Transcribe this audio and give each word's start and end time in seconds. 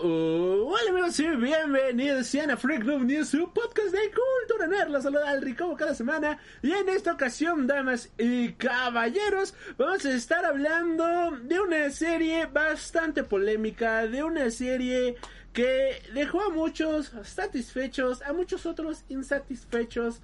Uh, 0.00 0.70
hola 0.70 0.90
amigos 0.90 1.18
y 1.18 1.26
bienvenidos 1.26 2.32
a 2.32 2.56
Freak 2.56 2.84
News, 2.84 3.30
su 3.30 3.52
podcast 3.52 3.88
de 3.88 4.12
cultura 4.12 4.68
nerd. 4.68 4.90
La 4.90 5.00
saluda 5.00 5.28
Alri 5.28 5.56
como 5.56 5.76
cada 5.76 5.92
semana. 5.92 6.38
Y 6.62 6.70
en 6.70 6.88
esta 6.88 7.14
ocasión, 7.14 7.66
damas 7.66 8.08
y 8.16 8.52
caballeros, 8.52 9.54
vamos 9.76 10.04
a 10.04 10.12
estar 10.12 10.44
hablando 10.44 11.32
de 11.42 11.58
una 11.58 11.90
serie 11.90 12.46
bastante 12.46 13.24
polémica, 13.24 14.06
de 14.06 14.22
una 14.22 14.52
serie 14.52 15.16
que 15.52 16.00
dejó 16.14 16.42
a 16.42 16.50
muchos 16.50 17.10
satisfechos, 17.24 18.22
a 18.22 18.32
muchos 18.32 18.66
otros 18.66 19.04
insatisfechos, 19.08 20.20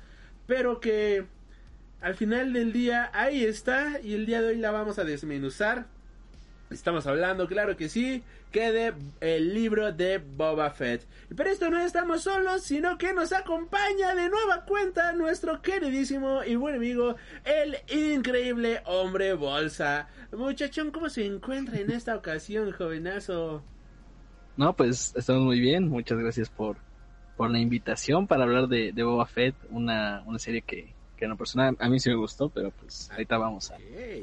pero 0.47 0.79
que 0.79 1.27
al 2.01 2.15
final 2.15 2.53
del 2.53 2.73
día 2.73 3.11
ahí 3.13 3.45
está 3.45 4.01
y 4.01 4.15
el 4.15 4.25
día 4.25 4.41
de 4.41 4.51
hoy 4.51 4.57
la 4.59 4.71
vamos 4.71 5.01
a 5.01 5.05
desmenuzar. 5.05 5.87
Estamos 6.75 7.07
hablando, 7.07 7.47
claro 7.47 7.77
que 7.77 7.89
sí, 7.89 8.23
que 8.51 8.73
de 8.73 8.95
el 9.21 9.55
libro 9.55 9.93
de 9.93 10.19
Boba 10.19 10.71
Fett. 10.71 11.07
Pero 11.35 11.51
esto 11.51 11.71
no 11.71 11.79
estamos 11.79 12.23
solos, 12.23 12.63
sino 12.63 12.99
que 12.99 13.13
nos 13.13 13.33
acompaña 13.33 14.15
de 14.15 14.29
nueva 14.29 14.65
cuenta 14.65 15.13
nuestro 15.13 15.63
queridísimo 15.63 16.43
y 16.45 16.57
buen 16.57 16.77
amigo, 16.77 17.17
el 17.45 17.77
increíble 17.89 18.83
hombre 18.87 19.35
bolsa. 19.35 20.09
Muchachón, 20.33 20.91
¿cómo 20.91 21.09
se 21.09 21.25
encuentra 21.25 21.79
en 21.79 21.91
esta 21.91 22.17
ocasión, 22.17 22.73
jovenazo? 22.73 23.63
No, 24.57 24.75
pues 24.75 25.15
estamos 25.17 25.43
muy 25.43 25.61
bien. 25.61 25.89
Muchas 25.89 26.19
gracias 26.19 26.49
por, 26.49 26.77
por 27.37 27.51
la 27.51 27.59
invitación 27.59 28.27
para 28.27 28.45
hablar 28.45 28.69
de, 28.69 28.93
de 28.93 29.03
Boba 29.03 29.27
Fett, 29.27 29.55
una, 29.71 30.23
una 30.27 30.39
serie 30.39 30.63
que, 30.63 30.94
que 31.17 31.25
en 31.25 31.31
lo 31.31 31.37
personal 31.37 31.77
a 31.79 31.89
mí 31.89 32.01
sí 32.01 32.11
me 32.11 32.17
gustó, 32.17 32.49
pero 32.49 32.71
pues 32.71 33.11
ahorita 33.11 33.39
vamos 33.39 33.71
a 33.71 33.77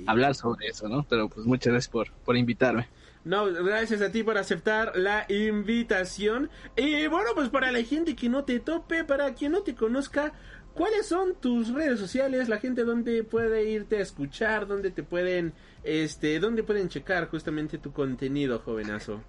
hablar 0.07 0.35
sobre 0.35 0.67
eso, 0.67 0.87
¿no? 0.89 1.05
Pero 1.09 1.29
pues 1.29 1.45
muchas 1.45 1.71
gracias 1.71 1.91
por, 1.91 2.11
por 2.11 2.37
invitarme. 2.37 2.87
No, 3.23 3.45
gracias 3.45 4.01
a 4.01 4.11
ti 4.11 4.23
por 4.23 4.37
aceptar 4.37 4.93
la 4.95 5.25
invitación. 5.29 6.49
Y 6.75 7.05
bueno, 7.07 7.29
pues 7.35 7.49
para 7.49 7.71
la 7.71 7.83
gente 7.83 8.15
que 8.15 8.29
no 8.29 8.43
te 8.43 8.59
tope, 8.59 9.03
para 9.03 9.33
quien 9.35 9.51
no 9.51 9.61
te 9.61 9.75
conozca, 9.75 10.33
¿cuáles 10.73 11.05
son 11.05 11.35
tus 11.39 11.71
redes 11.71 11.99
sociales? 11.99 12.49
La 12.49 12.57
gente 12.57 12.83
donde 12.83 13.23
puede 13.23 13.69
irte 13.69 13.97
a 13.97 14.01
escuchar, 14.01 14.67
donde 14.67 14.89
te 14.89 15.03
pueden, 15.03 15.53
este, 15.83 16.39
donde 16.39 16.63
pueden 16.63 16.89
checar 16.89 17.29
justamente 17.29 17.77
tu 17.77 17.91
contenido, 17.91 18.59
jovenazo. 18.59 19.21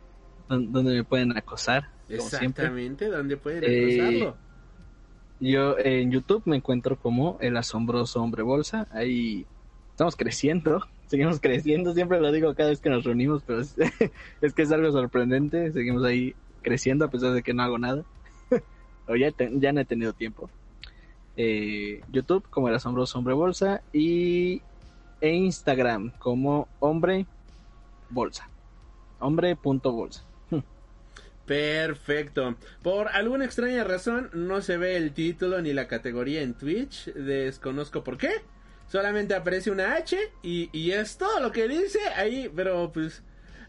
Donde 0.49 0.95
me 0.95 1.05
pueden 1.05 1.37
acosar. 1.37 1.91
Exactamente, 2.09 3.07
donde 3.07 3.37
pueden 3.37 3.65
acosarlo. 3.65 4.52
Yo 5.43 5.77
en 5.77 6.13
YouTube 6.13 6.43
me 6.45 6.55
encuentro 6.55 6.97
como 6.97 7.37
el 7.41 7.57
asombroso 7.57 8.23
hombre 8.23 8.45
bolsa. 8.45 8.87
Ahí 8.93 9.45
estamos 9.91 10.15
creciendo, 10.15 10.87
seguimos 11.09 11.41
creciendo, 11.41 11.95
siempre 11.95 12.21
lo 12.21 12.31
digo 12.31 12.55
cada 12.55 12.69
vez 12.69 12.81
que 12.81 12.91
nos 12.91 13.03
reunimos, 13.03 13.43
pero 13.45 13.61
es, 14.41 14.55
que 14.55 14.63
es 14.63 14.71
algo 14.71 14.93
sorprendente. 14.93 15.73
Seguimos 15.73 16.05
ahí 16.05 16.37
creciendo 16.63 17.07
a 17.07 17.11
pesar 17.11 17.33
de 17.33 17.43
que 17.43 17.55
no 17.55 17.65
hago 17.65 17.77
nada. 17.77 18.05
o 19.09 19.17
ya, 19.17 19.35
ya 19.55 19.73
no 19.73 19.81
he 19.81 19.85
tenido 19.85 20.13
tiempo. 20.13 20.49
Eh, 21.37 22.03
YouTube 22.13 22.49
como 22.49 22.69
el 22.69 22.77
asombroso 22.77 23.19
hombre 23.19 23.35
bolsa 23.35 23.83
y 23.93 24.63
e 25.21 25.35
Instagram 25.35 26.13
como 26.21 26.69
hombre 26.79 27.27
bolsa. 28.11 28.49
Hombre.bolsa. 29.19 30.23
Perfecto. 31.47 32.57
Por 32.83 33.09
alguna 33.09 33.45
extraña 33.45 33.85
razón 33.85 34.31
no 34.33 34.63
se 34.63 34.77
ve 34.77 34.97
el 34.97 35.13
título 35.13 35.61
ni 35.61 35.73
la 35.73 35.89
categoría 35.89 36.43
en 36.43 36.55
Twitch. 36.55 37.13
Desconozco 37.15 38.05
por 38.05 38.17
qué. 38.17 38.31
Solamente 38.89 39.35
aparece 39.35 39.71
una 39.71 39.95
H 39.95 40.17
y, 40.43 40.71
y 40.73 40.93
es 40.93 41.17
todo 41.17 41.41
lo 41.41 41.51
que 41.51 41.67
dice 41.69 42.01
ahí. 42.17 42.51
Pero 42.55 42.93
pues 42.93 43.23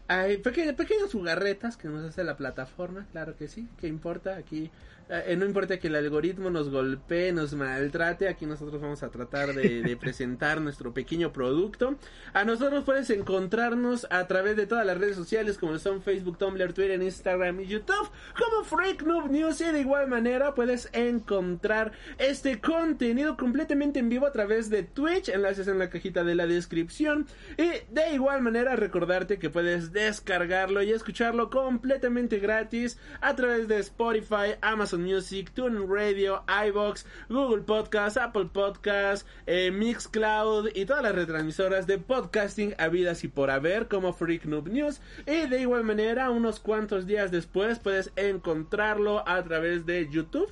hay 0.06 0.36
pequeñas 0.38 1.12
jugarretas 1.12 1.76
que 1.76 1.88
nos 1.88 2.04
hace 2.04 2.24
la 2.24 2.36
plataforma. 2.36 3.06
Claro 3.12 3.36
que 3.36 3.48
sí. 3.48 3.68
¿Qué 3.80 3.88
importa? 3.88 4.36
Aquí 4.36 4.70
eh, 5.08 5.36
no 5.36 5.44
importa 5.44 5.78
que 5.78 5.88
el 5.88 5.96
algoritmo 5.96 6.48
nos 6.50 6.70
golpee, 6.70 7.32
nos 7.32 7.52
maltrate, 7.54 8.28
aquí 8.28 8.46
nosotros 8.46 8.80
vamos 8.80 9.02
a 9.02 9.10
tratar 9.10 9.52
de, 9.54 9.96
presentar 10.00 10.60
nuestro 10.60 10.94
pequeño 10.94 11.32
producto. 11.32 11.96
A 12.32 12.44
nosotros 12.44 12.84
puedes 12.84 13.10
encontrarnos 13.10 14.06
a 14.10 14.26
través 14.26 14.56
de 14.56 14.66
todas 14.66 14.86
las 14.86 14.98
redes 14.98 15.16
sociales 15.16 15.58
como 15.58 15.78
son 15.78 16.02
Facebook, 16.02 16.38
Tumblr, 16.38 16.72
Twitter, 16.72 17.02
Instagram 17.02 17.60
y 17.60 17.66
YouTube 17.66 18.10
como 18.38 18.64
Freak 18.64 19.02
Noob 19.02 19.30
News. 19.30 19.60
Y 19.60 19.64
de 19.64 19.80
igual 19.80 20.08
manera 20.08 20.54
puedes 20.54 20.88
encontrar 20.92 21.92
este 22.18 22.60
contenido 22.60 23.36
completamente 23.36 23.98
en 23.98 24.08
vivo 24.08 24.26
a 24.26 24.32
través 24.32 24.70
de 24.70 24.84
Twitch, 24.84 25.28
enlaces 25.28 25.68
en 25.68 25.78
la 25.78 25.90
cajita 25.90 26.24
de 26.24 26.34
la 26.34 26.46
descripción. 26.46 27.26
Y 27.58 27.70
de 27.92 28.14
igual 28.14 28.40
manera 28.42 28.74
recordarte 28.76 29.38
que 29.38 29.50
puedes 29.50 29.92
descargarlo 29.92 30.82
y 30.82 30.92
escucharlo 30.92 31.50
completamente 31.50 32.38
gratis 32.38 32.98
a 33.20 33.36
través 33.36 33.68
de 33.68 33.78
Spotify, 33.78 34.56
Amazon 34.62 34.93
Music, 34.98 35.52
TuneIn 35.52 35.88
Radio, 35.88 36.44
iBox, 36.68 37.06
Google 37.28 37.62
Podcast, 37.62 38.16
Apple 38.16 38.50
Podcast, 38.52 39.26
eh, 39.46 39.70
Mixcloud 39.70 40.68
y 40.74 40.86
todas 40.86 41.02
las 41.02 41.14
retransmisoras 41.14 41.86
de 41.86 41.98
podcasting 41.98 42.74
habidas 42.78 43.24
y 43.24 43.28
por 43.28 43.50
haber 43.50 43.88
como 43.88 44.12
Freak 44.12 44.44
Noob 44.44 44.68
News. 44.68 45.00
Y 45.26 45.48
de 45.48 45.60
igual 45.60 45.84
manera, 45.84 46.30
unos 46.30 46.60
cuantos 46.60 47.06
días 47.06 47.30
después 47.30 47.78
puedes 47.78 48.12
encontrarlo 48.16 49.26
a 49.28 49.42
través 49.42 49.86
de 49.86 50.08
YouTube 50.10 50.50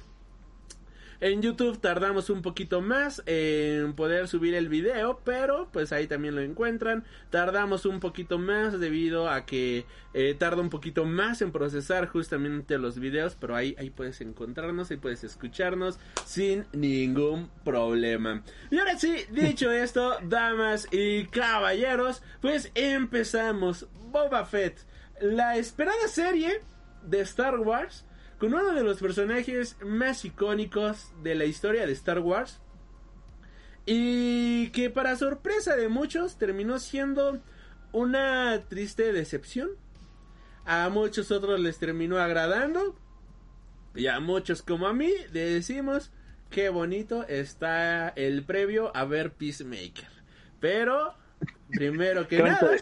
en 1.22 1.40
YouTube 1.40 1.80
tardamos 1.80 2.30
un 2.30 2.42
poquito 2.42 2.80
más 2.80 3.22
en 3.26 3.94
poder 3.94 4.26
subir 4.26 4.56
el 4.56 4.68
video, 4.68 5.20
pero 5.24 5.68
pues 5.72 5.92
ahí 5.92 6.08
también 6.08 6.34
lo 6.34 6.40
encuentran. 6.40 7.04
Tardamos 7.30 7.86
un 7.86 8.00
poquito 8.00 8.40
más 8.40 8.80
debido 8.80 9.30
a 9.30 9.46
que 9.46 9.86
eh, 10.14 10.34
tarda 10.36 10.60
un 10.60 10.68
poquito 10.68 11.04
más 11.04 11.40
en 11.40 11.52
procesar 11.52 12.08
justamente 12.08 12.76
los 12.76 12.98
videos, 12.98 13.36
pero 13.38 13.54
ahí, 13.54 13.76
ahí 13.78 13.90
puedes 13.90 14.20
encontrarnos 14.20 14.90
y 14.90 14.96
puedes 14.96 15.22
escucharnos 15.22 16.00
sin 16.26 16.66
ningún 16.72 17.48
problema. 17.64 18.42
Y 18.72 18.80
ahora 18.80 18.98
sí, 18.98 19.14
dicho 19.30 19.70
esto, 19.70 20.16
damas 20.24 20.88
y 20.90 21.26
caballeros, 21.26 22.20
pues 22.40 22.72
empezamos. 22.74 23.86
Boba 24.10 24.44
Fett, 24.44 24.76
la 25.20 25.56
esperada 25.56 26.08
serie 26.08 26.62
de 27.04 27.20
Star 27.20 27.60
Wars 27.60 28.04
con 28.42 28.54
uno 28.54 28.74
de 28.74 28.82
los 28.82 28.98
personajes 28.98 29.76
más 29.84 30.24
icónicos 30.24 31.12
de 31.22 31.36
la 31.36 31.44
historia 31.44 31.86
de 31.86 31.92
Star 31.92 32.18
Wars. 32.18 32.58
Y 33.86 34.70
que 34.70 34.90
para 34.90 35.14
sorpresa 35.14 35.76
de 35.76 35.88
muchos 35.88 36.38
terminó 36.38 36.80
siendo 36.80 37.40
una 37.92 38.64
triste 38.68 39.12
decepción. 39.12 39.70
A 40.64 40.88
muchos 40.88 41.30
otros 41.30 41.60
les 41.60 41.78
terminó 41.78 42.18
agradando. 42.18 42.98
Y 43.94 44.08
a 44.08 44.18
muchos 44.18 44.62
como 44.62 44.88
a 44.88 44.92
mí 44.92 45.12
le 45.32 45.44
decimos 45.44 46.10
qué 46.50 46.68
bonito 46.68 47.24
está 47.28 48.08
el 48.08 48.44
previo 48.44 48.90
a 48.96 49.04
ver 49.04 49.34
Peacemaker. 49.34 50.08
Pero, 50.58 51.14
primero 51.72 52.28
que 52.28 52.42
nada... 52.42 52.76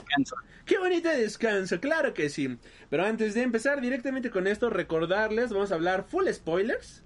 Qué 0.64 0.78
bonito 0.78 1.08
descanso, 1.08 1.80
claro 1.80 2.14
que 2.14 2.28
sí. 2.28 2.58
Pero 2.90 3.04
antes 3.04 3.34
de 3.34 3.42
empezar 3.42 3.80
directamente 3.80 4.30
con 4.30 4.46
esto, 4.46 4.70
recordarles, 4.70 5.52
vamos 5.52 5.72
a 5.72 5.74
hablar 5.74 6.04
full 6.08 6.28
spoilers 6.30 7.02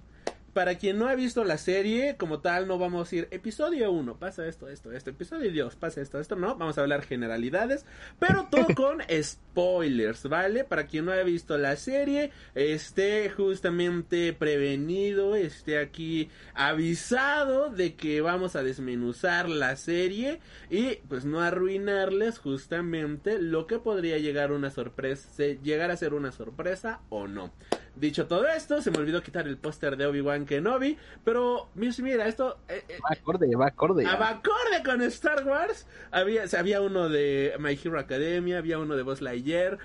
para 0.55 0.75
quien 0.75 0.97
no 0.97 1.09
ha 1.09 1.15
visto 1.15 1.43
la 1.43 1.57
serie, 1.57 2.15
como 2.15 2.39
tal, 2.39 2.65
no 2.65 2.79
vamos 2.79 3.11
a 3.11 3.15
ir 3.17 3.27
episodio 3.31 3.91
1, 3.91 4.15
pasa 4.19 4.47
esto, 4.47 4.69
esto, 4.69 4.93
esto, 4.93 5.09
episodio 5.09 5.65
2, 5.65 5.75
pasa 5.75 5.99
esto, 5.99 6.17
esto, 6.17 6.37
no, 6.37 6.55
vamos 6.55 6.77
a 6.77 6.81
hablar 6.81 7.01
generalidades, 7.01 7.85
pero 8.19 8.47
todo 8.49 8.67
con 8.73 9.01
spoilers, 9.21 10.29
¿vale? 10.29 10.63
Para 10.63 10.87
quien 10.87 11.03
no 11.03 11.11
haya 11.11 11.23
visto 11.23 11.57
la 11.57 11.75
serie, 11.75 12.31
esté 12.53 13.29
justamente 13.31 14.31
prevenido, 14.31 15.35
esté 15.35 15.77
aquí 15.77 16.29
avisado 16.53 17.69
de 17.69 17.95
que 17.95 18.21
vamos 18.21 18.55
a 18.55 18.63
desmenuzar 18.63 19.49
la 19.49 19.75
serie 19.75 20.39
y 20.69 20.99
pues 21.09 21.25
no 21.25 21.41
arruinarles 21.41 22.39
justamente 22.39 23.41
lo 23.41 23.67
que 23.67 23.79
podría 23.79 24.19
llegar 24.19 24.53
una 24.53 24.71
sorpresa, 24.71 25.27
llegar 25.61 25.91
a 25.91 25.97
ser 25.97 26.13
una 26.13 26.31
sorpresa 26.31 27.01
o 27.09 27.27
no. 27.27 27.51
Dicho 27.95 28.27
todo 28.27 28.45
esto, 28.47 28.81
se 28.81 28.91
me 28.91 28.97
olvidó 28.97 29.23
quitar 29.23 29.47
el 29.47 29.57
póster 29.57 29.95
de 29.95 30.05
Obi-Wan 30.05 30.45
Kenobi, 30.45 30.97
pero 31.23 31.69
mira, 31.75 32.27
esto... 32.27 32.57
Eh, 32.67 32.83
eh, 32.89 32.97
va 33.01 33.15
acorde, 33.17 33.55
va 33.55 33.67
acorde. 33.67 34.03
Va 34.03 34.29
acorde 34.29 34.83
con 34.83 35.01
Star 35.03 35.47
Wars. 35.47 35.87
Había, 36.11 36.43
había 36.59 36.81
uno 36.81 37.07
de 37.07 37.53
My 37.57 37.79
Hero 37.81 37.97
Academia, 37.97 38.57
había 38.57 38.79
uno 38.79 38.97
de 38.97 39.03
Buzz 39.03 39.21
Lightyear. 39.21 39.77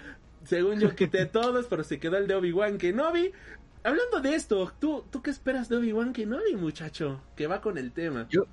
Según 0.44 0.80
yo 0.80 0.96
quité 0.96 1.26
todos, 1.26 1.66
pero 1.66 1.84
se 1.84 2.00
quedó 2.00 2.16
el 2.16 2.26
de 2.26 2.34
Obi-Wan 2.34 2.78
Kenobi. 2.78 3.30
hablando 3.84 4.20
de 4.20 4.34
esto, 4.34 4.72
¿tú, 4.80 5.04
¿tú 5.08 5.22
qué 5.22 5.30
esperas 5.30 5.68
de 5.68 5.76
Obi-Wan 5.76 6.12
Kenobi, 6.12 6.56
muchacho? 6.56 7.22
Que 7.36 7.46
va 7.46 7.60
con 7.60 7.78
el 7.78 7.92
tema. 7.92 8.26
Yo, 8.28 8.46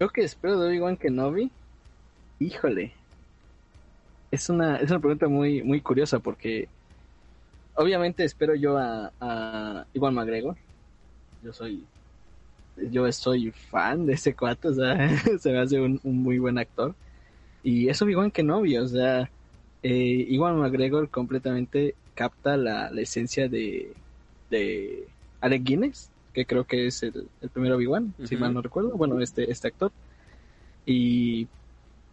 yo 0.00 0.08
que 0.08 0.22
espero 0.22 0.58
de 0.58 0.70
Obi-Wan 0.70 0.96
Kenobi, 0.96 1.52
híjole. 2.40 2.94
Es 4.32 4.48
una, 4.50 4.78
es 4.78 4.90
una 4.90 4.98
pregunta 4.98 5.28
muy, 5.28 5.62
muy 5.62 5.80
curiosa 5.80 6.18
porque 6.18 6.68
obviamente 7.76 8.24
espero 8.24 8.54
yo 8.54 8.76
a, 8.78 9.12
a 9.20 9.86
Iwan 9.94 10.14
McGregor. 10.14 10.56
Yo 11.42 11.52
soy 11.52 11.84
yo 12.90 13.10
soy 13.12 13.50
fan 13.52 14.06
de 14.06 14.14
ese 14.14 14.34
cuate, 14.34 14.68
o 14.68 14.74
sea, 14.74 15.18
se 15.38 15.52
me 15.52 15.58
hace 15.58 15.80
un, 15.80 16.00
un 16.04 16.22
muy 16.22 16.38
buen 16.38 16.58
actor. 16.58 16.94
Y 17.62 17.88
es 17.88 18.00
Obi-Wan 18.00 18.30
Kenobi, 18.30 18.76
o 18.76 18.86
sea, 18.86 19.30
eh, 19.82 20.26
Iwan 20.28 20.58
McGregor 20.58 21.08
completamente 21.08 21.94
capta 22.14 22.56
la, 22.56 22.90
la 22.90 23.00
esencia 23.00 23.48
de, 23.48 23.92
de 24.50 25.06
Alec 25.40 25.64
Guinness, 25.64 26.10
que 26.32 26.46
creo 26.46 26.64
que 26.64 26.86
es 26.86 27.02
el, 27.02 27.28
el 27.40 27.48
primer 27.48 27.72
Obi-Wan, 27.72 28.14
si 28.24 28.36
mal 28.36 28.54
no 28.54 28.62
recuerdo, 28.62 28.90
bueno, 28.90 29.20
este, 29.20 29.50
este 29.50 29.68
actor. 29.68 29.90
Y 30.84 31.48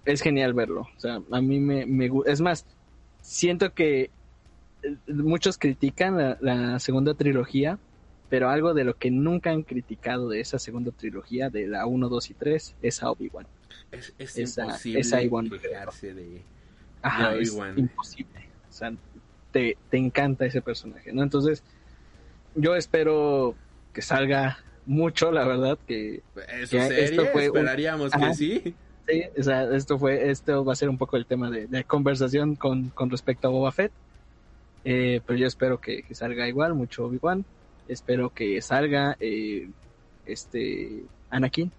es 0.05 0.21
genial 0.21 0.53
verlo, 0.53 0.81
o 0.81 0.99
sea, 0.99 1.21
a 1.31 1.41
mí 1.41 1.59
me, 1.59 1.85
me 1.85 2.09
es 2.25 2.41
más, 2.41 2.65
siento 3.21 3.73
que 3.73 4.09
muchos 5.07 5.57
critican 5.57 6.17
la, 6.17 6.37
la 6.41 6.79
segunda 6.79 7.13
trilogía, 7.13 7.79
pero 8.29 8.49
algo 8.49 8.73
de 8.73 8.83
lo 8.83 8.95
que 8.95 9.11
nunca 9.11 9.51
han 9.51 9.63
criticado 9.63 10.29
de 10.29 10.39
esa 10.39 10.59
segunda 10.59 10.91
trilogía, 10.91 11.49
de 11.49 11.67
la 11.67 11.85
1, 11.85 12.09
2 12.09 12.29
y 12.29 12.33
3, 12.33 12.75
es 12.81 13.03
a 13.03 13.11
Obi-Wan. 13.11 13.45
Es, 13.91 14.13
es 14.17 14.37
imposible 14.37 15.59
quejarse 15.59 16.13
de... 16.13 16.41
Ajá, 17.01 17.35
es 17.35 17.55
imposible. 17.75 18.49
O 18.69 18.73
sea, 18.73 18.93
te, 19.51 19.77
te 19.89 19.97
encanta 19.97 20.45
ese 20.45 20.61
personaje, 20.61 21.13
¿no? 21.13 21.21
Entonces, 21.21 21.63
yo 22.55 22.75
espero 22.75 23.55
que 23.93 24.01
salga 24.01 24.57
mucho, 24.85 25.31
la 25.31 25.45
verdad, 25.45 25.77
que 25.87 26.23
Eso 26.59 26.77
Que 26.77 26.87
serie, 26.87 27.03
esto 27.03 27.25
fue 27.27 27.45
esperaríamos 27.45 28.11
que 28.11 28.33
sí. 28.33 28.75
sí, 29.07 29.23
o 29.37 29.43
sea, 29.43 29.63
esto 29.75 29.99
fue, 29.99 30.31
esto 30.31 30.65
va 30.65 30.73
a 30.73 30.75
ser 30.75 30.89
un 30.89 30.97
poco 30.97 31.17
el 31.17 31.25
tema 31.25 31.51
de, 31.51 31.67
de 31.67 31.83
conversación 31.83 32.55
con, 32.55 32.89
con 32.89 33.09
respecto 33.09 33.47
a 33.47 33.51
Boba 33.51 33.71
Fett. 33.71 33.91
Eh, 34.85 35.21
pero 35.25 35.37
yo 35.39 35.47
espero 35.47 35.79
que, 35.79 36.03
que 36.03 36.15
salga 36.15 36.47
igual, 36.47 36.73
mucho 36.73 37.05
Obi-Wan. 37.05 37.45
Espero 37.87 38.29
que 38.29 38.61
salga 38.61 39.15
eh, 39.19 39.69
este 40.25 41.03
Anakin 41.29 41.71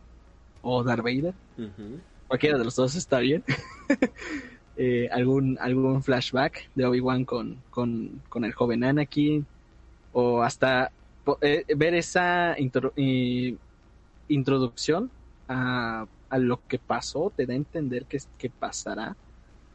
o 0.62 0.82
Darth 0.82 1.02
Vader. 1.02 1.34
Cualquiera 2.26 2.58
de 2.58 2.64
los 2.64 2.76
dos 2.76 2.94
está 2.94 3.18
bien. 3.20 3.44
Eh, 4.76 5.08
algún, 5.12 5.56
algún 5.60 6.02
flashback 6.02 6.68
de 6.74 6.84
Obi-Wan 6.84 7.24
con, 7.24 7.62
con, 7.70 8.20
con 8.28 8.44
el 8.44 8.52
joven 8.54 8.82
Anakin. 8.82 9.46
O 10.12 10.42
hasta 10.42 10.90
eh, 11.42 11.64
ver 11.76 11.94
esa 11.94 12.56
intro- 12.58 12.92
introducción 14.28 15.10
a, 15.48 16.06
a 16.28 16.38
lo 16.38 16.60
que 16.66 16.78
pasó, 16.80 17.32
te 17.36 17.46
da 17.46 17.52
a 17.52 17.56
entender 17.56 18.06
que, 18.06 18.18
que 18.36 18.50
pasará. 18.50 19.16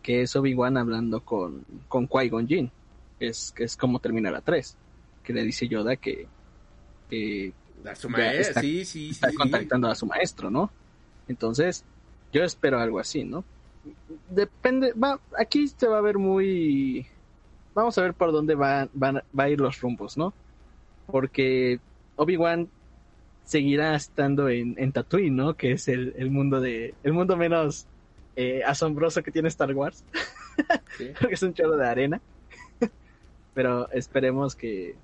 Que 0.01 0.23
es 0.23 0.35
Obi-Wan 0.35 0.75
hablando 0.77 1.21
con, 1.21 1.63
con 1.87 2.07
Qui-Gon 2.07 2.47
Jinn. 2.47 2.69
Es, 3.19 3.51
que 3.56 3.63
es 3.66 3.75
como 3.77 4.00
termina 4.00 4.31
la 4.31 4.42
3. 4.42 4.77
Que 5.24 5.33
le 5.33 5.44
dice 5.44 5.68
Yoda 5.68 5.95
que, 5.95 6.27
que 7.10 7.54
A 7.86 7.95
su 7.95 8.07
está- 8.10 8.62
sí, 8.62 8.86
sí, 8.86 9.10
está 9.12 9.30
sí. 9.30 9.36
contactando 9.36 9.88
a 9.88 9.95
su 9.95 10.06
maestro, 10.06 10.50
¿no? 10.50 10.71
Entonces, 11.27 11.83
yo 12.31 12.44
espero 12.44 12.80
algo 12.80 13.00
así, 13.00 13.24
¿no? 13.24 13.44
Depende, 14.30 14.94
va, 14.94 15.19
aquí 15.38 15.68
se 15.68 15.88
va 15.88 15.98
a 15.98 16.01
ver 16.01 16.18
muy... 16.18 17.06
Vamos 17.75 17.98
a 17.98 18.01
ver 18.01 18.13
por 18.13 18.31
dónde 18.31 18.56
va, 18.56 18.89
van- 18.94 19.21
va 19.38 19.44
a 19.44 19.50
ir 19.50 19.60
los 19.60 19.80
rumbos, 19.81 20.18
¿no? 20.18 20.33
Porque 21.07 21.80
Obi-Wan 22.16 22.68
seguirá 23.45 23.95
estando 23.95 24.50
en, 24.50 24.75
en 24.77 24.92
Tatooine, 24.92 25.36
¿no? 25.36 25.56
Que 25.56 25.71
es 25.74 25.88
el, 25.88 26.13
el 26.18 26.30
mundo 26.31 26.60
de... 26.62 26.94
El 27.04 27.13
mundo 27.13 27.38
menos 27.38 27.86
eh, 28.36 28.62
asombroso 28.66 29.24
que 29.24 29.31
tiene 29.31 29.48
Star 29.50 29.74
Wars. 29.74 30.04
Sí. 30.98 31.12
Porque 31.19 31.36
es 31.36 31.44
un 31.44 31.54
chorro 31.54 31.77
de 31.77 31.88
arena. 31.88 32.21
Pero 33.53 33.89
esperemos 33.91 34.55
que, 34.55 34.95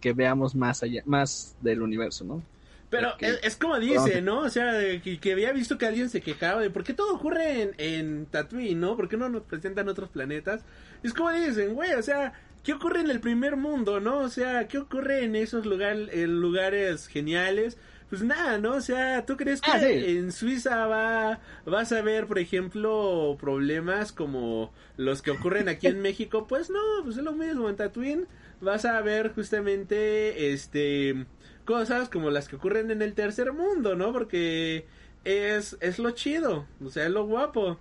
que 0.00 0.12
veamos 0.12 0.54
más 0.54 0.82
allá, 0.82 1.02
más 1.06 1.56
del 1.60 1.82
universo, 1.82 2.24
¿no? 2.24 2.42
Pero 2.90 3.12
es, 3.20 3.38
es 3.44 3.56
como 3.56 3.78
dice, 3.78 4.20
¿no? 4.20 4.40
O 4.40 4.50
sea, 4.50 4.72
que 5.00 5.32
había 5.32 5.52
visto 5.52 5.78
que 5.78 5.86
alguien 5.86 6.10
se 6.10 6.20
quejaba 6.20 6.60
de 6.60 6.70
por 6.70 6.82
qué 6.82 6.92
todo 6.92 7.14
ocurre 7.14 7.62
en, 7.62 7.74
en 7.78 8.26
Tatooine, 8.26 8.80
¿no? 8.80 8.96
¿Por 8.96 9.08
qué 9.08 9.16
no 9.16 9.28
nos 9.28 9.44
presentan 9.44 9.88
otros 9.88 10.10
planetas? 10.10 10.62
Es 11.04 11.14
como 11.14 11.30
dicen, 11.30 11.74
güey, 11.74 11.92
o 11.92 12.02
sea, 12.02 12.32
¿qué 12.64 12.72
ocurre 12.72 13.00
en 13.00 13.10
el 13.10 13.20
primer 13.20 13.56
mundo, 13.56 14.00
no? 14.00 14.18
O 14.18 14.28
sea, 14.28 14.66
¿qué 14.66 14.78
ocurre 14.78 15.24
en 15.24 15.36
esos 15.36 15.66
lugar, 15.66 15.96
en 16.10 16.40
lugares 16.40 17.06
geniales? 17.06 17.78
Pues 18.10 18.22
nada, 18.24 18.58
¿no? 18.58 18.74
O 18.74 18.80
sea, 18.82 19.24
¿tú 19.24 19.36
crees 19.36 19.62
que 19.62 19.70
Ah, 19.70 19.80
sí. 19.80 20.08
en 20.18 20.32
Suiza 20.32 20.86
va, 20.88 21.40
vas 21.64 21.92
a 21.92 22.02
ver, 22.02 22.26
por 22.26 22.40
ejemplo, 22.40 23.36
problemas 23.40 24.12
como 24.12 24.74
los 24.96 25.22
que 25.22 25.30
ocurren 25.30 25.68
aquí 25.68 25.88
en 25.88 26.02
México? 26.02 26.46
Pues 26.48 26.70
no, 26.70 26.80
pues 27.04 27.16
es 27.18 27.24
lo 27.24 27.32
mismo. 27.34 27.68
En 27.70 27.76
Tatooine 27.76 28.28
vas 28.60 28.84
a 28.84 29.00
ver 29.02 29.32
justamente, 29.32 30.52
este, 30.52 31.26
cosas 31.64 32.08
como 32.10 32.30
las 32.30 32.48
que 32.48 32.56
ocurren 32.56 32.90
en 32.90 33.02
el 33.02 33.14
tercer 33.14 33.52
mundo, 33.52 33.94
¿no? 33.96 34.12
Porque 34.12 34.88
es, 35.24 35.78
es 35.80 35.98
lo 36.00 36.10
chido, 36.12 36.68
o 36.84 36.90
sea, 36.90 37.04
es 37.06 37.10
lo 37.12 37.26
guapo. 37.26 37.78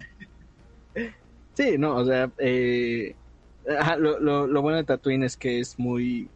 Sí, 1.54 1.78
no, 1.78 1.96
o 1.98 2.06
sea, 2.06 2.32
eh, 2.38 3.18
ajá, 3.78 3.98
lo, 3.98 4.20
lo, 4.20 4.48
lo 4.48 4.62
bueno 4.62 4.78
de 4.78 4.86
Tatooine 4.86 5.24
es 5.24 5.36
que 5.38 5.60
es 5.60 5.78
muy, 5.78 6.34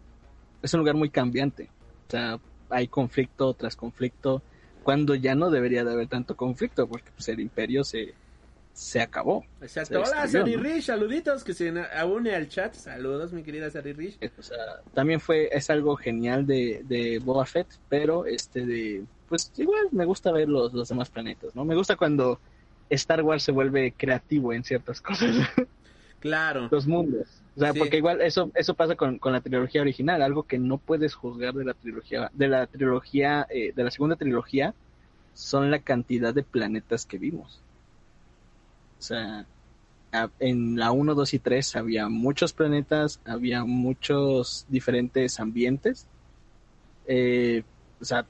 es 0.61 0.73
un 0.73 0.79
lugar 0.81 0.95
muy 0.95 1.11
cambiante. 1.11 1.73
O 2.07 2.11
sea, 2.11 2.41
hay 2.73 2.87
conflicto 2.87 3.53
tras 3.53 3.75
conflicto, 3.75 4.41
cuando 4.83 5.15
ya 5.15 5.35
no 5.35 5.49
debería 5.49 5.83
de 5.83 5.93
haber 5.93 6.07
tanto 6.07 6.35
conflicto, 6.35 6.87
porque 6.87 7.11
pues 7.15 7.29
el 7.29 7.39
imperio 7.39 7.83
se, 7.83 8.13
se 8.73 9.01
acabó. 9.01 9.45
Exacto. 9.61 10.03
Se 10.03 10.11
Hola, 10.11 10.27
Sari 10.27 10.55
¿no? 10.55 10.63
Rich, 10.63 10.85
saluditos 10.85 11.43
que 11.43 11.53
se 11.53 11.71
une 11.71 12.35
al 12.35 12.49
chat. 12.49 12.73
Saludos, 12.73 13.31
mi 13.31 13.43
querida 13.43 13.69
Sari 13.69 13.93
Rich. 13.93 14.19
O 14.37 14.41
sea, 14.41 14.57
también 14.93 15.19
fue, 15.19 15.49
es 15.51 15.69
algo 15.69 15.95
genial 15.95 16.45
de, 16.45 16.83
de 16.87 17.19
Boba 17.19 17.45
Fett, 17.45 17.67
pero 17.87 18.25
este 18.25 18.65
de, 18.65 19.05
pues 19.29 19.51
igual 19.57 19.87
me 19.91 20.05
gusta 20.05 20.31
ver 20.31 20.49
los, 20.49 20.73
los 20.73 20.89
demás 20.89 21.09
planetas, 21.09 21.55
¿no? 21.55 21.63
Me 21.65 21.75
gusta 21.75 21.95
cuando 21.95 22.39
Star 22.89 23.21
Wars 23.21 23.43
se 23.43 23.51
vuelve 23.51 23.93
creativo 23.95 24.53
en 24.53 24.63
ciertas 24.63 25.01
cosas. 25.01 25.29
Claro. 26.19 26.69
los 26.71 26.87
mundos. 26.87 27.42
O 27.55 27.59
sea, 27.59 27.71
Sí. 27.73 27.79
porque 27.79 27.97
igual 27.97 28.21
eso 28.21 28.51
eso 28.55 28.73
pasa 28.73 28.95
con, 28.95 29.19
con 29.19 29.31
la 29.33 29.41
trilogía 29.41 29.81
original, 29.81 30.21
algo 30.21 30.43
que 30.43 30.57
no 30.57 30.77
puedes 30.79 31.13
juzgar 31.13 31.53
de 31.53 31.65
la 31.65 31.73
trilogía 31.73 32.31
de 32.33 32.47
la 32.47 32.65
trilogía 32.67 33.45
eh, 33.49 33.73
de 33.75 33.83
la 33.83 33.91
segunda 33.91 34.15
trilogía 34.15 34.73
son 35.35 35.69
la 35.71 35.79
cantidad 35.79 36.33
de 36.33 36.43
planetas 36.43 37.05
que 37.05 37.17
vimos. 37.17 37.61
O 38.99 39.01
sea, 39.01 39.45
en 40.39 40.77
la 40.79 40.91
1, 40.91 41.13
2 41.15 41.33
y 41.33 41.39
3 41.39 41.75
había 41.75 42.07
muchos 42.07 42.53
planetas, 42.53 43.19
había 43.25 43.63
muchos 43.65 44.65
diferentes 44.69 45.39
ambientes. 45.39 46.07
Eh, 47.07 47.63
o 47.99 48.05
sea, 48.05 48.25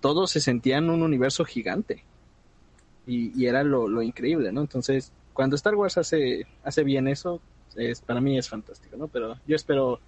todos 0.00 0.30
se 0.30 0.40
sentían 0.40 0.90
un 0.90 1.02
universo 1.02 1.44
gigante. 1.44 2.04
Y, 3.06 3.32
y 3.40 3.46
era 3.46 3.64
lo, 3.64 3.88
lo 3.88 4.02
increíble, 4.02 4.52
¿no? 4.52 4.60
Entonces, 4.60 5.12
cuando 5.32 5.56
Star 5.56 5.74
Wars 5.74 5.98
hace, 5.98 6.46
hace 6.62 6.84
bien 6.84 7.08
eso, 7.08 7.40
es, 7.76 8.00
para 8.00 8.20
mí 8.20 8.38
es 8.38 8.48
fantástico, 8.48 8.96
¿no? 8.96 9.08
Pero 9.08 9.38
yo 9.46 9.56
espero, 9.56 10.00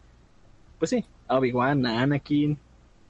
pues 0.79 0.91
sí, 0.91 1.05
a 1.29 1.39
Obi-Wan, 1.39 1.87
a 1.87 2.03
Anakin, 2.03 2.59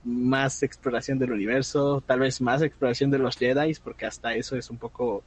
más 0.04 0.62
exploración 0.62 1.18
del 1.18 1.32
universo, 1.32 2.02
tal 2.06 2.20
vez 2.20 2.40
más 2.40 2.62
exploración 2.62 3.10
de 3.10 3.18
los 3.18 3.36
Jedi, 3.36 3.74
porque 3.82 4.06
hasta 4.06 4.34
eso 4.34 4.56
es 4.56 4.70
un 4.70 4.78
poco... 4.78 5.22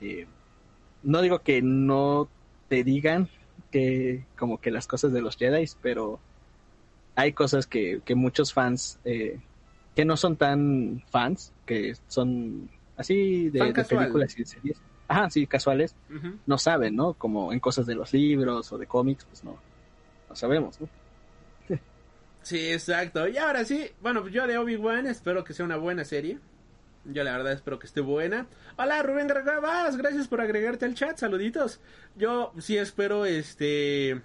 eh, 0.00 0.26
no 1.02 1.20
digo 1.20 1.40
que 1.40 1.60
no 1.62 2.28
te 2.68 2.82
digan 2.82 3.28
que 3.70 4.24
como 4.38 4.58
que 4.60 4.70
las 4.70 4.86
cosas 4.86 5.12
de 5.12 5.20
los 5.20 5.36
Jedi, 5.36 5.66
pero 5.82 6.18
hay 7.14 7.32
cosas 7.32 7.66
que, 7.66 8.00
que 8.04 8.14
muchos 8.14 8.52
fans 8.52 8.98
eh, 9.04 9.38
que 9.94 10.04
no 10.04 10.16
son 10.16 10.36
tan 10.36 11.02
fans, 11.10 11.52
que 11.66 11.94
son 12.08 12.68
así 12.96 13.50
de, 13.50 13.72
de 13.72 13.84
películas 13.84 14.34
y 14.34 14.40
de 14.40 14.46
series, 14.46 14.78
ajá, 15.08 15.30
sí, 15.30 15.46
casuales, 15.46 15.94
no 16.46 16.58
saben, 16.58 16.96
¿no? 16.96 17.14
Como 17.14 17.52
en 17.52 17.60
cosas 17.60 17.86
de 17.86 17.94
los 17.94 18.12
libros 18.12 18.72
o 18.72 18.78
de 18.78 18.86
cómics, 18.86 19.24
pues 19.24 19.44
no, 19.44 19.58
no 20.28 20.36
sabemos, 20.36 20.80
¿no? 20.80 20.88
Sí, 22.42 22.70
exacto. 22.70 23.26
Y 23.26 23.38
ahora 23.38 23.64
sí, 23.64 23.90
bueno, 24.02 24.28
yo 24.28 24.46
de 24.46 24.58
Obi-Wan 24.58 25.06
espero 25.06 25.44
que 25.44 25.54
sea 25.54 25.64
una 25.64 25.76
buena 25.76 26.04
serie. 26.04 26.38
Yo 27.06 27.24
la 27.24 27.32
verdad 27.32 27.52
espero 27.52 27.78
que 27.78 27.86
esté 27.86 28.02
buena. 28.02 28.46
Hola 28.76 29.02
Rubén 29.02 29.28
Gargabas, 29.28 29.96
gracias 29.96 30.28
por 30.28 30.42
agregarte 30.42 30.84
al 30.84 30.94
chat, 30.94 31.16
saluditos. 31.16 31.80
Yo 32.16 32.52
sí 32.58 32.76
espero 32.76 33.24
este 33.24 34.20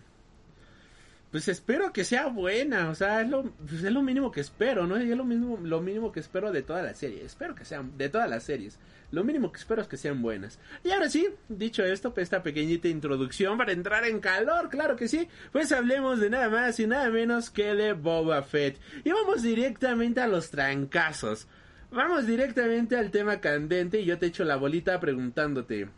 pues 1.32 1.48
espero 1.48 1.94
que 1.94 2.04
sea 2.04 2.28
buena, 2.28 2.90
o 2.90 2.96
sea, 2.96 3.22
es 3.22 3.30
lo, 3.30 3.44
pues 3.44 3.84
es 3.84 3.92
lo 3.92 4.02
mínimo 4.02 4.32
que 4.32 4.42
espero, 4.42 4.88
¿no? 4.88 5.02
Y 5.02 5.12
es 5.12 5.18
lo 5.18 5.24
mismo, 5.24 5.60
lo 5.62 5.80
mínimo 5.80 6.12
que 6.12 6.20
espero 6.20 6.52
de 6.52 6.64
toda 6.64 6.82
la 6.82 6.96
serie. 6.96 7.24
Espero 7.24 7.54
que 7.54 7.66
sean, 7.66 7.96
de 7.98 8.10
todas 8.10 8.28
las 8.28 8.44
series. 8.44 8.80
Lo 9.12 9.24
mínimo 9.24 9.52
que 9.52 9.60
espero 9.60 9.82
es 9.82 9.88
que 9.88 9.98
sean 9.98 10.22
buenas. 10.24 10.60
Y 10.84 10.92
ahora 10.92 11.10
sí, 11.10 11.28
dicho 11.48 11.84
esto, 11.84 12.14
pues 12.14 12.24
esta 12.24 12.42
pequeñita 12.42 12.88
introducción 12.88 13.58
para 13.58 13.74
entrar 13.74 14.06
en 14.06 14.20
calor, 14.20 14.70
claro 14.70 14.96
que 14.96 15.08
sí, 15.08 15.28
pues 15.52 15.72
hablemos 15.72 16.20
de 16.20 16.32
nada 16.32 16.50
más 16.50 16.80
y 16.80 16.88
nada 16.88 17.10
menos 17.10 17.52
que 17.52 17.76
de 17.76 17.94
Boba 17.94 18.42
Fett. 18.42 18.80
Y 19.04 19.12
vamos 19.12 19.44
directamente 19.44 20.22
a 20.22 20.28
los 20.28 20.50
trancazos. 20.50 21.48
Vamos 21.92 22.26
directamente 22.26 22.98
al 22.98 23.12
tema 23.12 23.40
candente 23.40 24.00
y 24.00 24.06
yo 24.06 24.18
te 24.18 24.28
echo 24.28 24.44
la 24.44 24.56
bolita 24.56 25.00
preguntándote. 25.00 25.90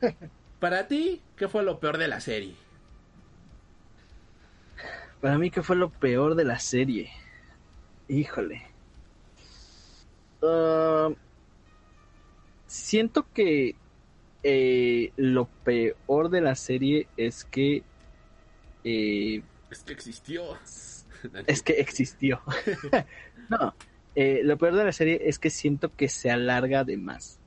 Para 0.60 0.86
ti, 0.88 1.22
¿qué 1.36 1.48
fue 1.48 1.62
lo 1.62 1.80
peor 1.80 1.98
de 1.98 2.08
la 2.08 2.20
serie? 2.20 2.61
Para 5.22 5.38
mí, 5.38 5.52
¿qué 5.52 5.62
fue 5.62 5.76
lo 5.76 5.88
peor 5.88 6.34
de 6.34 6.44
la 6.44 6.58
serie? 6.58 7.12
Híjole. 8.08 8.60
Ah, 10.42 11.10
siento 12.66 13.24
que 13.32 13.76
eh, 14.42 15.12
lo 15.14 15.46
peor 15.62 16.28
de 16.28 16.40
la 16.40 16.56
serie 16.56 17.06
es 17.16 17.44
que... 17.44 17.84
eh, 18.82 19.44
Es 19.70 19.84
que 19.84 19.92
existió. 19.92 20.42
es 21.46 21.62
que 21.62 21.74
existió. 21.74 22.42
no, 23.48 23.76
eh, 24.16 24.40
lo 24.42 24.58
peor 24.58 24.74
de 24.74 24.86
la 24.86 24.92
serie 24.92 25.20
es 25.24 25.38
que 25.38 25.50
siento 25.50 25.94
que 25.94 26.08
se 26.08 26.32
alarga 26.32 26.82
de 26.82 26.96
más. 26.96 27.38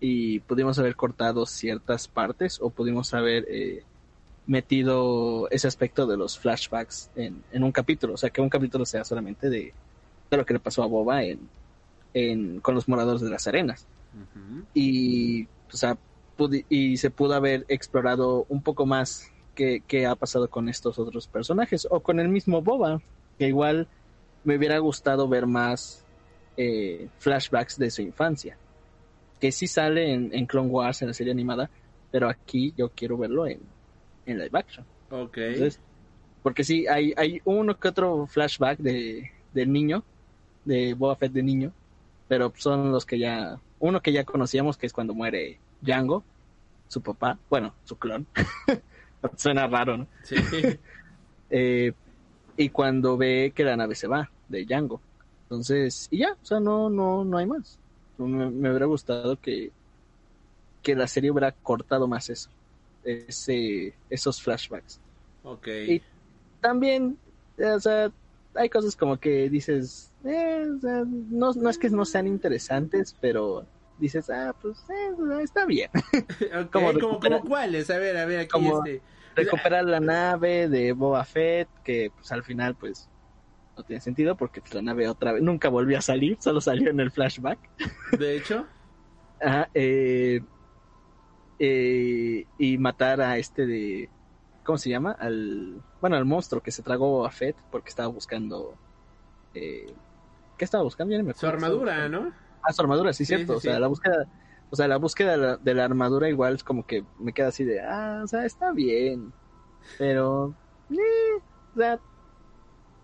Y 0.00 0.40
pudimos 0.40 0.80
haber 0.80 0.96
cortado 0.96 1.46
ciertas 1.46 2.08
partes 2.08 2.58
o 2.60 2.70
pudimos 2.70 3.14
haber 3.14 3.46
eh, 3.48 3.84
metido 4.50 5.48
ese 5.50 5.68
aspecto 5.68 6.08
de 6.08 6.16
los 6.16 6.36
flashbacks 6.36 7.08
en, 7.14 7.44
en 7.52 7.62
un 7.62 7.70
capítulo. 7.70 8.14
O 8.14 8.16
sea, 8.16 8.30
que 8.30 8.40
un 8.40 8.48
capítulo 8.48 8.84
sea 8.84 9.04
solamente 9.04 9.48
de, 9.48 9.72
de 10.28 10.36
lo 10.36 10.44
que 10.44 10.54
le 10.54 10.58
pasó 10.58 10.82
a 10.82 10.86
Boba 10.86 11.22
en, 11.22 11.48
en, 12.14 12.60
con 12.60 12.74
los 12.74 12.88
moradores 12.88 13.22
de 13.22 13.30
las 13.30 13.46
arenas. 13.46 13.86
Y, 14.74 15.44
o 15.44 15.76
sea, 15.76 15.96
y 16.68 16.96
se 16.96 17.10
pudo 17.10 17.34
haber 17.34 17.64
explorado 17.68 18.44
un 18.48 18.60
poco 18.60 18.86
más 18.86 19.30
qué, 19.54 19.84
qué 19.86 20.06
ha 20.06 20.16
pasado 20.16 20.50
con 20.50 20.68
estos 20.68 20.98
otros 20.98 21.28
personajes. 21.28 21.86
O 21.88 22.00
con 22.00 22.18
el 22.18 22.28
mismo 22.28 22.60
Boba, 22.60 23.00
que 23.38 23.46
igual 23.46 23.86
me 24.42 24.56
hubiera 24.56 24.78
gustado 24.78 25.28
ver 25.28 25.46
más 25.46 26.04
eh, 26.56 27.08
flashbacks 27.18 27.78
de 27.78 27.88
su 27.92 28.02
infancia. 28.02 28.58
Que 29.38 29.52
sí 29.52 29.68
sale 29.68 30.12
en, 30.12 30.34
en 30.34 30.46
Clone 30.46 30.70
Wars, 30.70 31.02
en 31.02 31.08
la 31.08 31.14
serie 31.14 31.32
animada, 31.32 31.70
pero 32.10 32.28
aquí 32.28 32.74
yo 32.76 32.88
quiero 32.88 33.16
verlo 33.16 33.46
en, 33.46 33.60
en 34.30 34.38
live 34.38 34.58
action. 34.58 34.84
Ok. 35.10 35.36
Entonces, 35.38 35.80
porque 36.42 36.64
sí, 36.64 36.86
hay, 36.86 37.12
hay 37.16 37.40
uno 37.44 37.78
que 37.78 37.88
otro 37.88 38.26
flashback 38.26 38.78
de, 38.78 39.30
del 39.52 39.72
niño, 39.72 40.04
de 40.64 40.94
Boba 40.94 41.16
Fett 41.16 41.32
de 41.32 41.42
niño, 41.42 41.72
pero 42.28 42.52
son 42.56 42.92
los 42.92 43.04
que 43.04 43.18
ya, 43.18 43.60
uno 43.78 44.00
que 44.00 44.12
ya 44.12 44.24
conocíamos, 44.24 44.76
que 44.76 44.86
es 44.86 44.92
cuando 44.92 45.14
muere 45.14 45.58
Django, 45.80 46.24
su 46.88 47.02
papá, 47.02 47.38
bueno, 47.48 47.74
su 47.84 47.96
clon. 47.96 48.26
Suena 49.36 49.66
raro, 49.66 49.96
¿no? 49.96 50.06
Sí. 50.22 50.36
Eh, 51.52 51.92
y 52.56 52.68
cuando 52.68 53.16
ve 53.16 53.52
que 53.52 53.64
la 53.64 53.76
nave 53.76 53.96
se 53.96 54.06
va 54.06 54.30
de 54.48 54.64
Django. 54.64 55.00
Entonces, 55.42 56.06
y 56.12 56.18
ya, 56.18 56.34
o 56.40 56.46
sea, 56.46 56.60
no, 56.60 56.88
no, 56.88 57.24
no 57.24 57.38
hay 57.38 57.46
más. 57.46 57.76
Me, 58.18 58.48
me 58.48 58.70
hubiera 58.70 58.86
gustado 58.86 59.34
que, 59.34 59.72
que 60.80 60.94
la 60.94 61.08
serie 61.08 61.32
hubiera 61.32 61.50
cortado 61.50 62.06
más 62.06 62.30
eso, 62.30 62.50
ese, 63.04 63.94
esos 64.08 64.40
flashbacks. 64.42 65.00
ok. 65.42 65.68
Y 65.88 66.02
también, 66.60 67.16
eh, 67.56 67.70
o 67.70 67.80
sea, 67.80 68.12
hay 68.54 68.68
cosas 68.68 68.96
como 68.96 69.18
que 69.18 69.48
dices, 69.48 70.12
eh, 70.24 70.66
o 70.76 70.80
sea, 70.80 71.04
no, 71.06 71.52
no 71.52 71.70
es 71.70 71.78
que 71.78 71.88
no 71.90 72.04
sean 72.04 72.26
interesantes, 72.26 73.16
pero 73.20 73.66
dices, 73.98 74.28
ah, 74.30 74.54
pues 74.60 74.78
eh, 74.90 75.42
está 75.42 75.66
bien. 75.66 75.90
Ok, 76.60 76.70
como 76.72 77.20
como, 77.20 77.40
cuáles, 77.42 77.90
a 77.90 77.98
ver, 77.98 78.16
a 78.16 78.24
ver, 78.26 78.40
aquí 78.40 78.48
Como- 78.50 78.84
este. 78.84 79.02
Recuperar 79.36 79.84
la 79.84 80.00
nave 80.00 80.68
de 80.68 80.92
Boba 80.92 81.24
Fett, 81.24 81.68
que 81.84 82.10
pues 82.14 82.30
al 82.32 82.42
final 82.42 82.74
pues 82.74 83.08
no 83.76 83.84
tiene 83.84 84.00
sentido 84.00 84.36
porque 84.36 84.60
pues, 84.60 84.74
la 84.74 84.82
nave 84.82 85.08
otra 85.08 85.32
vez 85.32 85.42
nunca 85.42 85.68
volvió 85.68 85.96
a 85.96 86.02
salir, 86.02 86.36
solo 86.40 86.60
salió 86.60 86.90
en 86.90 86.98
el 86.98 87.12
flashback. 87.12 87.58
De 88.18 88.36
hecho, 88.36 88.66
Ajá, 89.40 89.70
eh, 89.74 90.40
eh, 91.60 92.48
y 92.58 92.78
matar 92.78 93.22
a 93.22 93.38
este 93.38 93.66
de, 93.66 94.10
¿cómo 94.64 94.78
se 94.78 94.90
llama? 94.90 95.12
Al, 95.12 95.84
bueno, 96.00 96.16
al 96.16 96.26
monstruo 96.26 96.62
que 96.62 96.72
se 96.72 96.82
tragó 96.82 97.10
Boba 97.10 97.30
Fett 97.30 97.62
porque 97.70 97.90
estaba 97.90 98.08
buscando, 98.08 98.80
eh, 99.54 99.94
¿qué 100.56 100.64
estaba 100.64 100.84
buscando? 100.84 101.22
Me 101.24 101.34
su 101.34 101.46
armadura, 101.46 102.08
¿no? 102.08 102.32
Ah, 102.62 102.72
su 102.72 102.82
armadura, 102.82 103.12
sí, 103.12 103.24
Sí, 103.24 103.36
cierto. 103.36 103.54
sí, 103.54 103.58
o 103.58 103.60
sea, 103.60 103.80
la 103.80 103.88
búsqueda, 103.88 104.26
o 104.70 104.76
sea, 104.76 104.88
la 104.88 104.98
búsqueda 104.98 105.32
de 105.32 105.38
la, 105.38 105.56
de 105.58 105.74
la 105.74 105.84
armadura 105.84 106.28
igual 106.28 106.54
es 106.56 106.64
como 106.64 106.84
que 106.86 107.06
me 107.18 107.32
queda 107.34 107.48
así 107.48 107.64
de, 107.64 107.80
ah, 107.80 108.22
o 108.24 108.28
sea, 108.28 108.44
está 108.46 108.72
bien, 108.72 109.34
pero, 109.98 110.56
eh, 110.90 110.96
o 111.74 111.78
sea, 111.78 112.02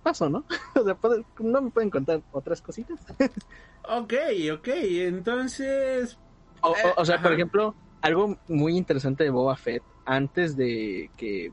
paso, 0.03 0.29
¿no? 0.31 0.47
o 0.77 0.85
sea, 0.85 0.99
no 1.41 1.63
me 1.63 1.71
pueden 1.71 1.91
contar 1.91 2.23
otras 2.31 2.63
cositas. 2.63 2.99
Ok, 3.89 4.15
ok, 4.53 4.69
entonces. 4.69 6.19
O, 6.63 6.71
o- 6.71 6.95
o 7.01 7.05
sea, 7.05 7.21
por 7.23 7.33
ejemplo, 7.33 7.77
algo 8.00 8.38
muy 8.49 8.76
interesante 8.76 9.25
de 9.25 9.31
Boba 9.31 9.57
Fett, 9.57 9.83
antes 10.05 10.57
de 10.57 11.11
que 11.17 11.53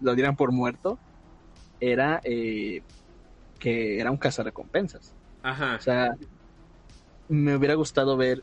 lo 0.00 0.14
dieran 0.14 0.36
por 0.36 0.52
muerto, 0.52 0.98
era 1.80 2.20
eh, 2.24 2.82
que 3.58 4.00
era 4.00 4.10
un 4.10 4.16
cazarrecompensas. 4.16 5.14
Ajá. 5.42 5.76
O 5.76 5.80
sea, 5.80 6.16
me 7.28 7.56
hubiera 7.56 7.74
gustado 7.74 8.16
ver 8.16 8.42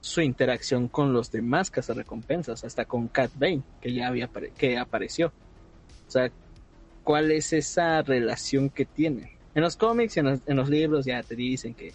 su 0.00 0.20
interacción 0.20 0.88
con 0.88 1.12
los 1.12 1.30
demás 1.30 1.70
cazarrecompensas, 1.70 2.64
hasta 2.64 2.84
con 2.84 3.08
Cat 3.08 3.32
Bane, 3.34 3.62
que 3.80 3.92
ya 3.92 4.08
había 4.08 4.28
que 4.56 4.78
apareció. 4.78 5.32
O 6.06 6.10
sea, 6.10 6.30
¿cuál 7.04 7.30
es 7.32 7.52
esa 7.52 8.02
relación 8.02 8.70
que 8.70 8.84
tienen? 8.84 9.30
En 9.54 9.62
los 9.62 9.76
cómics 9.76 10.16
y 10.16 10.20
en 10.20 10.26
los, 10.26 10.40
en 10.46 10.56
los 10.56 10.68
libros 10.68 11.04
ya 11.04 11.22
te 11.22 11.34
dicen 11.34 11.74
que 11.74 11.92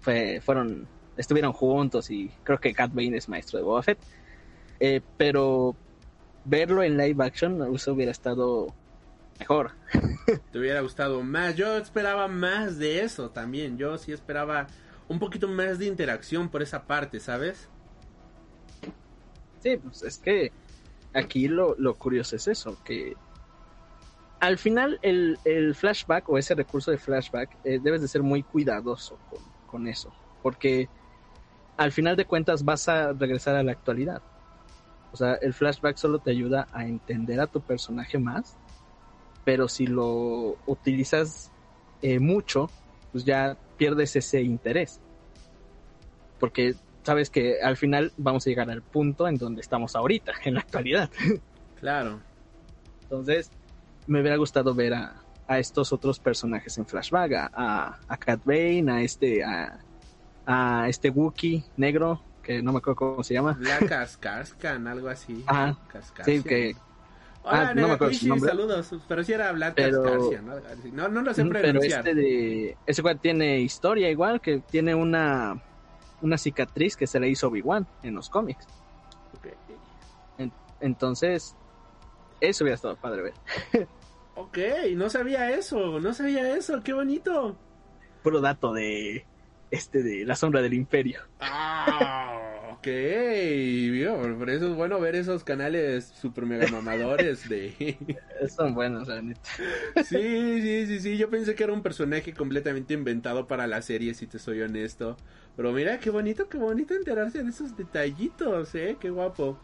fue, 0.00 0.40
fueron, 0.40 0.86
estuvieron 1.16 1.52
juntos 1.52 2.10
y 2.10 2.30
creo 2.42 2.58
que 2.58 2.74
Cat 2.74 2.92
Bane 2.92 3.16
es 3.16 3.28
maestro 3.28 3.58
de 3.58 3.64
Boba 3.64 3.82
Fett. 3.82 3.98
Eh, 4.80 5.00
pero 5.16 5.76
verlo 6.44 6.82
en 6.82 6.96
live 6.96 7.24
action 7.24 7.74
eso 7.74 7.92
hubiera 7.92 8.12
estado 8.12 8.74
mejor. 9.38 9.72
Te 10.52 10.58
hubiera 10.58 10.80
gustado 10.80 11.22
más. 11.22 11.54
Yo 11.56 11.76
esperaba 11.76 12.28
más 12.28 12.78
de 12.78 13.02
eso 13.02 13.30
también. 13.30 13.78
Yo 13.78 13.96
sí 13.98 14.12
esperaba 14.12 14.66
un 15.08 15.18
poquito 15.18 15.48
más 15.48 15.78
de 15.78 15.86
interacción 15.86 16.48
por 16.48 16.62
esa 16.62 16.84
parte, 16.84 17.20
¿sabes? 17.20 17.68
Sí, 19.60 19.76
pues 19.76 20.02
es 20.02 20.18
que 20.18 20.52
aquí 21.14 21.48
lo, 21.48 21.74
lo 21.78 21.94
curioso 21.94 22.36
es 22.36 22.48
eso, 22.48 22.76
que 22.84 23.16
al 24.40 24.58
final 24.58 24.98
el, 25.00 25.38
el 25.44 25.74
flashback 25.74 26.28
o 26.28 26.36
ese 26.36 26.54
recurso 26.54 26.90
de 26.90 26.98
flashback 26.98 27.56
eh, 27.64 27.80
debes 27.82 28.02
de 28.02 28.08
ser 28.08 28.22
muy 28.22 28.42
cuidadoso 28.42 29.18
con, 29.30 29.40
con 29.66 29.88
eso, 29.88 30.12
porque 30.42 30.88
al 31.76 31.92
final 31.92 32.16
de 32.16 32.24
cuentas 32.24 32.64
vas 32.64 32.88
a 32.88 33.12
regresar 33.12 33.56
a 33.56 33.62
la 33.62 33.72
actualidad. 33.72 34.22
O 35.12 35.16
sea, 35.16 35.34
el 35.34 35.54
flashback 35.54 35.96
solo 35.96 36.18
te 36.18 36.30
ayuda 36.30 36.66
a 36.72 36.86
entender 36.86 37.40
a 37.40 37.46
tu 37.46 37.60
personaje 37.60 38.18
más, 38.18 38.56
pero 39.44 39.68
si 39.68 39.86
lo 39.86 40.56
utilizas 40.66 41.52
eh, 42.02 42.18
mucho, 42.18 42.70
pues 43.12 43.24
ya 43.24 43.56
pierdes 43.76 44.16
ese 44.16 44.42
interés. 44.42 45.00
Porque 46.40 46.74
sabes 47.04 47.30
que 47.30 47.60
al 47.62 47.76
final 47.76 48.12
vamos 48.16 48.46
a 48.46 48.50
llegar 48.50 48.70
al 48.70 48.82
punto 48.82 49.28
en 49.28 49.36
donde 49.36 49.60
estamos 49.60 49.94
ahorita, 49.94 50.32
en 50.44 50.54
la 50.54 50.60
actualidad. 50.60 51.10
Claro. 51.78 52.20
Entonces, 53.02 53.50
me 54.06 54.20
hubiera 54.20 54.36
gustado 54.36 54.74
ver 54.74 54.94
a, 54.94 55.22
a 55.46 55.58
estos 55.58 55.92
otros 55.92 56.18
personajes 56.18 56.76
en 56.78 56.86
flashback, 56.86 57.32
a, 57.34 57.50
a, 57.54 57.98
a 58.08 58.16
Cat 58.16 58.40
Bane, 58.44 58.90
a 58.90 59.02
este, 59.02 59.44
a, 59.44 59.78
a 60.46 60.86
este 60.88 61.10
Wookiee 61.10 61.64
negro, 61.76 62.22
que 62.42 62.62
no 62.62 62.72
me 62.72 62.78
acuerdo 62.78 62.96
cómo 62.96 63.24
se 63.24 63.34
llama. 63.34 63.56
La 63.60 63.78
Cascarscan, 63.78 64.86
algo 64.86 65.08
así. 65.08 65.42
Ajá. 65.46 65.76
Sí, 66.24 66.42
que 66.42 66.76
Hola, 67.46 67.68
ah, 67.70 67.74
no 67.74 67.88
me 67.88 67.94
acuerdo 67.94 68.14
su 68.14 68.26
nombre. 68.28 68.50
saludos. 68.50 68.90
Pero 69.06 69.22
si 69.24 69.32
era 69.34 69.52
Vlad 69.52 69.74
Pero- 69.74 70.30
¿no? 70.42 70.60
No, 70.92 71.08
no 71.08 71.22
lo 71.22 71.34
sé 71.34 71.44
pero 71.44 71.60
pronunciar. 71.60 72.00
este 72.00 72.14
de 72.14 72.76
ese 72.86 73.02
cual 73.02 73.20
tiene 73.20 73.60
historia 73.60 74.08
igual, 74.10 74.40
que 74.40 74.60
tiene 74.60 74.94
una 74.94 75.60
una 76.22 76.38
cicatriz 76.38 76.96
que 76.96 77.06
se 77.06 77.20
le 77.20 77.28
hizo 77.28 77.48
Obi-Wan 77.48 77.86
en 78.02 78.14
los 78.14 78.30
cómics. 78.30 78.66
Ok. 79.36 79.48
Entonces, 80.80 81.54
eso 82.40 82.64
hubiera 82.64 82.74
estado 82.76 82.96
padre 82.96 83.22
ver. 83.22 83.88
Ok, 84.36 84.58
no 84.96 85.08
sabía 85.10 85.50
eso, 85.52 86.00
no 86.00 86.12
sabía 86.12 86.56
eso, 86.56 86.82
qué 86.82 86.92
bonito. 86.92 87.56
Puro 88.22 88.40
dato 88.40 88.72
de 88.72 89.26
este 89.74 90.02
de 90.02 90.24
la 90.24 90.36
sombra 90.36 90.62
del 90.62 90.74
imperio. 90.74 91.20
Ah, 91.40 92.44
vio, 92.90 94.36
por 94.38 94.50
eso 94.50 94.68
es 94.68 94.74
bueno 94.74 95.00
ver 95.00 95.14
esos 95.14 95.44
canales 95.44 96.04
super 96.04 96.44
mega 96.44 96.66
mamadores 96.70 97.48
de... 97.48 97.96
Son 98.48 98.74
buenos, 98.74 99.08
la 99.08 99.22
neta. 99.22 99.40
Sí, 100.04 100.60
sí, 100.60 100.86
sí, 100.86 101.00
sí, 101.00 101.16
yo 101.16 101.30
pensé 101.30 101.54
que 101.54 101.64
era 101.64 101.72
un 101.72 101.82
personaje 101.82 102.34
completamente 102.34 102.94
inventado 102.94 103.46
para 103.46 103.66
la 103.66 103.80
serie, 103.80 104.14
si 104.14 104.26
te 104.26 104.38
soy 104.38 104.60
honesto. 104.62 105.16
Pero 105.56 105.72
mira, 105.72 105.98
qué 105.98 106.10
bonito, 106.10 106.48
qué 106.48 106.58
bonito 106.58 106.94
enterarse 106.94 107.42
de 107.42 107.50
esos 107.50 107.76
detallitos, 107.76 108.74
eh, 108.74 108.96
qué 109.00 109.10
guapo. 109.10 109.58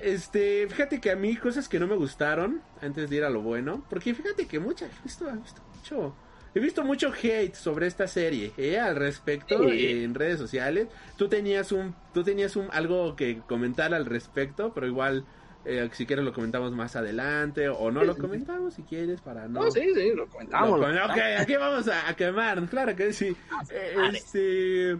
Este, 0.00 0.66
fíjate 0.68 1.00
que 1.00 1.10
a 1.10 1.16
mí 1.16 1.36
cosas 1.36 1.68
que 1.68 1.78
no 1.78 1.86
me 1.86 1.96
gustaron, 1.96 2.62
antes 2.80 3.10
de 3.10 3.16
ir 3.16 3.24
a 3.24 3.30
lo 3.30 3.42
bueno, 3.42 3.84
porque 3.90 4.14
fíjate 4.14 4.46
que 4.46 4.60
mucha, 4.60 4.86
he 4.86 5.02
visto 5.02 5.26
mucho 5.74 6.14
He 6.56 6.58
visto 6.58 6.82
mucho 6.82 7.12
hate 7.12 7.54
sobre 7.54 7.86
esta 7.86 8.08
serie, 8.08 8.50
¿eh? 8.56 8.78
Al 8.78 8.96
respecto 8.96 9.62
en 9.62 10.14
redes 10.14 10.38
sociales. 10.38 10.88
Tú 11.18 11.28
tenías 11.28 11.70
un, 11.70 11.94
tú 12.14 12.24
tenías 12.24 12.56
un 12.56 12.68
algo 12.72 13.14
que 13.14 13.42
comentar 13.46 13.92
al 13.92 14.06
respecto, 14.06 14.72
pero 14.72 14.86
igual 14.86 15.26
eh, 15.66 15.86
si 15.92 16.06
quieres 16.06 16.24
lo 16.24 16.32
comentamos 16.32 16.72
más 16.72 16.96
adelante 16.96 17.68
o 17.68 17.90
no 17.90 18.04
lo 18.04 18.16
comentamos 18.16 18.72
si 18.72 18.84
quieres 18.84 19.20
para 19.20 19.46
no. 19.48 19.64
No, 19.64 19.70
sí, 19.70 19.82
sí, 19.94 20.12
lo 20.14 20.26
comentamos. 20.28 20.80
ok, 20.80 21.18
aquí 21.38 21.56
vamos 21.56 21.88
a, 21.88 22.16
quemar, 22.16 22.66
claro 22.70 22.96
que 22.96 23.12
sí. 23.12 23.36
Eh, 23.70 23.94
este, 24.14 24.98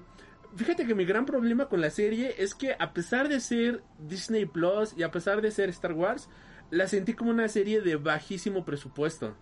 fíjate 0.57 0.87
que 0.87 0.95
mi 0.95 1.07
gran 1.07 1.25
problema 1.25 1.71
con 1.71 1.81
la 1.81 1.89
serie 1.89 2.35
es 2.37 2.55
que 2.55 2.77
a 2.79 2.93
pesar 2.93 3.31
de 3.31 3.41
ser 3.41 3.83
Disney 3.99 4.45
Plus 4.45 4.93
y 4.95 5.05
a 5.05 5.11
pesar 5.11 5.41
de 5.41 5.51
ser 5.51 5.71
Star 5.71 5.95
Wars, 5.95 6.29
la 6.71 6.87
sentí 6.87 7.15
como 7.15 7.31
una 7.31 7.49
serie 7.49 7.81
de 7.81 7.97
bajísimo 7.97 8.63
presupuesto. 8.67 9.35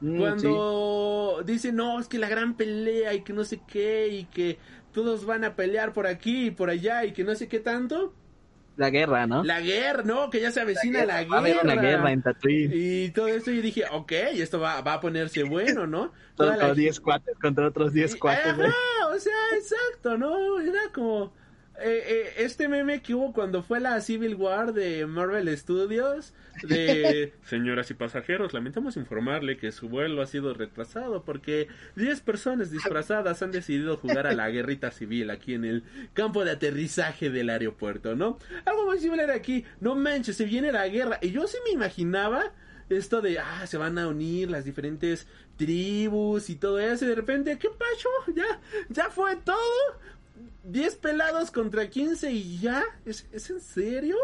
Mm, 0.00 0.18
Cuando 0.18 1.42
dicen, 1.44 1.76
no, 1.76 1.98
es 1.98 2.08
que 2.08 2.18
la 2.18 2.28
gran 2.28 2.56
pelea 2.56 3.14
y 3.14 3.22
que 3.22 3.32
no 3.32 3.44
sé 3.44 3.60
qué 3.66 4.08
y 4.08 4.24
que 4.24 4.58
todos 4.92 5.24
van 5.24 5.44
a 5.44 5.56
pelear 5.56 5.92
por 5.92 6.06
aquí 6.06 6.46
y 6.46 6.50
por 6.50 6.70
allá 6.70 7.04
y 7.04 7.12
que 7.12 7.24
no 7.24 7.34
sé 7.34 7.48
qué 7.48 7.60
tanto. 7.60 8.14
La 8.76 8.90
guerra, 8.90 9.26
¿no? 9.26 9.42
La 9.42 9.60
guerra, 9.60 10.04
¿no? 10.04 10.30
Que 10.30 10.40
ya 10.40 10.52
se 10.52 10.60
avecina 10.60 11.04
la 11.04 11.24
guerra. 11.24 11.40
Va 11.40 11.48
a 11.48 11.62
una 11.64 11.74
guerra 11.74 12.12
en 12.12 12.22
Tatooine. 12.22 12.70
Y 12.72 13.10
todo 13.10 13.26
esto 13.26 13.50
yo 13.50 13.60
dije, 13.60 13.84
ok, 13.90 14.12
esto 14.34 14.60
va, 14.60 14.80
va 14.82 14.94
a 14.94 15.00
ponerse 15.00 15.42
bueno, 15.42 15.88
¿no? 15.88 16.12
Todos 16.36 16.76
10 16.76 17.00
cuates 17.00 17.36
contra 17.40 17.66
otros 17.66 17.92
10 17.92 18.14
cuates. 18.16 18.54
o 18.54 19.18
sea, 19.18 19.32
exacto, 19.56 20.16
¿no? 20.16 20.60
Era 20.60 20.92
como... 20.94 21.32
Eh, 21.80 22.02
eh, 22.06 22.32
este 22.38 22.68
meme 22.68 23.02
que 23.02 23.14
hubo 23.14 23.32
cuando 23.32 23.62
fue 23.62 23.78
la 23.78 24.00
Civil 24.00 24.34
War 24.34 24.72
de 24.72 25.06
Marvel 25.06 25.56
Studios, 25.56 26.34
de 26.64 27.32
señoras 27.44 27.90
y 27.92 27.94
pasajeros, 27.94 28.52
lamentamos 28.52 28.96
informarle 28.96 29.58
que 29.58 29.70
su 29.70 29.88
vuelo 29.88 30.20
ha 30.20 30.26
sido 30.26 30.54
retrasado 30.54 31.22
porque 31.24 31.68
10 31.94 32.20
personas 32.22 32.72
disfrazadas 32.72 33.42
han 33.42 33.52
decidido 33.52 33.96
jugar 33.96 34.26
a 34.26 34.34
la 34.34 34.48
guerrita 34.50 34.90
civil 34.90 35.30
aquí 35.30 35.54
en 35.54 35.64
el 35.64 35.84
campo 36.14 36.44
de 36.44 36.50
aterrizaje 36.50 37.30
del 37.30 37.48
aeropuerto, 37.48 38.16
¿no? 38.16 38.38
Algo 38.64 38.86
muy 38.86 38.98
similar 38.98 39.30
aquí, 39.30 39.64
no 39.80 39.94
manches, 39.94 40.36
se 40.36 40.46
viene 40.46 40.72
la 40.72 40.88
guerra. 40.88 41.18
Y 41.22 41.30
yo 41.30 41.46
sí 41.46 41.58
me 41.64 41.70
imaginaba 41.70 42.52
esto 42.88 43.20
de, 43.20 43.38
ah, 43.38 43.66
se 43.66 43.76
van 43.76 43.98
a 43.98 44.08
unir 44.08 44.50
las 44.50 44.64
diferentes 44.64 45.26
tribus 45.56 46.50
y 46.50 46.56
todo 46.56 46.78
eso, 46.80 47.04
y 47.04 47.08
de 47.08 47.14
repente, 47.14 47.58
¿qué 47.58 47.68
pasó? 47.68 48.08
Ya, 48.34 48.60
ya 48.88 49.10
fue 49.10 49.36
todo. 49.36 49.54
10 50.64 50.96
pelados 50.96 51.50
contra 51.50 51.88
15 51.88 52.30
y 52.32 52.58
ya. 52.58 52.84
¿Es, 53.04 53.26
en 53.32 53.60
serio? 53.60 54.16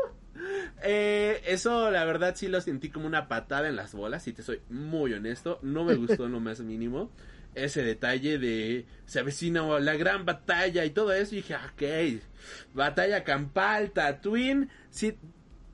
Eh, 0.82 1.40
eso 1.46 1.90
la 1.90 2.04
verdad 2.04 2.34
sí 2.36 2.48
lo 2.48 2.60
sentí 2.60 2.90
como 2.90 3.06
una 3.06 3.28
patada 3.28 3.68
en 3.68 3.76
las 3.76 3.94
bolas, 3.94 4.24
si 4.24 4.32
te 4.32 4.42
soy 4.42 4.60
muy 4.68 5.12
honesto. 5.12 5.58
No 5.62 5.84
me 5.84 5.94
gustó 5.94 6.26
en 6.26 6.32
lo 6.32 6.40
más 6.40 6.60
mínimo. 6.60 7.10
Ese 7.54 7.84
detalle 7.84 8.38
de 8.38 8.84
se 9.06 9.20
avecina 9.20 9.62
la 9.78 9.94
gran 9.94 10.24
batalla 10.24 10.84
y 10.84 10.90
todo 10.90 11.12
eso. 11.12 11.34
Y 11.34 11.38
dije, 11.38 11.54
ok, 11.54 12.22
batalla 12.74 13.22
campal, 13.22 13.92
Tatooine. 13.92 14.68
Sí, 14.90 15.16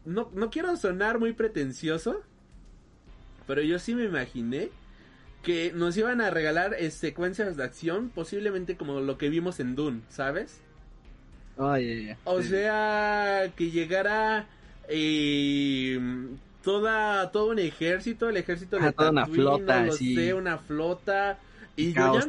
no, 0.05 0.31
no 0.35 0.51
quiero 0.51 0.77
sonar 0.77 1.19
muy 1.19 1.33
pretencioso, 1.33 2.23
pero 3.47 3.63
yo 3.63 3.79
sí 3.79 3.95
me 3.95 4.05
imaginé 4.05 4.71
que 5.43 5.73
nos 5.75 5.97
iban 5.97 6.21
a 6.21 6.31
regalar 6.31 6.75
eh, 6.75 6.91
secuencias 6.91 7.57
de 7.57 7.65
acción, 7.65 8.11
posiblemente 8.11 8.77
como 8.77 9.01
lo 9.01 9.19
que 9.19 9.29
vimos 9.29 9.61
en 9.61 9.75
Dune, 9.75 10.03
¿sabes? 10.09 10.61
O 12.25 12.43
sea, 12.43 13.53
que 13.57 13.71
llegara 13.71 14.47
eh, 14.89 15.99
toda 16.63 17.31
todo 17.31 17.51
un 17.51 17.59
ejército, 17.59 18.29
el 18.29 18.37
ejército 18.37 18.79
de 18.79 18.93
toda 18.93 19.11
una 19.11 19.27
flota, 19.27 19.83
no 19.85 19.93
sé, 19.93 20.35
una 20.35 20.59
flota 20.59 21.39
y 21.77 21.93
yo 21.93 22.19
ya, 22.19 22.27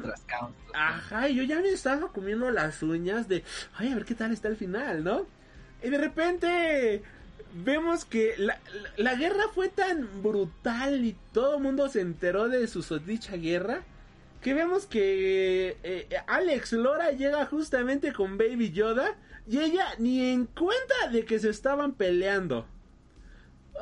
ajá, 0.74 1.28
yo 1.28 1.44
ya 1.44 1.60
me 1.60 1.70
estaba 1.70 2.08
comiendo 2.10 2.50
las 2.52 2.82
uñas 2.84 3.28
de, 3.28 3.44
ay, 3.76 3.92
a 3.92 3.96
ver 3.96 4.06
qué 4.06 4.16
tal 4.16 4.32
está 4.32 4.48
el 4.48 4.56
final, 4.56 5.04
¿no? 5.04 5.26
Y 5.84 5.90
de 5.90 5.98
repente 5.98 7.02
vemos 7.54 8.06
que 8.06 8.36
la, 8.38 8.60
la, 8.98 9.16
guerra 9.16 9.44
fue 9.54 9.70
tan 9.70 10.22
brutal 10.22 11.06
y 11.06 11.16
todo 11.34 11.58
el 11.58 11.64
mundo 11.64 11.90
se 11.90 12.02
enteró 12.02 12.50
de 12.50 12.68
su 12.68 12.82
dicha 13.00 13.36
guerra 13.36 13.84
que 14.42 14.54
vemos 14.54 14.88
que 14.88 15.78
eh, 15.84 16.08
Alex 16.28 16.74
Lora 16.74 17.12
llega 17.12 17.46
justamente 17.46 18.12
con 18.12 18.38
Baby 18.38 18.72
Yoda 18.72 19.16
y 19.48 19.60
ella 19.60 19.86
ni 20.00 20.32
en 20.32 20.46
cuenta 20.48 21.10
de 21.12 21.26
que 21.26 21.40
se 21.40 21.50
estaban 21.50 21.94
peleando. 21.94 22.66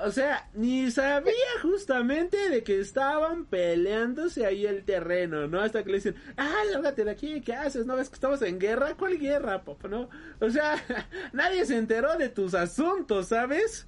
O 0.04 0.12
sea, 0.12 0.50
ni 0.54 0.90
sabía 0.92 1.34
justamente 1.62 2.50
de 2.50 2.64
que 2.64 2.80
estaban 2.80 3.46
peleándose 3.46 4.46
ahí 4.46 4.66
el 4.66 4.84
terreno, 4.84 5.48
¿no? 5.48 5.62
Hasta 5.62 5.84
que 5.84 5.90
le 5.90 5.98
dicen, 5.98 6.16
ah, 6.38 6.62
lárgate 6.72 7.04
de 7.04 7.12
aquí, 7.12 7.42
¿qué 7.42 7.54
haces? 7.54 7.86
¿No 7.86 7.96
ves 7.96 8.10
que 8.10 8.16
estamos 8.16 8.42
en 8.42 8.60
guerra? 8.60 8.96
¿Cuál 8.96 9.18
guerra, 9.18 9.64
papá? 9.64 9.88
¿No? 9.88 10.10
O 10.40 10.50
sea, 10.50 10.76
nadie 11.34 11.66
se 11.66 11.78
enteró 11.78 12.18
de 12.18 12.30
tus 12.30 12.54
asuntos, 12.54 13.28
¿sabes? 13.28 13.88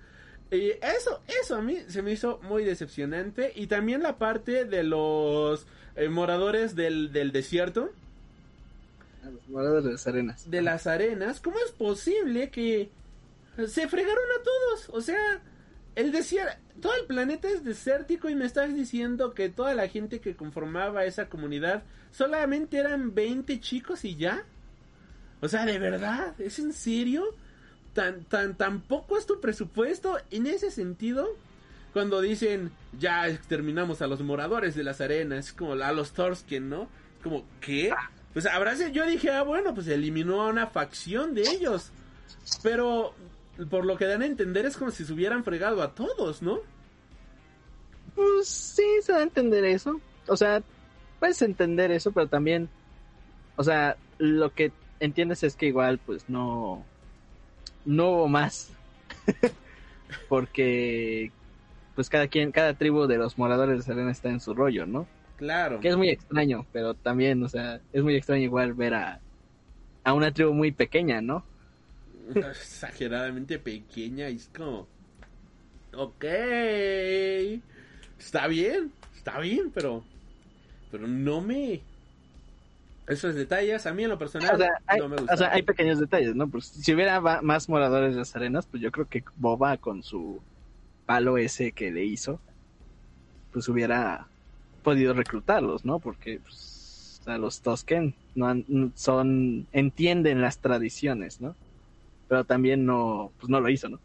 Y 0.52 0.72
eso, 0.82 1.22
eso 1.42 1.56
a 1.56 1.62
mí 1.62 1.78
se 1.88 2.02
me 2.02 2.12
hizo 2.12 2.40
muy 2.44 2.64
decepcionante. 2.66 3.54
Y 3.56 3.68
también 3.68 4.04
la 4.04 4.18
parte 4.18 4.66
de 4.66 4.84
los 4.84 5.66
eh, 5.96 6.10
moradores 6.10 6.76
del, 6.76 7.14
del 7.14 7.32
desierto. 7.32 7.92
Los 9.24 9.48
moradores 9.50 9.86
de 9.86 9.92
las 9.92 10.08
arenas. 10.08 10.50
De 10.50 10.62
las 10.62 10.88
arenas. 10.88 11.40
¿Cómo 11.40 11.58
es 11.66 11.72
posible 11.72 12.50
que 12.50 12.90
se 13.68 13.88
fregaron 13.88 14.26
a 14.40 14.44
todos? 14.44 14.90
O 14.90 15.02
sea 15.02 15.42
el 15.96 16.12
desierto, 16.12 16.58
todo 16.82 16.94
el 16.96 17.06
planeta 17.06 17.48
es 17.50 17.64
desértico 17.64 18.30
y 18.30 18.36
me 18.36 18.46
estás 18.46 18.74
diciendo 18.74 19.34
que 19.34 19.50
toda 19.50 19.74
la 19.74 19.88
gente 19.88 20.20
que 20.20 20.36
conformaba 20.36 21.06
esa 21.06 21.28
comunidad 21.28 21.84
solamente 22.12 22.78
eran 22.78 23.14
20 23.14 23.60
chicos 23.60 24.06
y 24.06 24.16
ya. 24.16 24.44
O 25.42 25.48
sea, 25.48 25.66
de 25.66 25.80
verdad, 25.80 26.40
¿es 26.40 26.60
en 26.60 26.72
serio? 26.74 27.26
Tan, 27.94 28.24
tan, 28.24 28.82
poco 28.82 29.18
es 29.18 29.26
tu 29.26 29.42
presupuesto 29.42 30.18
en 30.30 30.48
ese 30.48 30.72
sentido. 30.72 31.28
Cuando 31.92 32.22
dicen, 32.22 32.72
ya 32.98 33.28
exterminamos 33.28 34.02
a 34.02 34.08
los 34.08 34.22
moradores 34.22 34.76
de 34.76 34.84
las 34.84 35.02
arenas, 35.02 35.52
como 35.52 35.74
a 35.74 35.92
los 35.92 36.14
Thorsken, 36.14 36.70
¿no? 36.70 36.88
Como, 37.22 37.46
¿qué? 37.60 37.94
Pues 38.32 38.46
habrá, 38.46 38.76
yo 38.90 39.06
dije, 39.06 39.30
ah, 39.30 39.44
bueno, 39.44 39.74
pues 39.74 39.88
eliminó 39.88 40.42
a 40.42 40.48
una 40.48 40.68
facción 40.68 41.34
de 41.34 41.42
ellos. 41.42 41.92
Pero 42.64 43.14
por 43.70 43.86
lo 43.86 43.98
que 43.98 44.06
dan 44.06 44.22
a 44.22 44.26
entender 44.26 44.66
es 44.66 44.78
como 44.78 44.92
si 44.92 45.06
se 45.06 45.14
hubieran 45.14 45.44
fregado 45.44 45.82
a 45.82 45.94
todos, 45.94 46.42
¿no? 46.42 46.60
Pues 48.16 48.48
sí, 48.48 48.86
se 49.02 49.14
da 49.14 49.20
a 49.20 49.24
entender 49.24 49.64
eso. 49.66 50.00
O 50.28 50.36
sea, 50.36 50.64
puedes 51.20 51.42
entender 51.42 51.92
eso, 51.92 52.12
pero 52.12 52.28
también, 52.28 52.70
o 53.56 53.64
sea, 53.64 53.98
lo 54.18 54.54
que 54.54 54.72
entiendes 55.00 55.44
es 55.44 55.56
que 55.56 55.68
igual, 55.68 56.00
pues 56.00 56.30
no, 56.30 56.84
no 57.86 58.10
hubo 58.10 58.28
más. 58.28 58.72
Porque, 60.30 61.32
pues 61.96 62.10
cada 62.10 62.28
quien, 62.28 62.52
cada 62.52 62.74
tribu 62.74 63.08
de 63.08 63.18
los 63.18 63.38
moradores 63.38 63.78
de 63.78 63.84
Serena 63.84 64.12
está 64.12 64.30
en 64.30 64.40
su 64.40 64.54
rollo, 64.54 64.86
¿no? 64.86 65.08
Claro. 65.38 65.80
Que 65.80 65.90
es 65.90 65.98
muy 65.98 66.10
extraño, 66.10 66.66
pero 66.72 66.94
también, 66.94 67.42
o 67.44 67.50
sea, 67.50 67.82
es 67.94 68.04
muy 68.04 68.16
extraño 68.16 68.44
igual 68.44 68.74
ver 68.74 68.94
a, 68.94 69.22
a 70.04 70.14
una 70.14 70.32
tribu 70.32 70.54
muy 70.54 70.72
pequeña, 70.72 71.22
¿no? 71.22 71.44
exageradamente 72.36 73.60
pequeña 73.60 74.30
y 74.30 74.38
es 74.38 74.50
como... 74.56 74.88
Ok. 75.94 76.26
Está 78.20 78.48
bien, 78.48 78.92
está 79.16 79.40
bien, 79.40 79.72
pero... 79.74 80.04
Pero 80.92 81.08
no 81.08 81.42
me... 81.42 81.82
Esos 83.08 83.36
detalles, 83.36 83.86
a 83.86 83.94
mí 83.94 84.04
en 84.04 84.10
lo 84.10 84.18
personal, 84.18 84.62
hay, 84.86 85.00
no 85.00 85.10
me 85.10 85.18
O 85.18 85.38
sea, 85.38 85.52
hay 85.52 85.64
pequeños 85.64 86.00
detalles, 86.00 86.36
¿no? 86.36 86.48
Pues 86.48 86.66
si 86.66 86.94
hubiera 86.94 87.20
más 87.20 87.68
moradores 87.68 88.14
de 88.14 88.20
las 88.20 88.36
arenas, 88.36 88.68
pues 88.68 88.82
yo 88.82 88.92
creo 88.92 89.08
que 89.08 89.24
Boba 89.36 89.78
con 89.78 90.04
su 90.04 90.40
palo 91.06 91.38
ese 91.38 91.72
que 91.74 91.92
le 91.92 92.06
hizo, 92.06 92.40
pues 93.52 93.68
hubiera 93.68 94.28
podido 94.84 95.14
reclutarlos, 95.14 95.84
¿no? 95.84 96.00
Porque 96.00 96.40
pues, 96.40 97.22
los 97.26 97.62
Tosken 97.62 98.16
no 98.36 98.56
son 98.96 99.68
entienden 99.74 100.42
las 100.42 100.60
tradiciones, 100.60 101.42
¿no? 101.42 101.56
Pero 102.32 102.46
también 102.46 102.86
no, 102.86 103.34
pues 103.38 103.50
no 103.50 103.60
lo 103.60 103.68
hizo, 103.68 103.90
¿no? 103.90 104.00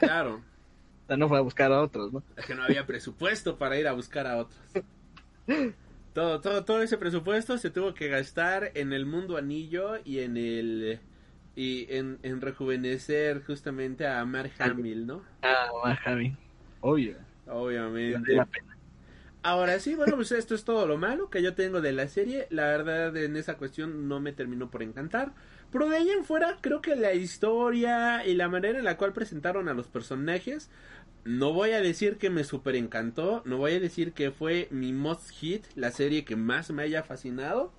Claro. 0.00 0.36
o 1.04 1.06
sea, 1.06 1.18
no 1.18 1.28
fue 1.28 1.36
a 1.36 1.42
buscar 1.42 1.70
a 1.72 1.82
otros, 1.82 2.10
¿no? 2.10 2.22
Es 2.34 2.46
que 2.46 2.54
no 2.54 2.62
había 2.62 2.86
presupuesto 2.86 3.58
para 3.58 3.78
ir 3.78 3.86
a 3.86 3.92
buscar 3.92 4.26
a 4.26 4.38
otros. 4.38 4.58
Todo, 6.14 6.40
todo, 6.40 6.64
todo 6.64 6.80
ese 6.80 6.96
presupuesto 6.96 7.58
se 7.58 7.68
tuvo 7.68 7.92
que 7.92 8.08
gastar 8.08 8.72
en 8.72 8.94
el 8.94 9.04
mundo 9.04 9.36
anillo 9.36 9.96
y 10.02 10.20
en 10.20 10.38
el 10.38 11.00
y 11.54 11.86
en, 11.94 12.18
en 12.22 12.40
rejuvenecer 12.40 13.44
justamente 13.44 14.06
a 14.06 14.24
Mark 14.24 14.52
Hamill, 14.58 15.06
¿no? 15.06 15.22
Ah, 15.42 15.66
Mark 15.84 16.00
Hamill. 16.06 16.34
Obvio. 16.80 17.18
Obviamente. 17.46 18.18
Vale 18.18 18.36
la 18.36 18.46
pena. 18.46 18.78
Ahora 19.42 19.78
sí, 19.80 19.94
bueno, 19.94 20.16
pues 20.16 20.32
esto 20.32 20.54
es 20.54 20.64
todo 20.64 20.86
lo 20.86 20.96
malo 20.96 21.28
que 21.28 21.42
yo 21.42 21.54
tengo 21.54 21.82
de 21.82 21.92
la 21.92 22.08
serie. 22.08 22.46
La 22.48 22.68
verdad, 22.68 23.14
en 23.18 23.36
esa 23.36 23.58
cuestión 23.58 24.08
no 24.08 24.18
me 24.18 24.32
terminó 24.32 24.70
por 24.70 24.82
encantar. 24.82 25.34
Pero 25.72 25.88
de 25.88 25.96
ahí 25.96 26.10
en 26.10 26.24
fuera, 26.24 26.58
creo 26.60 26.80
que 26.80 26.96
la 26.96 27.12
historia 27.14 28.24
y 28.26 28.34
la 28.34 28.48
manera 28.48 28.78
en 28.78 28.84
la 28.84 28.96
cual 28.96 29.12
presentaron 29.12 29.68
a 29.68 29.74
los 29.74 29.88
personajes, 29.88 30.70
no 31.24 31.52
voy 31.52 31.72
a 31.72 31.80
decir 31.80 32.18
que 32.18 32.30
me 32.30 32.44
super 32.44 32.76
encantó, 32.76 33.42
no 33.44 33.58
voy 33.58 33.72
a 33.72 33.80
decir 33.80 34.12
que 34.12 34.30
fue 34.30 34.68
mi 34.70 34.92
most 34.92 35.30
hit, 35.30 35.64
la 35.74 35.90
serie 35.90 36.24
que 36.24 36.36
más 36.36 36.70
me 36.70 36.84
haya 36.84 37.02
fascinado, 37.02 37.72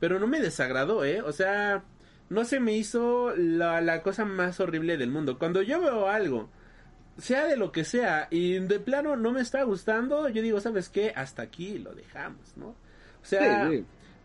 pero 0.00 0.18
no 0.20 0.26
me 0.26 0.40
desagradó, 0.40 1.04
¿eh? 1.04 1.22
O 1.22 1.32
sea, 1.32 1.82
no 2.28 2.44
se 2.44 2.60
me 2.60 2.74
hizo 2.76 3.34
la, 3.36 3.80
la 3.80 4.02
cosa 4.02 4.24
más 4.24 4.60
horrible 4.60 4.96
del 4.96 5.10
mundo. 5.10 5.38
Cuando 5.38 5.62
yo 5.62 5.80
veo 5.80 6.08
algo 6.08 6.50
sea 7.18 7.46
de 7.46 7.56
lo 7.56 7.72
que 7.72 7.84
sea, 7.84 8.26
y 8.30 8.58
de 8.58 8.80
plano 8.80 9.16
no 9.16 9.32
me 9.32 9.40
está 9.40 9.62
gustando, 9.62 10.28
yo 10.28 10.42
digo, 10.42 10.60
¿sabes 10.60 10.88
qué? 10.88 11.12
Hasta 11.14 11.42
aquí 11.42 11.78
lo 11.78 11.94
dejamos, 11.94 12.56
¿no? 12.56 12.68
O 12.68 12.76
sea, 13.22 13.68
Sí. 13.70 13.84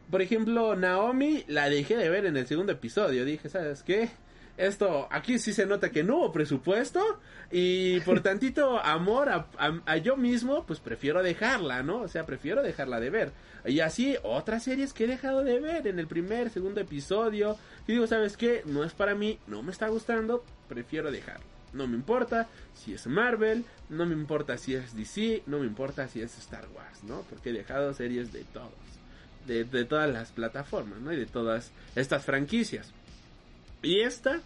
Por 0.09 0.21
ejemplo, 0.21 0.75
Naomi 0.75 1.43
la 1.47 1.69
dejé 1.69 1.97
de 1.97 2.09
ver 2.09 2.25
en 2.25 2.37
el 2.37 2.47
segundo 2.47 2.71
episodio. 2.71 3.25
Dije, 3.25 3.49
¿sabes 3.49 3.83
qué? 3.83 4.09
Esto, 4.57 5.07
aquí 5.09 5.39
sí 5.39 5.53
se 5.53 5.65
nota 5.65 5.89
que 5.89 6.03
no 6.03 6.17
hubo 6.17 6.31
presupuesto 6.33 7.01
y 7.49 8.01
por 8.01 8.19
tantito 8.23 8.77
amor 8.79 9.29
a, 9.29 9.47
a- 9.57 9.81
a 9.85 9.97
yo 9.97 10.17
mismo, 10.17 10.65
pues 10.65 10.79
prefiero 10.81 11.23
dejarla, 11.23 11.81
¿no? 11.81 12.01
O 12.01 12.07
sea, 12.09 12.25
prefiero 12.25 12.61
dejarla 12.61 12.99
de 12.99 13.09
ver. 13.09 13.31
Y 13.65 13.79
así 13.79 14.17
otras 14.23 14.63
series 14.63 14.91
que 14.93 15.05
he 15.05 15.07
dejado 15.07 15.43
de 15.43 15.59
ver 15.61 15.87
en 15.87 15.97
el 15.99 16.07
primer, 16.07 16.49
segundo 16.49 16.81
episodio. 16.81 17.57
Y 17.87 17.93
digo, 17.93 18.07
¿sabes 18.07 18.35
qué? 18.35 18.63
No 18.65 18.83
es 18.83 18.93
para 18.93 19.15
mí, 19.15 19.39
no 19.47 19.63
me 19.63 19.71
está 19.71 19.87
gustando, 19.87 20.43
prefiero 20.67 21.09
dejarlo. 21.11 21.45
No 21.71 21.87
me 21.87 21.95
importa 21.95 22.47
si 22.73 22.93
es 22.95 23.05
Marvel, 23.07 23.63
no 23.89 24.05
me 24.05 24.13
importa 24.13 24.57
si 24.57 24.73
es 24.75 24.95
DC, 24.95 25.43
no 25.45 25.59
me 25.59 25.67
importa 25.67 26.07
si 26.07 26.19
es 26.21 26.37
Star 26.37 26.67
Wars, 26.75 27.03
¿no? 27.03 27.21
Porque 27.29 27.51
he 27.51 27.53
dejado 27.53 27.93
series 27.93 28.33
de 28.33 28.43
todos, 28.45 28.71
de, 29.49 29.63
de 29.65 29.83
todas 29.85 30.09
las 30.09 30.31
plataformas, 30.31 30.99
¿no? 31.01 31.11
Y 31.11 31.17
de 31.17 31.25
todas 31.25 31.71
estas 31.95 32.23
franquicias. 32.23 32.93
Y 33.81 33.99
esta 34.01 34.41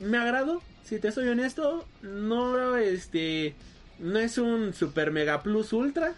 me 0.00 0.18
agradó, 0.18 0.62
si 0.84 0.98
te 0.98 1.12
soy 1.12 1.28
honesto, 1.28 1.86
no 2.02 2.76
este 2.76 3.54
no 3.98 4.18
es 4.18 4.36
un 4.38 4.72
super 4.74 5.10
mega 5.12 5.42
plus 5.42 5.72
ultra, 5.72 6.14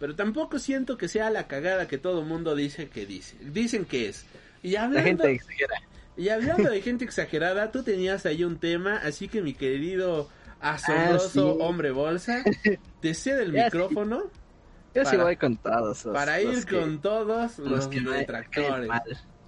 pero 0.00 0.14
tampoco 0.14 0.58
siento 0.58 0.96
que 0.96 1.08
sea 1.08 1.30
la 1.30 1.46
cagada 1.48 1.86
que 1.88 1.98
todo 1.98 2.22
mundo 2.22 2.54
dice 2.54 2.88
que 2.88 3.06
dice, 3.06 3.36
dicen 3.40 3.84
que 3.84 4.08
es. 4.08 4.24
Y 4.62 4.76
La 4.76 4.84
hablando, 4.84 5.24
gente 5.24 5.32
exagera. 5.32 5.76
y 6.16 6.28
hablando 6.30 6.70
de 6.70 6.80
gente 6.82 7.04
exagerada, 7.04 7.70
tú 7.72 7.82
tenías 7.82 8.24
ahí 8.26 8.42
un 8.44 8.58
tema, 8.58 8.96
así 8.98 9.28
que 9.28 9.42
mi 9.42 9.54
querido 9.54 10.30
asombroso 10.60 11.50
Ah, 11.52 11.54
sí. 11.54 11.56
hombre 11.60 11.90
bolsa, 11.90 12.48
te 13.00 13.14
cedo 13.14 13.42
el 13.42 13.52
sí. 13.88 14.30
Yo 14.96 15.04
sí 15.04 15.10
Para- 15.12 15.24
voy 15.24 15.36
con 15.36 15.56
todos. 15.58 16.04
los- 16.04 16.14
para 16.14 16.40
los 16.40 16.58
ir 16.58 16.64
que- 16.66 16.80
con 16.80 17.00
todos 17.00 17.58
los 17.58 17.70
los 17.70 17.88
que 17.88 18.00
detractores. 18.00 18.90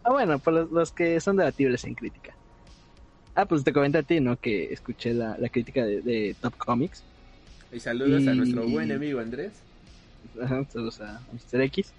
Ah, 0.05 0.11
bueno, 0.11 0.39
pues 0.39 0.55
los, 0.55 0.71
los 0.71 0.93
que 0.93 1.21
son 1.21 1.37
debatibles 1.37 1.85
en 1.85 1.95
crítica. 1.95 2.35
Ah, 3.35 3.47
pues 3.47 3.65
te 3.65 3.73
comenté 3.73 3.99
a 3.99 4.03
ti, 4.03 4.21
¿no? 4.21 4.37
Que 4.39 4.73
escuché 4.73 5.15
la, 5.15 5.37
la 5.39 5.49
crítica 5.49 5.85
de, 5.85 6.01
de 6.03 6.37
Top 6.41 6.57
Comics. 6.57 7.03
Y 7.73 7.81
saludos 7.81 8.27
a 8.27 8.35
nuestro 8.35 8.67
buen 8.69 8.91
amigo 8.93 9.21
Andrés. 9.21 9.53
Ajá, 10.43 10.65
saludos 10.71 11.01
a 11.01 11.21
Mr. 11.33 11.61
X. 11.63 11.93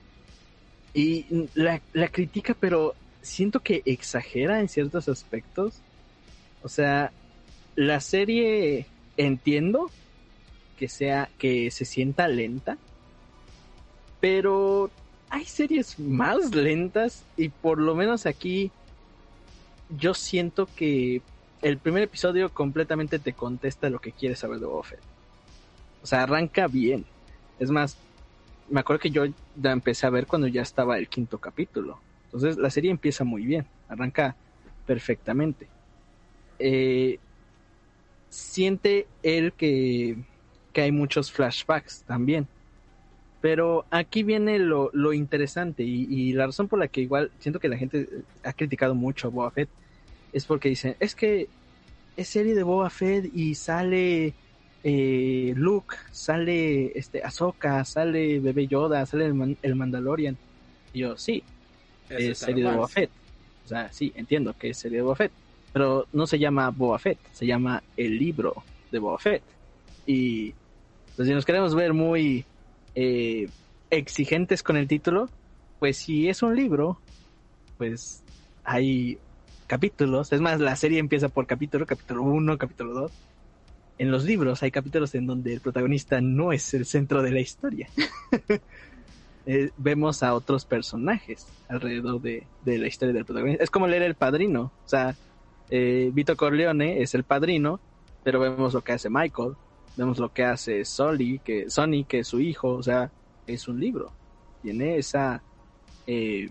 Y 0.93 1.25
la, 1.55 1.81
la 1.93 2.07
critica, 2.07 2.55
pero 2.59 2.95
siento 3.21 3.59
que 3.61 3.81
exagera 3.85 4.59
en 4.59 4.67
ciertos 4.69 5.07
aspectos. 5.07 5.75
O 6.63 6.69
sea, 6.69 7.11
la 7.75 7.99
serie 8.01 8.85
entiendo 9.17 9.91
que 10.77 10.87
sea, 10.89 11.29
que 11.37 11.69
se 11.71 11.85
sienta 11.85 12.27
lenta. 12.27 12.77
Pero 14.19 14.89
hay 15.29 15.45
series 15.45 15.99
más 15.99 16.53
lentas 16.53 17.23
y 17.37 17.49
por 17.49 17.79
lo 17.79 17.95
menos 17.95 18.25
aquí 18.25 18.71
yo 19.97 20.13
siento 20.13 20.67
que 20.75 21.21
el 21.61 21.77
primer 21.77 22.03
episodio 22.03 22.49
completamente 22.53 23.19
te 23.19 23.33
contesta 23.33 23.89
lo 23.89 23.99
que 23.99 24.11
quieres 24.11 24.39
saber 24.39 24.59
de 24.59 24.65
Boba 24.65 24.83
Fett. 24.83 24.99
O 26.01 26.07
sea, 26.07 26.23
arranca 26.23 26.67
bien. 26.67 27.05
Es 27.59 27.69
más, 27.69 27.97
me 28.69 28.79
acuerdo 28.79 29.01
que 29.01 29.09
yo 29.09 29.25
la 29.61 29.71
empecé 29.71 30.07
a 30.07 30.11
ver 30.11 30.27
cuando 30.27 30.47
ya 30.47 30.61
estaba 30.61 30.97
el 30.97 31.09
quinto 31.09 31.37
capítulo. 31.37 31.99
Entonces 32.25 32.57
la 32.57 32.69
serie 32.69 32.91
empieza 32.91 33.23
muy 33.23 33.45
bien, 33.45 33.65
arranca 33.87 34.35
perfectamente. 34.85 35.67
Eh, 36.59 37.19
siente 38.29 39.07
él 39.23 39.53
que, 39.53 40.17
que 40.71 40.81
hay 40.81 40.91
muchos 40.91 41.31
flashbacks 41.31 42.03
también. 42.03 42.47
Pero 43.41 43.85
aquí 43.89 44.23
viene 44.23 44.59
lo, 44.59 44.89
lo 44.93 45.13
interesante 45.13 45.83
y, 45.83 46.05
y 46.09 46.33
la 46.33 46.45
razón 46.47 46.67
por 46.67 46.79
la 46.79 46.87
que 46.89 47.01
igual 47.01 47.31
siento 47.39 47.59
que 47.59 47.69
la 47.69 47.77
gente 47.77 48.07
ha 48.43 48.51
criticado 48.53 48.95
mucho 48.95 49.27
a 49.27 49.31
Boba 49.31 49.51
Fett 49.51 49.69
es 50.33 50.45
porque 50.45 50.69
dicen, 50.69 50.95
es 50.99 51.15
que 51.15 51.47
es 52.17 52.27
serie 52.27 52.53
de 52.53 52.63
Boba 52.63 52.89
Fett 52.89 53.31
y 53.33 53.55
sale 53.55 54.33
eh, 54.83 55.53
Luke, 55.55 55.95
sale 56.11 56.97
este 56.97 57.23
Ahsoka, 57.23 57.83
sale 57.85 58.39
Bebé 58.39 58.67
Yoda, 58.67 59.05
sale 59.05 59.25
el, 59.25 59.33
Man- 59.33 59.57
el 59.61 59.75
Mandalorian. 59.75 60.37
Y 60.93 60.99
yo, 60.99 61.17
sí, 61.17 61.41
Es 62.09 62.39
serie 62.39 62.63
de. 62.65 62.71
Boba 62.75 62.87
Fett. 62.89 63.09
O 63.65 63.67
sea, 63.69 63.91
sí, 63.93 64.11
entiendo 64.15 64.53
que 64.57 64.71
es 64.71 64.77
serie 64.77 64.97
de 64.97 65.03
Boba 65.03 65.15
Fett. 65.15 65.31
Pero 65.71 66.07
no 66.11 66.27
se 66.27 66.39
llama 66.39 66.71
Boba 66.71 66.99
Fett, 66.99 67.19
se 67.31 67.45
llama 67.45 67.81
el 67.95 68.17
libro 68.17 68.63
de 68.91 68.99
Boba 68.99 69.17
Fett. 69.17 69.43
Y 70.05 70.53
pues, 71.15 71.27
si 71.27 71.33
nos 71.33 71.45
queremos 71.45 71.73
ver 71.75 71.93
muy 71.93 72.43
eh, 72.95 73.49
exigentes 73.89 74.63
con 74.63 74.77
el 74.77 74.87
título, 74.87 75.29
pues 75.79 75.97
si 75.97 76.29
es 76.29 76.41
un 76.43 76.55
libro, 76.55 76.99
pues 77.77 78.23
hay 78.63 79.17
capítulos. 79.67 80.31
Es 80.33 80.41
más, 80.41 80.59
la 80.59 80.75
serie 80.75 80.99
empieza 80.99 81.29
por 81.29 81.47
capítulo, 81.47 81.85
capítulo 81.85 82.23
1, 82.23 82.57
capítulo 82.57 82.93
2. 82.93 83.11
En 83.97 84.11
los 84.11 84.23
libros 84.23 84.63
hay 84.63 84.71
capítulos 84.71 85.13
en 85.15 85.27
donde 85.27 85.53
el 85.53 85.61
protagonista 85.61 86.21
no 86.21 86.53
es 86.53 86.73
el 86.73 86.85
centro 86.85 87.21
de 87.21 87.31
la 87.31 87.39
historia. 87.39 87.89
Eh, 89.45 89.71
vemos 89.77 90.21
a 90.21 90.35
otros 90.35 90.65
personajes 90.65 91.47
alrededor 91.69 92.21
de, 92.21 92.45
de 92.65 92.77
la 92.77 92.85
historia 92.85 93.13
del 93.13 93.25
protagonista. 93.25 93.63
Es 93.63 93.71
como 93.71 93.87
leer 93.87 94.03
El 94.03 94.13
Padrino. 94.13 94.71
O 94.85 94.87
sea, 94.87 95.15
eh, 95.69 96.09
Vito 96.13 96.35
Corleone 96.35 97.01
es 97.01 97.13
el 97.13 97.23
padrino, 97.23 97.79
pero 98.23 98.39
vemos 98.39 98.73
lo 98.73 98.81
que 98.81 98.93
hace 98.93 99.09
Michael, 99.09 99.53
vemos 99.99 100.17
lo 100.17 100.31
que 100.31 100.45
hace 100.45 100.85
Sully, 100.85 101.39
que, 101.39 101.69
Sonny, 101.69 102.05
que 102.05 102.19
es 102.19 102.27
su 102.27 102.39
hijo. 102.39 102.69
O 102.69 102.81
sea, 102.81 103.11
es 103.45 103.67
un 103.67 103.79
libro. 103.79 104.11
Tiene 104.61 104.97
esa, 104.97 105.43
eh, 106.07 106.49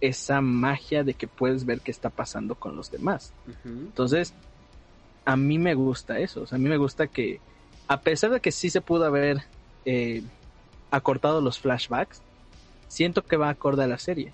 esa 0.00 0.40
magia 0.40 1.04
de 1.04 1.12
que 1.12 1.28
puedes 1.28 1.66
ver 1.66 1.80
qué 1.82 1.90
está 1.90 2.08
pasando 2.08 2.54
con 2.54 2.76
los 2.76 2.90
demás. 2.90 3.34
Entonces, 3.64 4.32
a 5.26 5.36
mí 5.36 5.58
me 5.58 5.74
gusta 5.74 6.18
eso. 6.18 6.42
O 6.42 6.46
sea, 6.46 6.56
a 6.56 6.58
mí 6.58 6.68
me 6.68 6.78
gusta 6.78 7.08
que, 7.08 7.40
a 7.88 8.00
pesar 8.00 8.30
de 8.30 8.40
que 8.40 8.52
sí 8.52 8.70
se 8.70 8.80
pudo 8.80 9.04
haber 9.04 9.42
eh, 9.84 10.22
acortado 10.90 11.42
los 11.42 11.58
flashbacks, 11.58 12.22
siento 12.88 13.22
que 13.22 13.36
va 13.36 13.50
acorde 13.50 13.84
a 13.84 13.86
la 13.86 13.98
serie. 13.98 14.32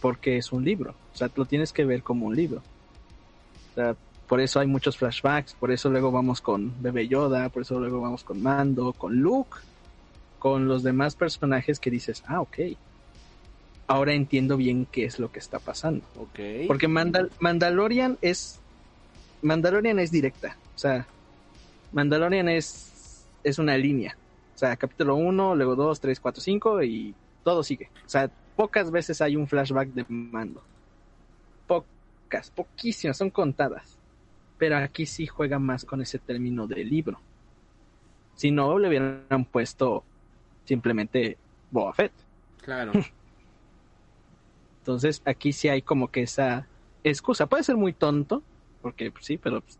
Porque 0.00 0.36
es 0.36 0.52
un 0.52 0.64
libro. 0.64 0.94
O 1.12 1.16
sea, 1.16 1.28
lo 1.34 1.44
tienes 1.44 1.72
que 1.72 1.84
ver 1.84 2.04
como 2.04 2.26
un 2.26 2.36
libro. 2.36 2.62
O 3.72 3.74
sea, 3.74 3.96
por 4.28 4.40
eso 4.40 4.60
hay 4.60 4.66
muchos 4.66 4.96
flashbacks. 4.96 5.54
Por 5.54 5.70
eso 5.70 5.88
luego 5.90 6.10
vamos 6.10 6.40
con 6.40 6.72
Bebé 6.82 7.08
Yoda. 7.08 7.48
Por 7.48 7.62
eso 7.62 7.78
luego 7.78 8.00
vamos 8.00 8.24
con 8.24 8.42
Mando, 8.42 8.92
con 8.92 9.16
Luke. 9.16 9.58
Con 10.38 10.68
los 10.68 10.82
demás 10.82 11.14
personajes 11.16 11.80
que 11.80 11.90
dices, 11.90 12.22
ah, 12.26 12.40
ok. 12.40 12.58
Ahora 13.88 14.12
entiendo 14.14 14.56
bien 14.56 14.86
qué 14.90 15.04
es 15.04 15.18
lo 15.18 15.30
que 15.30 15.38
está 15.38 15.58
pasando. 15.58 16.04
Ok. 16.18 16.66
Porque 16.66 16.88
Mandal- 16.88 17.30
Mandalorian 17.40 18.18
es. 18.20 18.58
Mandalorian 19.42 19.98
es 20.00 20.10
directa. 20.10 20.56
O 20.74 20.78
sea, 20.78 21.06
Mandalorian 21.92 22.48
es. 22.48 23.24
Es 23.44 23.58
una 23.60 23.78
línea. 23.78 24.16
O 24.54 24.58
sea, 24.58 24.74
capítulo 24.76 25.14
1, 25.16 25.54
luego 25.54 25.76
2, 25.76 26.00
3, 26.00 26.18
4, 26.18 26.42
5 26.42 26.82
y 26.82 27.14
todo 27.44 27.62
sigue. 27.62 27.90
O 28.04 28.08
sea, 28.08 28.28
pocas 28.56 28.90
veces 28.90 29.20
hay 29.20 29.36
un 29.36 29.46
flashback 29.46 29.88
de 29.90 30.04
mando. 30.08 30.62
Pocas, 31.66 32.50
poquísimas, 32.50 33.16
son 33.16 33.30
contadas. 33.30 33.95
Pero 34.58 34.78
aquí 34.78 35.06
sí 35.06 35.26
juega 35.26 35.58
más 35.58 35.84
con 35.84 36.00
ese 36.00 36.18
término 36.18 36.66
de 36.66 36.84
libro. 36.84 37.20
Si 38.34 38.50
no, 38.50 38.78
le 38.78 38.88
hubieran 38.88 39.44
puesto 39.50 40.04
simplemente 40.64 41.38
Boba 41.70 41.92
Fett. 41.92 42.12
Claro. 42.62 42.92
Entonces 44.80 45.20
aquí 45.24 45.52
sí 45.52 45.68
hay 45.68 45.82
como 45.82 46.10
que 46.10 46.22
esa 46.22 46.66
excusa. 47.02 47.46
Puede 47.46 47.64
ser 47.64 47.76
muy 47.76 47.92
tonto, 47.92 48.42
porque 48.82 49.10
pues, 49.10 49.24
sí, 49.24 49.36
pero 49.36 49.60
pues, 49.60 49.78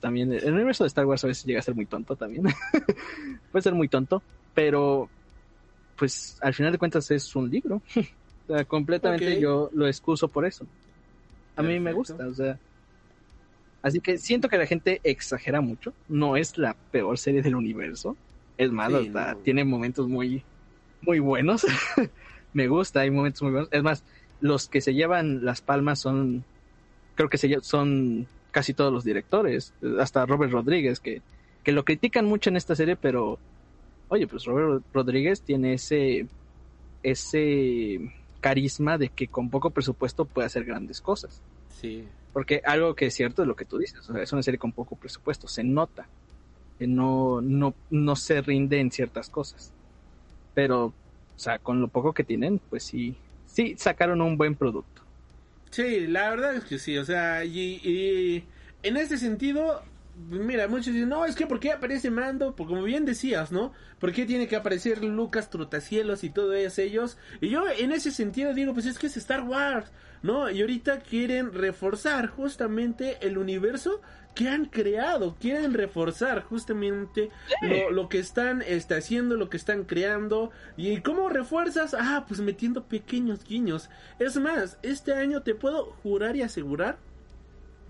también 0.00 0.32
el 0.32 0.52
universo 0.52 0.84
de 0.84 0.88
Star 0.88 1.04
Wars 1.04 1.24
a 1.24 1.26
veces 1.26 1.44
llega 1.44 1.58
a 1.58 1.62
ser 1.62 1.74
muy 1.74 1.86
tonto 1.86 2.16
también. 2.16 2.44
Puede 3.52 3.62
ser 3.62 3.74
muy 3.74 3.88
tonto, 3.88 4.22
pero 4.54 5.08
pues 5.96 6.38
al 6.42 6.54
final 6.54 6.72
de 6.72 6.78
cuentas 6.78 7.10
es 7.10 7.34
un 7.34 7.50
libro. 7.50 7.82
o 8.48 8.54
sea, 8.54 8.64
completamente 8.64 9.40
yo 9.40 9.70
lo 9.72 9.86
excuso 9.86 10.28
por 10.28 10.46
eso. 10.46 10.66
a 11.56 11.62
mí 11.62 11.80
me 11.80 11.92
gusta, 11.92 12.26
o 12.26 12.32
sea. 12.32 12.58
Así 13.86 14.00
que 14.00 14.18
siento 14.18 14.48
que 14.48 14.58
la 14.58 14.66
gente 14.66 15.00
exagera 15.04 15.60
mucho. 15.60 15.92
No 16.08 16.36
es 16.36 16.58
la 16.58 16.74
peor 16.90 17.18
serie 17.18 17.40
del 17.40 17.54
universo. 17.54 18.16
Es 18.58 18.72
más, 18.72 18.90
Sí, 18.90 18.96
hasta 19.06 19.34
no. 19.34 19.38
tiene 19.38 19.64
momentos 19.64 20.08
muy, 20.08 20.42
muy 21.02 21.20
buenos. 21.20 21.64
me 22.52 22.66
gusta, 22.66 23.02
hay 23.02 23.12
momentos 23.12 23.42
muy 23.42 23.52
buenos. 23.52 23.68
Es 23.70 23.84
más, 23.84 24.02
los 24.40 24.66
que 24.66 24.80
se 24.80 24.92
llevan 24.92 25.44
las 25.44 25.60
palmas 25.60 26.00
son, 26.00 26.44
creo 27.14 27.28
que 27.28 27.38
se 27.38 27.60
son 27.62 28.26
casi 28.50 28.74
todos 28.74 28.92
los 28.92 29.04
directores, 29.04 29.72
hasta 30.00 30.26
Robert 30.26 30.50
Rodríguez, 30.50 30.98
que, 30.98 31.22
que 31.62 31.70
lo 31.70 31.84
critican 31.84 32.24
mucho 32.24 32.50
en 32.50 32.56
esta 32.56 32.74
serie, 32.74 32.96
pero, 32.96 33.38
oye, 34.08 34.26
pues 34.26 34.46
Robert 34.46 34.82
Rodríguez 34.92 35.42
tiene 35.42 35.74
ese, 35.74 36.26
ese 37.04 38.12
carisma 38.40 38.98
de 38.98 39.10
que 39.10 39.28
con 39.28 39.48
poco 39.48 39.70
presupuesto 39.70 40.24
puede 40.24 40.46
hacer 40.46 40.64
grandes 40.64 41.00
cosas. 41.00 41.40
Sí. 41.80 42.04
Porque 42.36 42.60
algo 42.66 42.94
que 42.94 43.06
es 43.06 43.14
cierto 43.14 43.40
es 43.40 43.48
lo 43.48 43.56
que 43.56 43.64
tú 43.64 43.78
dices, 43.78 43.98
o 44.10 44.12
sea, 44.12 44.22
es 44.22 44.30
una 44.30 44.42
serie 44.42 44.58
con 44.58 44.72
poco 44.72 44.94
presupuesto, 44.94 45.48
se 45.48 45.64
nota 45.64 46.06
no, 46.80 47.40
no, 47.40 47.74
no 47.88 48.16
se 48.16 48.42
rinde 48.42 48.80
en 48.80 48.90
ciertas 48.90 49.30
cosas. 49.30 49.72
Pero, 50.54 50.86
o 50.86 50.92
sea, 51.38 51.58
con 51.58 51.80
lo 51.80 51.88
poco 51.88 52.12
que 52.12 52.24
tienen, 52.24 52.60
pues 52.68 52.82
sí, 52.82 53.16
sí 53.46 53.76
sacaron 53.78 54.20
un 54.20 54.36
buen 54.36 54.54
producto. 54.54 55.00
Sí, 55.70 56.06
la 56.06 56.28
verdad 56.28 56.56
es 56.56 56.64
que 56.64 56.78
sí, 56.78 56.98
o 56.98 57.04
sea, 57.06 57.44
y, 57.44 57.80
y 57.82 58.44
en 58.82 58.98
este 58.98 59.16
sentido, 59.16 59.82
mira, 60.16 60.66
muchos 60.68 60.94
dicen, 60.94 61.08
no, 61.08 61.24
es 61.26 61.36
que 61.36 61.46
¿por 61.46 61.60
qué 61.60 61.72
aparece 61.72 62.10
Mando? 62.10 62.56
Porque 62.56 62.72
como 62.72 62.84
bien 62.84 63.04
decías, 63.04 63.52
¿no? 63.52 63.72
¿Por 63.98 64.12
qué 64.12 64.24
tiene 64.24 64.48
que 64.48 64.56
aparecer 64.56 65.04
Lucas 65.04 65.50
Trotacielos 65.50 66.24
y 66.24 66.30
todos 66.30 66.78
ellos? 66.78 67.18
Y 67.40 67.50
yo 67.50 67.64
en 67.68 67.92
ese 67.92 68.10
sentido 68.10 68.54
digo, 68.54 68.74
pues 68.74 68.86
es 68.86 68.98
que 68.98 69.08
es 69.08 69.16
Star 69.16 69.42
Wars, 69.42 69.90
¿no? 70.22 70.50
Y 70.50 70.60
ahorita 70.60 71.00
quieren 71.00 71.52
reforzar 71.52 72.28
justamente 72.28 73.18
el 73.20 73.38
universo 73.38 74.00
que 74.34 74.48
han 74.48 74.66
creado, 74.66 75.34
quieren 75.40 75.72
reforzar 75.72 76.42
justamente 76.42 77.30
lo, 77.62 77.90
lo 77.90 78.08
que 78.10 78.18
están 78.18 78.62
este, 78.66 78.94
haciendo, 78.94 79.36
lo 79.36 79.48
que 79.48 79.56
están 79.56 79.84
creando. 79.84 80.50
¿Y 80.76 81.00
cómo 81.00 81.30
refuerzas? 81.30 81.94
Ah, 81.98 82.26
pues 82.28 82.40
metiendo 82.40 82.84
pequeños 82.84 83.44
guiños. 83.44 83.88
Es 84.18 84.36
más, 84.36 84.78
este 84.82 85.14
año 85.14 85.42
te 85.42 85.54
puedo 85.54 85.86
jurar 86.02 86.36
y 86.36 86.42
asegurar 86.42 86.98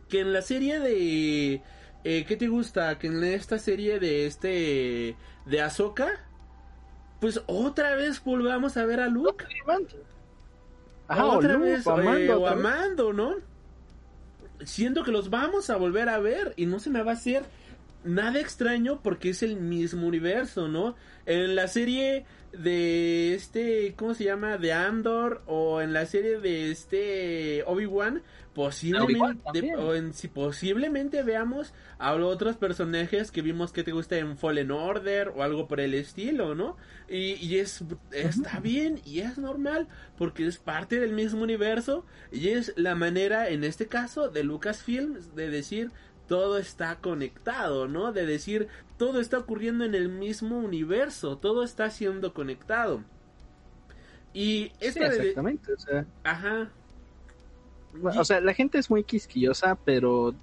que 0.08 0.20
en 0.20 0.32
la 0.32 0.42
serie 0.42 0.78
de... 0.78 1.62
Eh, 2.08 2.24
¿Qué 2.24 2.36
te 2.36 2.46
gusta? 2.46 2.96
Que 3.00 3.08
en 3.08 3.24
esta 3.24 3.58
serie 3.58 3.98
de 3.98 4.26
este... 4.26 5.16
De 5.44 5.60
Ahsoka, 5.60 6.08
pues 7.20 7.42
otra 7.46 7.96
vez 7.96 8.22
volvamos 8.22 8.76
a 8.76 8.84
ver 8.84 9.00
a 9.00 9.08
Luke. 9.08 9.44
Ajá, 11.08 11.26
o 11.26 11.38
otra 11.38 11.54
Luke, 11.54 11.64
vez, 11.64 11.86
o 11.86 12.00
eh, 12.00 12.02
Amando, 12.02 12.34
o 12.34 12.42
otra 12.44 12.54
vez. 12.54 12.64
Amando, 12.64 13.12
¿no? 13.12 13.34
Siento 14.64 15.02
que 15.02 15.10
los 15.10 15.30
vamos 15.30 15.68
a 15.68 15.76
volver 15.76 16.08
a 16.08 16.20
ver 16.20 16.54
y 16.56 16.66
no 16.66 16.78
se 16.78 16.90
me 16.90 17.02
va 17.02 17.10
a 17.10 17.14
hacer 17.14 17.42
nada 18.04 18.38
extraño 18.38 19.00
porque 19.02 19.30
es 19.30 19.42
el 19.42 19.56
mismo 19.56 20.06
universo, 20.06 20.68
¿no? 20.68 20.94
En 21.26 21.56
la 21.56 21.66
serie 21.66 22.24
de 22.52 23.34
este, 23.34 23.94
¿cómo 23.96 24.14
se 24.14 24.22
llama? 24.22 24.58
De 24.58 24.72
Andor 24.72 25.42
o 25.46 25.80
en 25.80 25.92
la 25.92 26.06
serie 26.06 26.38
de 26.38 26.70
este 26.70 27.64
Obi-Wan 27.66 28.22
posiblemente, 28.56 29.76
o 29.76 29.94
en, 29.94 30.14
si 30.14 30.28
posiblemente 30.28 31.22
veamos 31.22 31.74
a 31.98 32.14
otros 32.14 32.56
personajes 32.56 33.30
que 33.30 33.42
vimos 33.42 33.72
que 33.72 33.84
te 33.84 33.92
gusta 33.92 34.16
en 34.16 34.38
Fallen 34.38 34.70
Order 34.70 35.28
o 35.36 35.42
algo 35.42 35.68
por 35.68 35.78
el 35.80 35.92
estilo, 35.94 36.54
¿no? 36.54 36.76
Y, 37.08 37.34
y 37.34 37.58
es 37.58 37.84
está 38.12 38.58
bien 38.60 39.00
y 39.04 39.20
es 39.20 39.36
normal 39.38 39.88
porque 40.16 40.46
es 40.46 40.58
parte 40.58 40.98
del 40.98 41.12
mismo 41.12 41.42
universo 41.42 42.04
y 42.32 42.48
es 42.48 42.72
la 42.76 42.94
manera 42.94 43.48
en 43.50 43.62
este 43.62 43.86
caso 43.86 44.28
de 44.30 44.42
Lucasfilms 44.42 45.34
de 45.34 45.50
decir 45.50 45.90
todo 46.26 46.58
está 46.58 46.96
conectado, 47.00 47.86
¿no? 47.88 48.12
De 48.12 48.26
decir 48.26 48.68
todo 48.96 49.20
está 49.20 49.38
ocurriendo 49.38 49.84
en 49.84 49.94
el 49.94 50.08
mismo 50.08 50.58
universo, 50.58 51.36
todo 51.38 51.62
está 51.62 51.90
siendo 51.90 52.32
conectado. 52.34 53.04
Y 54.32 54.64
Sí, 54.66 54.72
esta 54.80 55.08
de- 55.08 55.16
exactamente, 55.16 55.72
o 55.72 55.78
sea, 55.78 56.06
ajá, 56.24 56.70
o 58.02 58.24
sea, 58.24 58.40
la 58.40 58.54
gente 58.54 58.78
es 58.78 58.90
muy 58.90 59.04
quisquillosa, 59.04 59.76
pero 59.84 60.34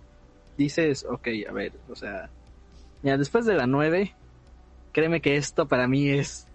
dices, 0.57 1.05
ok, 1.09 1.27
a 1.49 1.51
ver, 1.51 1.73
o 1.89 1.95
sea, 1.95 2.29
mira, 3.01 3.17
después 3.17 3.45
de 3.45 3.55
la 3.55 3.67
9, 3.67 4.13
créeme 4.91 5.21
que 5.21 5.35
esto 5.35 5.67
para 5.67 5.87
mí 5.87 6.09
es 6.09 6.47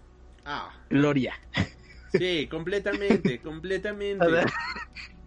ah, 0.45 0.73
gloria. 0.89 1.35
sí, 2.11 2.47
completamente, 2.49 3.39
completamente. 3.43 4.25
O 4.25 4.29
sea, 4.29 4.45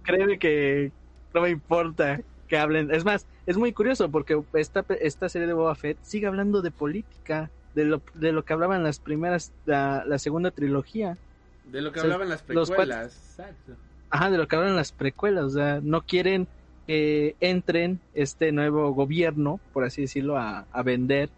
créeme 0.02 0.38
que 0.38 0.92
no 1.34 1.42
me 1.42 1.50
importa 1.50 2.20
que 2.48 2.58
hablen. 2.58 2.92
Es 2.92 3.04
más, 3.04 3.26
es 3.46 3.56
muy 3.56 3.72
curioso 3.72 4.10
porque 4.10 4.42
esta, 4.54 4.84
esta 5.00 5.28
serie 5.28 5.46
de 5.46 5.54
Boba 5.54 5.74
Fett 5.74 5.98
sigue 6.02 6.26
hablando 6.26 6.62
de 6.62 6.70
política, 6.70 7.50
de 7.74 7.84
lo, 7.84 8.02
de 8.14 8.32
lo 8.32 8.44
que 8.44 8.52
hablaban 8.52 8.82
las 8.82 8.98
primeras, 8.98 9.52
la, 9.64 10.04
la 10.06 10.18
segunda 10.18 10.50
trilogía. 10.50 11.16
De 11.64 11.80
lo 11.80 11.92
que 11.92 12.00
o 12.00 12.02
sea, 12.02 12.04
hablaban 12.04 12.28
las 12.28 12.42
precuelas. 12.42 13.16
Exacto. 13.30 13.76
Ajá, 14.12 14.30
de 14.30 14.36
lo 14.38 14.46
que 14.48 14.56
hablan 14.56 14.76
las 14.76 14.92
precuelas. 14.92 15.44
O 15.46 15.50
sea, 15.50 15.80
no 15.82 16.02
quieren 16.04 16.50
que 16.86 17.36
entren 17.40 18.02
este 18.12 18.52
nuevo 18.52 18.92
gobierno, 18.92 19.62
por 19.72 19.84
así 19.84 20.02
decirlo, 20.02 20.36
a, 20.38 20.68
a 20.70 20.82
vender, 20.82 21.32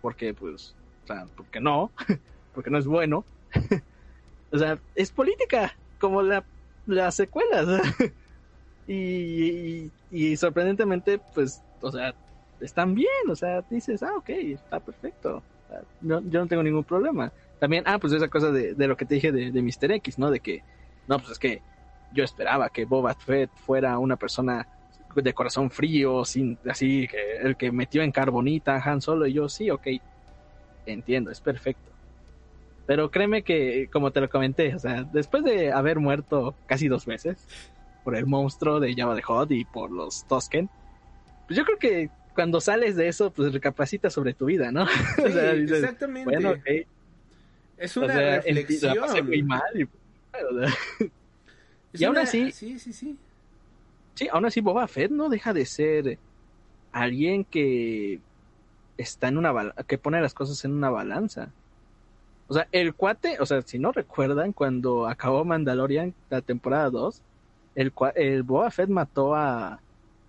porque 0.00 0.34
pues, 0.34 0.78
o 1.04 1.06
sea, 1.08 1.26
porque 1.36 1.60
no, 1.60 1.94
porque 2.52 2.70
no 2.70 2.78
es 2.78 2.86
bueno. 2.86 3.28
o 4.52 4.58
sea, 4.58 4.82
es 4.94 5.12
política, 5.12 5.78
como 5.98 6.22
la, 6.22 6.46
las 6.86 7.16
secuelas. 7.16 7.66
y, 8.86 9.92
y, 10.10 10.36
sorprendentemente, 10.36 11.20
pues, 11.34 11.64
o 11.80 11.92
sea, 11.92 12.16
están 12.60 12.94
bien, 12.94 13.08
o 13.30 13.36
sea, 13.36 13.62
dices, 13.70 14.02
ah, 14.02 14.16
ok, 14.18 14.30
está 14.30 14.80
perfecto. 14.80 15.46
No- 16.00 16.22
yo 16.28 16.40
no 16.40 16.48
tengo 16.48 16.62
ningún 16.62 16.84
problema. 16.84 17.32
También, 17.58 17.84
ah, 17.86 17.98
pues 17.98 18.12
esa 18.12 18.28
cosa 18.28 18.50
de, 18.52 18.74
de 18.74 18.88
lo 18.88 18.96
que 18.96 19.06
te 19.06 19.14
dije 19.16 19.32
de, 19.32 19.50
de 19.52 19.62
Mr. 19.62 19.92
X, 19.92 20.18
¿no? 20.18 20.30
De 20.30 20.40
que, 20.40 20.64
no, 21.06 21.18
pues 21.18 21.32
es 21.32 21.38
que 21.38 21.64
yo 22.14 22.24
esperaba 22.24 22.70
que 22.70 22.84
Boba 22.84 23.14
Fett 23.14 23.50
fuera 23.56 23.98
una 23.98 24.16
persona 24.16 24.66
de 25.14 25.32
corazón 25.34 25.70
frío, 25.70 26.24
sin, 26.24 26.58
así, 26.68 27.06
que 27.06 27.36
el 27.42 27.56
que 27.56 27.70
metió 27.70 28.02
en 28.02 28.10
carbonita 28.12 28.76
a 28.76 28.90
Han 28.90 29.00
Solo, 29.00 29.26
y 29.26 29.32
yo, 29.34 29.48
sí, 29.48 29.70
ok, 29.70 29.86
entiendo, 30.86 31.30
es 31.30 31.40
perfecto. 31.40 31.92
Pero 32.86 33.10
créeme 33.10 33.42
que, 33.42 33.88
como 33.92 34.10
te 34.12 34.20
lo 34.20 34.28
comenté, 34.28 34.74
o 34.74 34.78
sea, 34.78 35.04
después 35.04 35.42
de 35.44 35.72
haber 35.72 35.98
muerto 36.00 36.56
casi 36.66 36.88
dos 36.88 37.06
veces 37.06 37.46
por 38.02 38.16
el 38.16 38.26
monstruo 38.26 38.80
de 38.80 38.94
Java 38.94 39.14
de 39.14 39.22
Hot 39.22 39.50
y 39.52 39.64
por 39.64 39.90
los 39.90 40.26
Tosken, 40.26 40.68
pues 41.46 41.56
yo 41.56 41.64
creo 41.64 41.78
que 41.78 42.10
cuando 42.34 42.60
sales 42.60 42.96
de 42.96 43.08
eso, 43.08 43.32
pues 43.32 43.52
recapacitas 43.52 44.12
sobre 44.12 44.34
tu 44.34 44.46
vida, 44.46 44.70
¿no? 44.72 44.86
Sí, 44.86 44.92
o 45.24 45.30
sea, 45.30 45.54
dices, 45.54 45.78
exactamente. 45.78 46.24
bueno, 46.30 46.50
ok, 46.50 46.86
Es 47.76 47.96
o 47.96 48.04
una 48.04 48.14
sea, 48.14 48.42
enti- 48.42 48.54
reflexión. 48.56 48.94
la 48.96 49.00
pasé 49.00 49.22
muy 49.22 49.42
mal. 49.42 49.62
Y, 49.74 49.82
o 49.84 49.88
sea, 50.58 50.74
Es 51.94 52.00
y 52.00 52.04
aún 52.04 52.18
así- 52.18 52.52
Sí, 52.52 52.78
sí, 52.78 52.92
sí. 52.92 53.16
Sí, 54.14 54.28
aún 54.30 54.44
así 54.44 54.60
Boba 54.60 54.86
Fett 54.86 55.10
no 55.10 55.28
deja 55.28 55.52
de 55.52 55.64
ser 55.66 56.18
alguien 56.92 57.44
que 57.44 58.20
está 58.96 59.28
en 59.28 59.38
una 59.38 59.72
que 59.88 59.98
pone 59.98 60.20
las 60.20 60.34
cosas 60.34 60.62
en 60.64 60.72
una 60.72 60.90
balanza. 60.90 61.48
O 62.46 62.54
sea, 62.54 62.68
el 62.72 62.94
cuate, 62.94 63.38
o 63.40 63.46
sea, 63.46 63.62
si 63.62 63.78
no 63.78 63.90
recuerdan, 63.90 64.52
cuando 64.52 65.08
acabó 65.08 65.44
Mandalorian 65.44 66.14
la 66.30 66.42
temporada 66.42 66.90
2, 66.90 67.22
el, 67.74 67.92
el 68.14 68.42
Boba 68.42 68.70
Fett 68.70 68.88
mató 68.90 69.34
a 69.34 69.80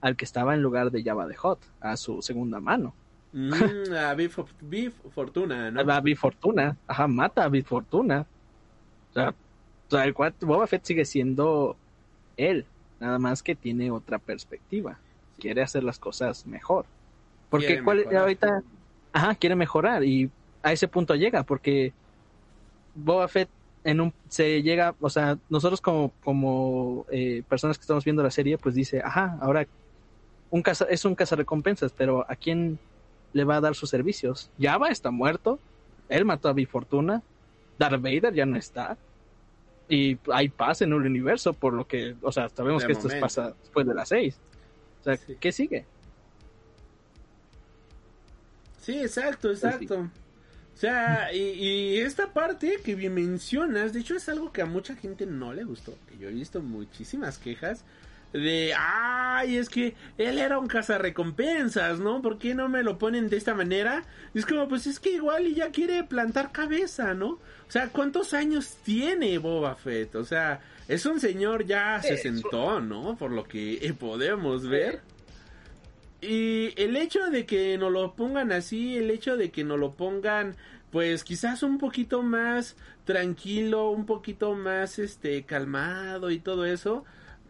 al 0.02 0.16
que 0.16 0.26
estaba 0.26 0.54
en 0.54 0.62
lugar 0.62 0.92
de 0.92 1.04
Java 1.04 1.28
de 1.28 1.36
Hot, 1.36 1.60
a 1.82 1.98
su 1.98 2.22
segunda 2.22 2.60
mano. 2.60 2.94
Mm, 3.34 3.92
a 3.94 4.14
Beef 4.14 4.94
Fortuna, 5.14 5.72
¿no? 5.72 5.92
A 5.92 6.00
Big 6.00 6.18
Fortuna, 6.18 6.78
ajá, 6.88 7.08
mata 7.08 7.44
a 7.44 7.50
Big 7.50 7.66
Fortuna. 7.66 8.26
O 9.10 9.14
sea, 9.14 9.34
o 9.96 9.98
sea, 9.98 10.06
el 10.06 10.14
cuate, 10.14 10.46
Boba 10.46 10.68
Fett 10.68 10.84
sigue 10.84 11.06
siendo 11.06 11.78
él, 12.36 12.66
nada 13.00 13.18
más 13.18 13.42
que 13.42 13.56
tiene 13.56 13.92
otra 13.92 14.20
perspectiva. 14.20 15.00
Quiere 15.40 15.62
hacer 15.62 15.86
las 15.86 16.00
cosas 16.00 16.46
mejor. 16.46 16.86
Porque 17.50 17.82
cuál 17.82 18.06
ahorita, 18.14 18.62
ajá, 19.14 19.36
quiere 19.36 19.56
mejorar 19.56 20.04
y 20.04 20.30
a 20.64 20.74
ese 20.74 20.90
punto 20.90 21.16
llega 21.16 21.44
porque 21.44 21.94
Boba 22.94 23.30
Fett 23.30 23.48
en 23.86 24.02
un 24.02 24.14
se 24.28 24.62
llega, 24.64 24.96
o 25.00 25.10
sea, 25.10 25.38
nosotros 25.50 25.80
como 25.80 26.12
como 26.26 27.06
eh, 27.10 27.44
personas 27.48 27.78
que 27.78 27.84
estamos 27.84 28.04
viendo 28.04 28.22
la 28.22 28.32
serie, 28.32 28.58
pues 28.58 28.76
dice, 28.76 29.02
ajá, 29.02 29.38
ahora 29.40 29.66
un 30.50 30.62
caza, 30.62 30.88
es 30.90 31.06
un 31.06 31.16
cazarrecompensas, 31.16 31.94
pero 31.94 32.26
¿a 32.30 32.36
quién 32.36 32.80
le 33.32 33.46
va 33.46 33.56
a 33.56 33.62
dar 33.62 33.76
sus 33.76 33.92
servicios? 33.92 34.50
Java 34.60 34.90
está 34.90 35.10
muerto, 35.10 35.58
él 36.10 36.26
mató 36.26 36.50
a 36.50 36.54
Big 36.54 36.68
Fortuna, 36.68 37.24
Darth 37.80 38.02
Vader 38.02 38.34
ya 38.34 38.46
no 38.46 38.58
está. 38.58 38.98
Y 39.88 40.18
hay 40.32 40.50
paz 40.50 40.82
en 40.82 40.90
el 40.94 41.06
universo, 41.06 41.54
por 41.54 41.74
lo 41.74 41.88
que, 41.88 42.16
o 42.22 42.32
sea, 42.32 42.50
sabemos 42.50 42.82
De 42.82 42.88
que 42.88 42.94
esto 42.94 43.08
pasa 43.20 43.54
después 43.62 43.86
de 43.86 43.94
las 43.94 44.10
seis. 44.10 44.38
O 45.02 45.04
sea, 45.04 45.18
Sí. 45.18 45.38
¿qué 45.40 45.52
sigue? 45.52 45.86
Sí, 48.82 49.00
exacto, 49.00 49.52
exacto. 49.52 50.10
O 50.74 50.78
sea, 50.78 51.34
y, 51.34 51.40
y 51.40 51.98
esta 52.00 52.34
parte 52.34 52.80
que 52.84 52.96
bien 52.96 53.14
mencionas, 53.14 53.94
de 53.94 54.02
hecho 54.02 54.16
es 54.16 54.28
algo 54.28 54.52
que 54.52 54.62
a 54.62 54.66
mucha 54.66 54.96
gente 54.96 55.26
no 55.26 55.54
le 55.54 55.64
gustó. 55.64 55.94
Que 56.10 56.18
yo 56.18 56.30
he 56.30 56.34
visto 56.34 56.62
muchísimas 56.62 57.38
quejas 57.38 57.84
de, 58.36 58.74
ay, 58.78 59.58
es 59.58 59.70
que 59.70 59.96
él 60.18 60.38
era 60.38 60.60
un 60.60 60.68
cazarrecompensas, 60.68 62.00
¿no? 62.00 62.22
¿Por 62.22 62.38
qué 62.38 62.54
no 62.54 62.68
me 62.70 62.84
lo 62.84 62.98
ponen 62.98 63.30
de 63.30 63.38
esta 63.38 63.54
manera? 63.54 64.04
Es 64.34 64.46
como, 64.46 64.68
pues 64.68 64.88
es 64.88 65.00
que 65.00 65.12
igual 65.12 65.48
y 65.48 65.56
ya 65.56 65.72
quiere 65.72 66.04
plantar 66.04 66.52
cabeza, 66.52 67.14
¿no? 67.14 67.30
O 67.30 67.70
sea, 67.70 67.90
¿cuántos 67.90 68.34
años 68.34 68.78
tiene 68.84 69.38
Boba 69.38 69.76
Fett? 69.76 70.16
O 70.16 70.26
sea, 70.26 70.62
es 70.88 71.06
un 71.06 71.20
señor 71.20 71.66
ya 71.66 72.02
se 72.02 72.18
sentó, 72.18 72.80
¿no? 72.80 73.16
Por 73.18 73.32
lo 73.32 73.44
que 73.44 73.96
podemos 74.00 74.68
ver. 74.68 75.02
Y 76.22 76.74
el 76.82 76.96
hecho 76.96 77.30
de 77.30 77.46
que 77.46 77.78
nos 77.78 77.92
lo 77.92 78.14
pongan 78.14 78.52
así, 78.52 78.98
el 78.98 79.12
hecho 79.12 79.38
de 79.38 79.52
que 79.52 79.64
nos 79.64 79.80
lo 79.80 79.94
pongan 79.94 80.56
pues 80.92 81.26
quizás 81.26 81.62
un 81.62 81.78
poquito 81.78 82.24
más 82.24 82.78
tranquilo, 83.04 83.90
un 83.90 84.06
poquito 84.06 84.54
más 84.54 84.98
este 84.98 85.44
calmado 85.44 86.32
y 86.32 86.40
todo 86.40 86.66
eso, 86.66 87.04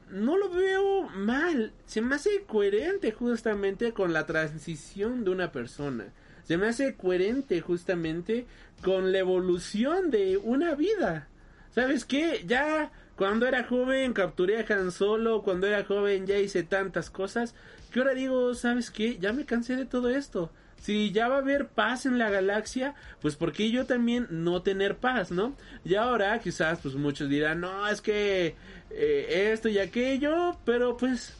no 0.10 0.38
lo 0.38 0.50
veo 0.50 1.10
mal, 1.10 1.74
se 1.86 2.02
me 2.02 2.16
hace 2.16 2.44
coherente 2.48 3.12
justamente 3.12 3.92
con 3.92 4.14
la 4.14 4.26
transición 4.26 5.24
de 5.24 5.32
una 5.32 5.52
persona. 5.52 6.06
Se 6.44 6.58
me 6.58 6.68
hace 6.68 6.96
coherente 6.96 7.60
justamente 7.62 8.46
con 8.84 9.12
la 9.12 9.20
evolución 9.20 10.12
de 10.12 10.38
una 10.38 10.76
vida. 10.76 11.28
¿Sabes 11.74 12.06
qué? 12.06 12.44
Ya 12.46 12.92
cuando 13.16 13.48
era 13.48 13.64
joven 13.64 14.14
capturé 14.14 14.60
a 14.60 14.74
Han 14.74 14.92
Solo, 14.92 15.42
cuando 15.42 15.68
era 15.68 15.84
joven 15.84 16.28
ya 16.28 16.38
hice 16.38 16.64
tantas 16.64 17.10
cosas, 17.10 17.56
que 17.92 18.00
ahora 18.00 18.14
digo, 18.14 18.54
¿sabes 18.54 18.92
qué? 18.92 19.18
Ya 19.18 19.34
me 19.34 19.46
cansé 19.46 19.76
de 19.76 19.86
todo 19.86 20.10
esto 20.10 20.52
si 20.82 21.12
ya 21.12 21.28
va 21.28 21.36
a 21.36 21.40
haber 21.40 21.68
paz 21.68 22.06
en 22.06 22.18
la 22.18 22.30
galaxia, 22.30 22.94
pues 23.22 23.36
¿por 23.36 23.52
qué 23.52 23.72
yo 23.72 23.86
también 23.86 24.28
no 24.30 24.62
tener 24.62 24.98
paz, 24.98 25.32
no? 25.32 25.56
Y 25.84 25.96
ahora 25.96 26.38
quizás 26.40 26.80
pues 26.82 26.96
muchos 26.96 27.30
dirán, 27.30 27.62
no, 27.62 27.88
es 27.88 28.02
que 28.02 28.56
eh, 28.92 29.52
esto 29.52 29.68
y 29.70 29.80
aquello, 29.80 30.58
pero 30.66 30.96
pues 30.98 31.34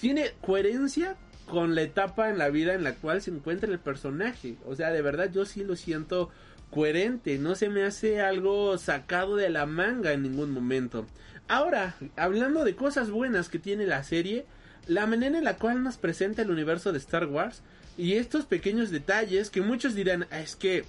tiene 0.00 0.32
coherencia 0.40 1.16
con 1.46 1.74
la 1.74 1.82
etapa 1.82 2.30
en 2.30 2.38
la 2.38 2.48
vida 2.48 2.74
en 2.74 2.84
la 2.84 2.94
cual 2.94 3.20
se 3.20 3.30
encuentra 3.30 3.70
el 3.70 3.80
personaje. 3.80 4.56
O 4.66 4.76
sea, 4.76 4.90
de 4.90 5.02
verdad 5.02 5.30
yo 5.32 5.44
sí 5.44 5.64
lo 5.64 5.76
siento 5.76 6.30
coherente, 6.70 7.38
no 7.38 7.54
se 7.56 7.68
me 7.68 7.82
hace 7.82 8.20
algo 8.20 8.78
sacado 8.78 9.36
de 9.36 9.50
la 9.50 9.66
manga 9.66 10.12
en 10.12 10.22
ningún 10.22 10.52
momento. 10.52 11.06
Ahora, 11.48 11.96
hablando 12.16 12.64
de 12.64 12.76
cosas 12.76 13.10
buenas 13.10 13.48
que 13.48 13.58
tiene 13.58 13.84
la 13.84 14.04
serie, 14.04 14.46
la 14.86 15.06
manera 15.06 15.38
en 15.38 15.44
la 15.44 15.56
cual 15.56 15.82
nos 15.82 15.96
presenta 15.96 16.42
el 16.42 16.50
universo 16.50 16.92
de 16.92 16.98
Star 16.98 17.26
Wars 17.26 17.62
y 17.96 18.14
estos 18.14 18.46
pequeños 18.46 18.90
detalles 18.90 19.50
que 19.50 19.60
muchos 19.60 19.94
dirán, 19.94 20.26
ah, 20.30 20.40
es 20.40 20.56
que 20.56 20.84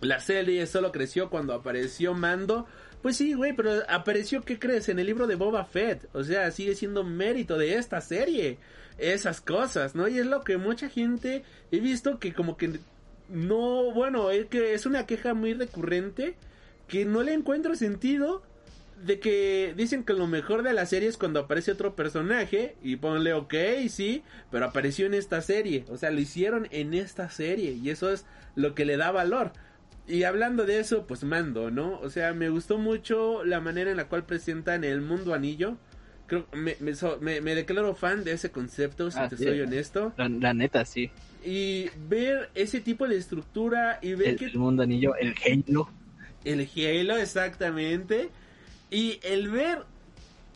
la 0.00 0.20
serie 0.20 0.66
solo 0.66 0.92
creció 0.92 1.30
cuando 1.30 1.54
apareció 1.54 2.14
Mando. 2.14 2.66
Pues 3.02 3.16
sí, 3.16 3.34
güey, 3.34 3.52
pero 3.52 3.82
apareció, 3.88 4.42
¿qué 4.42 4.58
crees? 4.58 4.88
En 4.88 4.98
el 4.98 5.06
libro 5.06 5.26
de 5.26 5.34
Boba 5.34 5.64
Fett. 5.64 6.08
O 6.14 6.24
sea, 6.24 6.50
sigue 6.50 6.74
siendo 6.74 7.04
mérito 7.04 7.58
de 7.58 7.74
esta 7.76 8.00
serie. 8.00 8.58
Esas 8.98 9.40
cosas, 9.40 9.94
¿no? 9.94 10.08
Y 10.08 10.18
es 10.18 10.26
lo 10.26 10.42
que 10.42 10.56
mucha 10.56 10.88
gente 10.88 11.44
he 11.70 11.80
visto 11.80 12.18
que 12.18 12.32
como 12.32 12.56
que 12.56 12.78
no, 13.28 13.92
bueno, 13.92 14.30
es 14.30 14.46
que 14.46 14.74
es 14.74 14.86
una 14.86 15.06
queja 15.06 15.34
muy 15.34 15.54
recurrente 15.54 16.36
que 16.88 17.04
no 17.04 17.22
le 17.22 17.32
encuentro 17.32 17.74
sentido 17.74 18.42
de 19.02 19.18
que 19.18 19.74
dicen 19.76 20.04
que 20.04 20.12
lo 20.12 20.26
mejor 20.26 20.62
de 20.62 20.72
la 20.72 20.86
serie 20.86 21.08
es 21.08 21.18
cuando 21.18 21.40
aparece 21.40 21.72
otro 21.72 21.94
personaje 21.94 22.76
y 22.82 22.96
ponle 22.96 23.32
ok, 23.34 23.54
sí, 23.88 24.22
pero 24.50 24.66
apareció 24.66 25.06
en 25.06 25.14
esta 25.14 25.40
serie, 25.40 25.84
o 25.88 25.96
sea, 25.96 26.10
lo 26.10 26.20
hicieron 26.20 26.68
en 26.70 26.94
esta 26.94 27.28
serie 27.30 27.72
y 27.72 27.90
eso 27.90 28.10
es 28.10 28.24
lo 28.54 28.74
que 28.74 28.84
le 28.84 28.96
da 28.96 29.10
valor. 29.10 29.52
Y 30.06 30.24
hablando 30.24 30.66
de 30.66 30.80
eso, 30.80 31.06
pues 31.06 31.24
mando, 31.24 31.70
¿no? 31.70 31.98
O 32.00 32.10
sea, 32.10 32.34
me 32.34 32.50
gustó 32.50 32.76
mucho 32.78 33.42
la 33.44 33.60
manera 33.60 33.90
en 33.90 33.96
la 33.96 34.08
cual 34.08 34.24
presentan 34.24 34.84
el 34.84 35.00
mundo 35.00 35.32
anillo. 35.32 35.78
Creo 36.26 36.46
me, 36.52 36.76
me, 36.80 37.40
me, 37.40 37.54
declaro 37.54 37.94
fan 37.94 38.22
de 38.22 38.32
ese 38.32 38.50
concepto, 38.50 39.10
si 39.10 39.18
ah, 39.18 39.28
te 39.28 39.36
soy 39.36 39.60
honesto. 39.60 40.12
La, 40.16 40.52
neta, 40.52 40.84
sí. 40.84 41.10
Y 41.42 41.86
ver 42.08 42.50
ese 42.54 42.80
tipo 42.80 43.08
de 43.08 43.16
estructura 43.16 43.98
y 44.02 44.14
ver 44.14 44.36
que... 44.36 44.46
El 44.46 44.58
mundo 44.58 44.82
anillo, 44.82 45.14
el 45.16 45.34
Halo. 45.42 45.90
El 46.44 46.68
Halo, 46.76 47.16
exactamente 47.16 48.30
y 48.94 49.18
el 49.24 49.48
ver 49.48 49.82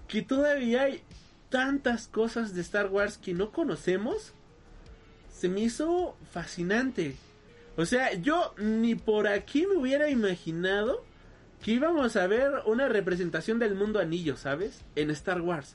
que 0.07 0.23
todavía 0.23 0.83
hay 0.83 1.03
tantas 1.49 2.07
cosas 2.07 2.55
de 2.55 2.61
Star 2.61 2.87
Wars 2.87 3.19
que 3.19 3.35
no 3.35 3.51
conocemos, 3.51 4.33
se 5.29 5.49
me 5.49 5.63
hizo 5.63 6.17
fascinante. 6.31 7.17
O 7.77 7.85
sea, 7.85 8.15
yo 8.15 8.55
ni 8.57 8.95
por 8.95 9.27
aquí 9.27 9.67
me 9.67 9.77
hubiera 9.77 10.09
imaginado 10.09 11.05
que 11.65 11.73
íbamos 11.73 12.15
a 12.15 12.29
ver 12.29 12.53
una 12.67 12.89
representación 12.89 13.59
del 13.59 13.75
mundo 13.75 13.99
anillo, 13.99 14.37
¿sabes? 14.37 14.85
En 14.95 15.11
Star 15.11 15.41
Wars. 15.41 15.75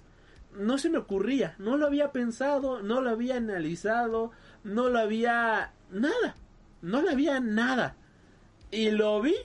No 0.58 0.78
se 0.78 0.89
me 0.89 0.99
ocurría, 0.99 1.56
no 1.58 1.76
lo 1.76 1.86
había 1.86 2.13
pensado, 2.13 2.82
no 2.82 3.02
lo 3.02 3.10
había 3.10 3.36
analizado, 3.36 4.32
no 4.63 4.88
lo 4.88 4.99
había... 4.99 5.73
nada, 5.91 6.38
no 6.82 7.02
lo 7.02 7.10
había 7.10 7.41
nada. 7.41 7.97
Y 8.71 8.89
lo 8.91 9.21
vi 9.21 9.36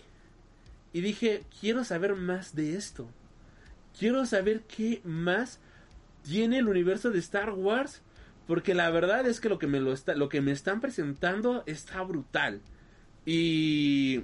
y 0.93 1.01
dije, 1.01 1.43
quiero 1.61 1.85
saber 1.85 2.15
más 2.15 2.55
de 2.55 2.77
esto. 2.77 3.09
Quiero 3.99 4.25
saber 4.27 4.63
qué 4.63 5.01
más 5.05 5.61
tiene 6.23 6.59
el 6.59 6.69
universo 6.69 7.11
de 7.11 7.19
Star 7.19 7.51
Wars. 7.51 8.03
Porque 8.47 8.75
la 8.75 8.91
verdad 8.91 9.27
es 9.27 9.41
que 9.41 9.51
lo 9.51 9.59
que 9.59 9.67
me, 9.67 9.79
lo 9.79 9.93
está, 9.93 10.15
lo 10.15 10.31
que 10.31 10.41
me 10.41 10.53
están 10.53 10.81
presentando 10.81 11.63
está 11.67 12.01
brutal. 12.03 12.63
Y 13.27 14.23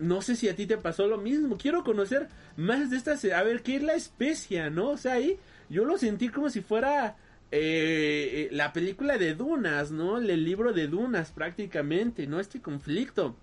no 0.00 0.20
sé 0.20 0.34
si 0.34 0.48
a 0.48 0.56
ti 0.56 0.66
te 0.66 0.78
pasó 0.78 1.06
lo 1.06 1.18
mismo. 1.18 1.56
Quiero 1.56 1.84
conocer 1.84 2.28
más 2.56 2.90
de 2.90 2.96
esta... 2.96 3.12
A 3.38 3.42
ver, 3.44 3.62
¿qué 3.62 3.76
es 3.76 3.82
la 3.84 3.94
especia, 3.94 4.68
no? 4.68 4.88
O 4.90 4.96
sea, 4.96 5.14
ahí 5.14 5.38
yo 5.68 5.84
lo 5.84 5.96
sentí 5.96 6.28
como 6.28 6.50
si 6.50 6.60
fuera 6.60 7.16
eh, 7.52 8.48
la 8.50 8.72
película 8.72 9.16
de 9.16 9.36
Dunas, 9.36 9.92
¿no? 9.92 10.18
El 10.18 10.44
libro 10.44 10.72
de 10.72 10.88
Dunas 10.88 11.30
prácticamente, 11.30 12.26
¿no? 12.26 12.40
Este 12.40 12.60
conflicto. 12.60 13.36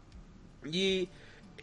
Y 0.69 1.07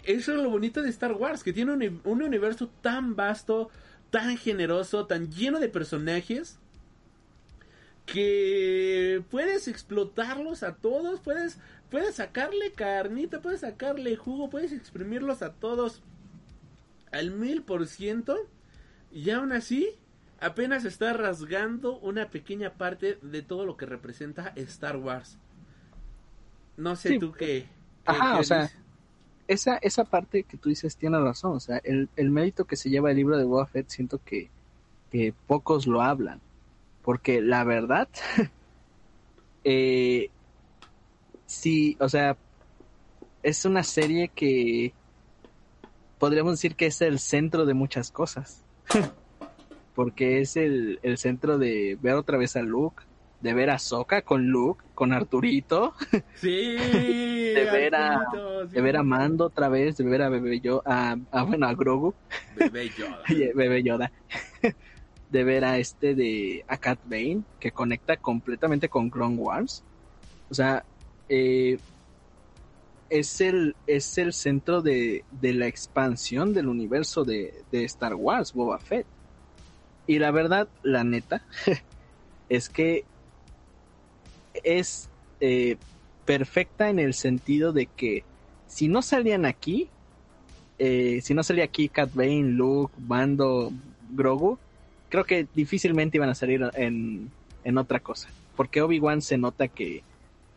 eso 0.05 0.33
es 0.33 0.43
lo 0.43 0.51
bonito 0.51 0.83
de 0.83 0.91
Star 0.91 1.13
Wars, 1.13 1.43
que 1.43 1.53
tiene 1.53 1.73
un, 1.73 2.23
universo 2.23 2.69
tan 2.83 3.17
vasto, 3.17 3.71
tan 4.11 4.37
generoso, 4.37 5.07
tan 5.07 5.31
lleno 5.31 5.59
de 5.61 5.69
personajes, 5.69 6.59
que 8.05 9.23
puedes 9.31 9.69
explotarlos 9.69 10.63
a 10.63 10.77
todos, 10.77 11.21
puedes, 11.21 11.59
puedes 11.91 12.17
sacarle 12.17 12.73
carnita, 12.73 13.41
puedes 13.41 13.61
sacarle 13.61 14.17
jugo, 14.17 14.49
puedes 14.51 14.73
exprimirlos 14.73 15.43
a 15.43 15.53
todos 15.53 16.03
al 17.13 17.31
mil 17.31 17.63
por 17.63 17.87
ciento, 17.87 18.37
y 19.13 19.31
aún 19.31 19.53
así 19.53 19.89
apenas 20.41 20.85
está 20.85 21.13
rasgando 21.13 21.99
una 21.99 22.31
pequeña 22.31 22.75
parte 22.75 23.19
de 23.23 23.43
todo 23.43 23.65
lo 23.65 23.77
que 23.77 23.87
representa 23.87 24.53
Star 24.57 24.97
Wars. 24.97 25.39
No 26.77 26.95
sé 26.95 27.19
tú 27.19 27.33
qué. 27.33 27.67
Ajá, 28.05 28.39
o 28.39 28.45
sea, 28.45 28.71
esa, 29.49 29.77
esa 29.79 30.05
parte 30.05 30.43
que 30.43 30.57
tú 30.57 30.69
dices 30.69 30.97
tiene 30.97 31.19
razón. 31.21 31.57
O 31.57 31.61
sea, 31.61 31.79
el, 31.85 32.09
el 32.17 32.31
mérito 32.31 32.65
que 32.65 32.77
se 32.77 32.91
lleva 32.91 33.11
el 33.11 33.17
libro 33.17 33.37
de 33.39 33.45
Boba 33.45 33.67
Fett 33.67 33.89
siento 33.89 34.21
que, 34.25 34.51
que 35.11 35.35
pocos 35.47 35.87
lo 35.87 36.03
hablan. 36.03 36.41
Porque 37.03 37.41
la 37.41 37.65
verdad, 37.65 38.09
eh, 39.65 40.31
sí, 41.47 41.97
o 42.01 42.09
sea, 42.09 42.37
es 43.43 43.65
una 43.65 43.85
serie 43.85 44.29
que 44.29 44.93
podríamos 46.19 46.55
decir 46.55 46.75
que 46.75 46.87
es 46.87 47.01
el 47.01 47.19
centro 47.19 47.67
de 47.67 47.75
muchas 47.75 48.11
cosas. 48.11 48.65
Porque 49.95 50.41
es 50.41 50.57
el, 50.57 50.99
el 51.03 51.17
centro 51.17 51.59
de 51.59 51.97
ver 52.03 52.15
otra 52.15 52.37
vez 52.37 52.57
a 52.57 52.63
Luke, 52.63 53.05
de 53.41 53.55
ver 53.55 53.71
a 53.71 53.79
Soka 53.79 54.23
con 54.23 54.47
Luke, 54.47 54.85
con 54.95 55.13
Arturito. 55.13 55.95
Sí. 56.37 56.77
de 56.77 57.69
ver 57.73 57.95
a 57.95 58.21
de 58.71 58.81
ver 58.81 58.97
a 58.97 59.03
Mando 59.03 59.47
otra 59.47 59.69
vez, 59.69 59.97
de 59.97 60.05
ver 60.05 60.23
a 60.23 60.29
Bebé 60.29 60.61
Yoda, 60.61 61.17
a, 61.31 61.43
bueno, 61.45 61.67
a 61.67 61.75
Grogu. 61.75 62.15
Bebé 62.57 62.91
Yoda. 62.91 63.23
Bebé 63.55 63.83
Yoda. 63.83 64.13
de 65.31 65.45
ver 65.45 65.65
a 65.65 65.79
este 65.79 66.15
de 66.15 66.65
a 66.69 66.77
Cat 66.77 67.01
Bane 67.05 67.43
que 67.59 67.73
conecta 67.73 68.17
completamente 68.17 68.89
con 68.89 69.11
Clone 69.11 69.37
Wars. 69.37 69.83
O 70.51 70.55
sea, 70.55 70.85
eh, 71.29 71.79
es 73.09 73.41
el 73.41 73.77
es 73.87 74.19
el 74.19 74.33
centro 74.33 74.83
de, 74.83 75.25
de 75.31 75.55
la 75.55 75.67
expansión 75.67 76.53
del 76.53 76.69
universo 76.69 77.25
de, 77.25 77.63
de 77.73 77.85
Star 77.85 78.15
Wars, 78.15 78.53
Boba 78.53 78.79
Fett. 78.79 79.07
Y 80.07 80.19
la 80.21 80.31
verdad, 80.31 80.69
la 80.83 81.03
neta, 81.03 81.43
es 82.49 82.69
que 82.69 83.05
es 84.65 85.09
eh, 85.41 85.77
perfecta 86.25 86.91
en 86.91 86.99
el 86.99 87.15
sentido 87.15 87.73
de 87.73 87.87
que 87.87 88.25
si 88.67 88.89
no 88.89 89.03
salían 89.03 89.45
aquí, 89.45 89.89
eh, 90.79 91.21
si 91.23 91.35
no 91.35 91.43
salía 91.43 91.65
aquí 91.65 91.89
Cat 91.89 92.11
Bane, 92.15 92.51
Luke, 92.51 92.93
Bando, 92.99 93.73
Grogu, 94.11 94.59
creo 95.09 95.25
que 95.25 95.47
difícilmente 95.55 96.19
iban 96.19 96.29
a 96.29 96.35
salir 96.35 96.63
en, 96.75 97.31
en 97.65 97.79
otra 97.79 98.01
cosa. 98.01 98.29
Porque 98.57 98.83
Obi-Wan 98.83 99.23
se 99.23 99.39
nota 99.39 99.69
que, 99.69 100.03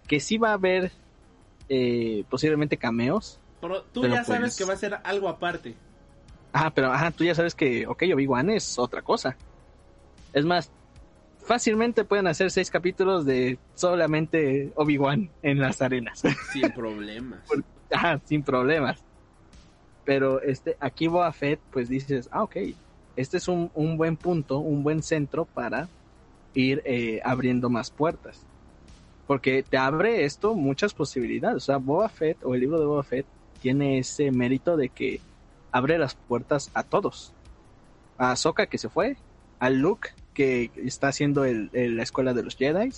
que 0.07 0.19
sí 0.19 0.37
va 0.37 0.49
a 0.49 0.53
haber 0.53 0.91
eh, 1.67 2.23
posiblemente 2.29 2.77
cameos. 2.77 3.39
Pero 3.61 3.83
tú 3.83 4.07
ya 4.07 4.23
sabes 4.23 4.41
pues 4.41 4.57
que 4.57 4.65
va 4.65 4.73
a 4.73 4.77
ser 4.77 4.99
algo 5.03 5.29
aparte. 5.29 5.75
Ah, 6.51 6.71
pero 6.73 6.91
ajá, 6.91 7.11
tú 7.11 7.23
ya 7.23 7.35
sabes 7.35 7.53
que, 7.53 7.85
ok, 7.85 8.03
Obi-Wan 8.13 8.49
es 8.49 8.79
otra 8.79 9.01
cosa. 9.01 9.37
Es 10.33 10.45
más, 10.45 10.71
fácilmente 11.49 12.03
pueden 12.05 12.27
hacer 12.27 12.51
seis 12.51 12.69
capítulos 12.69 13.25
de 13.25 13.57
solamente 13.73 14.71
Obi-Wan 14.75 15.31
en 15.41 15.57
las 15.57 15.81
arenas. 15.81 16.21
Sin 16.53 16.69
problemas. 16.73 17.39
Ajá, 17.91 18.21
sin 18.23 18.43
problemas. 18.43 19.03
Pero 20.05 20.43
este, 20.43 20.77
aquí 20.79 21.07
Boba 21.07 21.33
Fett, 21.33 21.59
pues 21.71 21.89
dices, 21.89 22.29
ah, 22.31 22.43
ok, 22.43 22.55
este 23.15 23.37
es 23.37 23.47
un, 23.47 23.71
un 23.73 23.97
buen 23.97 24.15
punto, 24.15 24.59
un 24.59 24.83
buen 24.83 25.01
centro 25.01 25.45
para 25.45 25.89
ir 26.53 26.83
eh, 26.85 27.19
abriendo 27.25 27.71
más 27.71 27.89
puertas. 27.89 28.45
Porque 29.25 29.63
te 29.63 29.77
abre 29.77 30.25
esto 30.25 30.53
muchas 30.53 30.93
posibilidades. 30.93 31.57
O 31.57 31.65
sea, 31.65 31.77
Boba 31.77 32.09
Fett 32.09 32.37
o 32.43 32.53
el 32.53 32.61
libro 32.61 32.79
de 32.79 32.85
Boba 32.85 33.01
Fett 33.01 33.25
tiene 33.59 33.97
ese 33.97 34.29
mérito 34.29 34.77
de 34.77 34.89
que 34.89 35.19
abre 35.71 35.97
las 35.97 36.13
puertas 36.13 36.69
a 36.75 36.83
todos. 36.83 37.33
A 38.19 38.33
Ahsoka 38.33 38.67
que 38.67 38.77
se 38.77 38.87
fue, 38.87 39.17
a 39.57 39.71
Luke 39.71 40.11
que 40.39 40.71
está 40.85 41.09
haciendo 41.09 41.43
el, 41.43 41.69
el- 41.73 41.97
la 41.97 42.03
escuela 42.03 42.33
de 42.33 42.43
los 42.43 42.55
Jedi, 42.55 42.91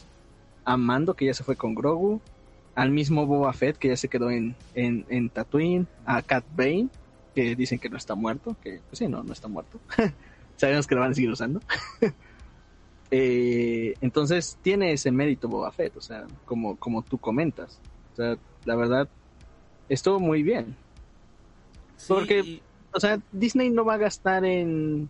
a 0.64 0.78
Mando 0.78 1.16
que 1.16 1.26
ya 1.26 1.34
se 1.34 1.44
fue 1.44 1.56
con 1.56 1.74
Grogu, 1.74 2.22
al 2.76 2.92
mismo 2.92 3.26
Boba 3.26 3.52
Fett 3.52 3.78
que 3.78 3.88
ya 3.88 3.98
se 3.98 4.10
quedó 4.10 4.30
en, 4.30 4.56
en, 4.76 5.08
en 5.10 5.32
Tatooine, 5.32 5.88
a 6.06 6.22
Cat 6.22 6.46
Bane 6.56 6.90
que 7.34 7.56
dicen 7.56 7.80
que 7.80 7.90
no 7.90 7.98
está 7.98 8.14
muerto, 8.14 8.56
que 8.62 8.80
pues 8.88 9.00
sí, 9.00 9.08
no, 9.08 9.24
no 9.24 9.34
está 9.34 9.48
muerto. 9.48 9.80
Sabemos 10.56 10.86
que 10.86 10.94
lo 10.94 11.02
van 11.02 11.12
a 11.12 11.14
seguir 11.16 11.32
usando. 11.32 11.60
Eh, 13.14 13.96
entonces 14.00 14.58
tiene 14.62 14.94
ese 14.94 15.12
mérito 15.12 15.50
Boba 15.50 15.70
Fett, 15.74 15.98
o 15.98 16.02
sea, 16.02 16.26
como, 16.46 16.78
como 16.78 17.02
tú 17.02 17.18
comentas. 17.18 17.78
O 18.14 18.16
sea, 18.16 18.38
la 18.64 18.76
verdad, 18.78 19.10
estuvo 19.90 20.18
muy 20.20 20.44
bien. 20.44 20.78
Sí, 21.98 22.06
Porque- 22.08 22.62
O 22.94 23.00
sea, 23.02 23.20
Disney 23.34 23.70
no 23.70 23.84
va 23.84 23.96
a 23.96 23.98
gastar 23.98 24.46
en, 24.46 25.10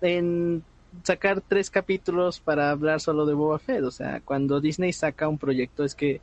en 0.00 0.64
sacar 1.02 1.40
tres 1.40 1.70
capítulos 1.70 2.40
para 2.40 2.70
hablar 2.70 3.00
solo 3.00 3.26
de 3.26 3.34
Boba 3.34 3.58
Fett. 3.58 3.82
O 3.84 3.90
sea, 3.90 4.20
cuando 4.20 4.60
Disney 4.60 4.92
saca 4.92 5.28
un 5.28 5.38
proyecto 5.38 5.84
es 5.84 5.94
que, 5.94 6.20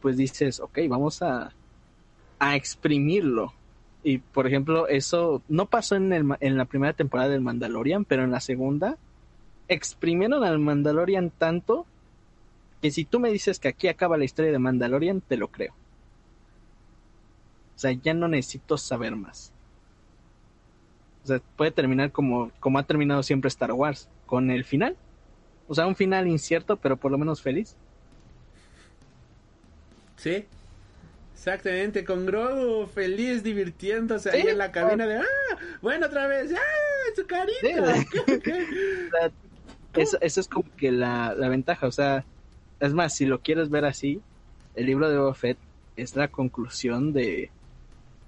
pues 0.00 0.16
dices, 0.16 0.60
ok, 0.60 0.78
vamos 0.88 1.22
a, 1.22 1.52
a 2.38 2.56
exprimirlo. 2.56 3.52
Y, 4.02 4.18
por 4.18 4.46
ejemplo, 4.46 4.88
eso 4.88 5.42
no 5.48 5.66
pasó 5.66 5.96
en, 5.96 6.12
el, 6.12 6.24
en 6.40 6.56
la 6.56 6.64
primera 6.64 6.94
temporada 6.94 7.28
del 7.28 7.42
Mandalorian, 7.42 8.04
pero 8.04 8.24
en 8.24 8.30
la 8.30 8.40
segunda 8.40 8.96
exprimieron 9.68 10.42
al 10.42 10.58
Mandalorian 10.58 11.30
tanto 11.30 11.86
que 12.82 12.90
si 12.90 13.04
tú 13.04 13.20
me 13.20 13.30
dices 13.30 13.60
que 13.60 13.68
aquí 13.68 13.88
acaba 13.88 14.18
la 14.18 14.24
historia 14.24 14.50
de 14.50 14.58
Mandalorian, 14.58 15.20
te 15.20 15.36
lo 15.36 15.48
creo. 15.48 15.72
O 17.76 17.78
sea, 17.78 17.92
ya 17.92 18.14
no 18.14 18.26
necesito 18.26 18.76
saber 18.76 19.16
más. 19.16 19.52
O 21.24 21.26
sea, 21.26 21.40
puede 21.56 21.70
terminar 21.70 22.12
como, 22.12 22.50
como 22.60 22.78
ha 22.78 22.82
terminado 22.82 23.22
siempre 23.22 23.48
Star 23.48 23.72
Wars, 23.72 24.08
con 24.26 24.50
el 24.50 24.64
final. 24.64 24.96
O 25.68 25.74
sea, 25.74 25.86
un 25.86 25.96
final 25.96 26.26
incierto, 26.26 26.76
pero 26.76 26.96
por 26.96 27.12
lo 27.12 27.18
menos 27.18 27.42
feliz. 27.42 27.76
Sí. 30.16 30.46
Exactamente, 31.34 32.04
con 32.04 32.26
Grogu 32.26 32.86
feliz 32.86 33.42
divirtiéndose 33.42 34.30
ahí 34.30 34.42
en 34.42 34.58
la 34.58 34.72
cabina 34.72 35.06
de 35.06 35.16
¡Ah! 35.16 35.56
Bueno, 35.80 36.06
otra 36.06 36.26
vez, 36.26 36.52
¡Ah! 36.52 37.14
¡Su 37.16 37.26
carita! 37.26 37.94
Sí. 37.94 38.40
Sea, 39.10 39.32
eso, 39.94 40.18
eso 40.20 40.40
es 40.40 40.48
como 40.48 40.68
que 40.76 40.92
la, 40.92 41.34
la 41.34 41.48
ventaja. 41.48 41.86
O 41.86 41.92
sea, 41.92 42.24
es 42.78 42.92
más, 42.92 43.14
si 43.14 43.24
lo 43.24 43.40
quieres 43.40 43.70
ver 43.70 43.86
así, 43.86 44.20
el 44.74 44.86
libro 44.86 45.08
de 45.08 45.18
Boba 45.18 45.34
Fett 45.34 45.58
es 45.96 46.14
la 46.14 46.28
conclusión 46.28 47.12
de, 47.12 47.50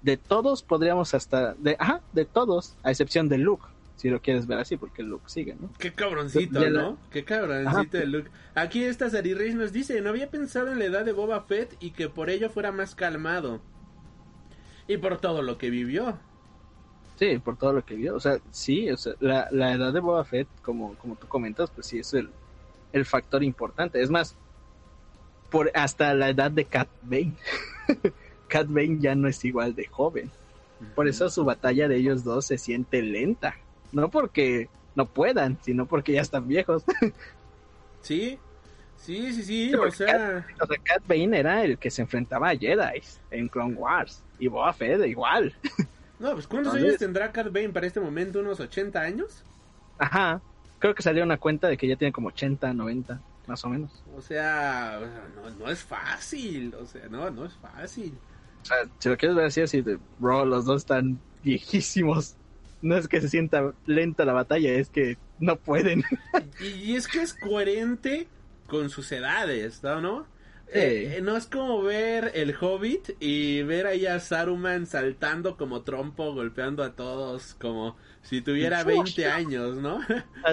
de 0.03 0.17
todos, 0.17 0.61
podríamos 0.61 1.13
hasta, 1.15 1.53
de, 1.55 1.75
ajá, 1.79 2.01
de 2.11 2.25
todos, 2.25 2.75
a 2.83 2.91
excepción 2.91 3.27
de 3.29 3.37
Luke, 3.39 3.63
si 3.95 4.09
lo 4.09 4.21
quieres 4.21 4.45
ver 4.47 4.59
así, 4.59 4.77
porque 4.77 5.01
Luke 5.01 5.23
sigue, 5.27 5.55
¿no? 5.59 5.69
Qué 5.79 5.93
cabroncito, 5.93 6.59
la- 6.59 6.69
¿no? 6.69 6.97
Qué 7.09 7.23
cabroncito 7.23 7.97
de 7.97 8.05
Luke. 8.05 8.29
Aquí 8.53 8.83
esta 8.83 9.09
Sari 9.09 9.33
Reyes 9.33 9.55
nos 9.55 9.71
dice, 9.71 9.99
no 10.01 10.09
había 10.09 10.29
pensado 10.29 10.71
en 10.71 10.79
la 10.79 10.85
edad 10.85 11.05
de 11.05 11.13
Boba 11.13 11.41
Fett 11.43 11.75
y 11.79 11.91
que 11.91 12.09
por 12.09 12.29
ello 12.29 12.49
fuera 12.49 12.71
más 12.71 12.93
calmado. 12.95 13.61
Y 14.87 14.97
por 14.97 15.17
todo 15.19 15.41
lo 15.41 15.57
que 15.57 15.69
vivió. 15.69 16.19
Sí, 17.17 17.37
por 17.37 17.55
todo 17.57 17.71
lo 17.71 17.85
que 17.85 17.95
vio. 17.95 18.15
O 18.15 18.19
sea, 18.19 18.39
sí, 18.51 18.89
o 18.91 18.97
sea, 18.97 19.13
la, 19.21 19.47
la 19.51 19.71
edad 19.71 19.93
de 19.93 20.01
Boba 20.01 20.25
Fett, 20.25 20.47
como, 20.61 20.95
como 20.95 21.15
tú 21.15 21.27
comentas, 21.27 21.69
pues 21.71 21.87
sí 21.87 21.99
es 21.99 22.13
el, 22.13 22.29
el 22.91 23.05
factor 23.05 23.43
importante. 23.43 24.01
Es 24.01 24.09
más, 24.09 24.35
por 25.49 25.71
hasta 25.75 26.13
la 26.13 26.29
edad 26.29 26.51
de 26.51 26.65
Cat 26.65 26.89
Bane. 27.03 27.35
Cat 28.53 28.67
Bane 28.69 28.99
ya 28.99 29.15
no 29.15 29.27
es 29.27 29.43
igual 29.43 29.73
de 29.73 29.87
joven. 29.87 30.29
Por 30.93 31.07
eso 31.07 31.27
su 31.31 31.43
batalla 31.43 31.87
de 31.87 31.95
ellos 31.95 32.23
dos 32.23 32.45
se 32.45 32.59
siente 32.59 33.01
lenta. 33.01 33.55
No 33.91 34.09
porque 34.09 34.69
no 34.93 35.07
puedan, 35.07 35.57
sino 35.63 35.87
porque 35.87 36.11
ya 36.13 36.21
están 36.21 36.47
viejos. 36.47 36.83
Sí, 38.01 38.37
sí, 38.97 39.31
sí, 39.31 39.43
sí, 39.43 39.73
o 39.75 39.89
sea... 39.89 40.45
o 40.59 40.65
sea, 40.67 40.77
Cat 40.83 41.03
Bane 41.07 41.39
era 41.39 41.63
el 41.63 41.77
que 41.77 41.89
se 41.89 42.01
enfrentaba 42.01 42.49
a 42.49 42.55
Jedi 42.57 43.01
en 43.31 43.47
Clone 43.47 43.75
Wars. 43.75 44.21
Y 44.39 44.47
Boba 44.49 44.73
Fett 44.73 45.05
igual. 45.07 45.53
No, 46.19 46.33
pues 46.33 46.47
¿cuántos 46.47 46.73
Entonces- 46.73 46.89
años 46.89 46.99
tendrá 46.99 47.31
Cat 47.31 47.47
Bane 47.51 47.69
para 47.69 47.87
este 47.87 47.99
momento? 47.99 48.39
¿Unos 48.39 48.59
80 48.59 49.01
años? 49.01 49.43
Ajá. 49.97 50.41
Creo 50.79 50.93
que 50.95 51.01
salió 51.01 51.23
una 51.23 51.37
cuenta 51.37 51.67
de 51.67 51.75
que 51.75 51.87
ya 51.87 51.95
tiene 51.97 52.13
como 52.13 52.27
80, 52.29 52.73
90, 52.73 53.19
más 53.47 53.65
o 53.65 53.69
menos. 53.69 54.03
O 54.15 54.21
sea, 54.21 54.99
o 55.01 55.05
sea, 55.05 55.23
no, 55.35 55.49
no 55.65 55.71
es 55.71 55.83
fácil, 55.83 56.75
o 56.75 56.85
sea, 56.85 57.07
no, 57.09 57.29
no 57.31 57.45
es 57.45 57.53
fácil. 57.55 58.13
O 58.63 58.65
sea, 58.65 58.77
si 58.97 59.09
lo 59.09 59.17
quieres 59.17 59.35
ver 59.35 59.45
así, 59.45 59.61
así 59.61 59.81
de, 59.81 59.99
bro, 60.19 60.45
los 60.45 60.65
dos 60.65 60.81
están 60.81 61.19
viejísimos. 61.43 62.35
No 62.81 62.97
es 62.97 63.07
que 63.07 63.21
se 63.21 63.29
sienta 63.29 63.73
lenta 63.85 64.25
la 64.25 64.33
batalla, 64.33 64.73
es 64.73 64.89
que 64.89 65.17
no 65.39 65.57
pueden. 65.57 66.03
Y, 66.61 66.95
es 66.95 67.07
que 67.07 67.21
es 67.21 67.33
coherente 67.33 68.27
con 68.67 68.89
sus 68.89 69.11
edades, 69.11 69.83
¿no? 69.83 70.01
¿no? 70.01 70.27
Sí. 70.67 70.79
Eh, 70.79 71.19
no 71.21 71.37
es 71.37 71.45
como 71.45 71.83
ver 71.83 72.31
el 72.33 72.55
Hobbit 72.59 73.11
y 73.19 73.61
ver 73.63 73.85
ahí 73.85 74.05
a 74.05 74.19
Saruman 74.19 74.87
saltando 74.87 75.57
como 75.57 75.81
trompo, 75.81 76.33
golpeando 76.33 76.83
a 76.83 76.95
todos 76.95 77.53
como 77.55 77.97
si 78.21 78.41
tuviera 78.41 78.83
20 78.83 79.27
años, 79.27 79.75
¿no? 79.75 79.99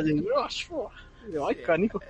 Ay, 1.48 1.56
canijo. 1.64 2.00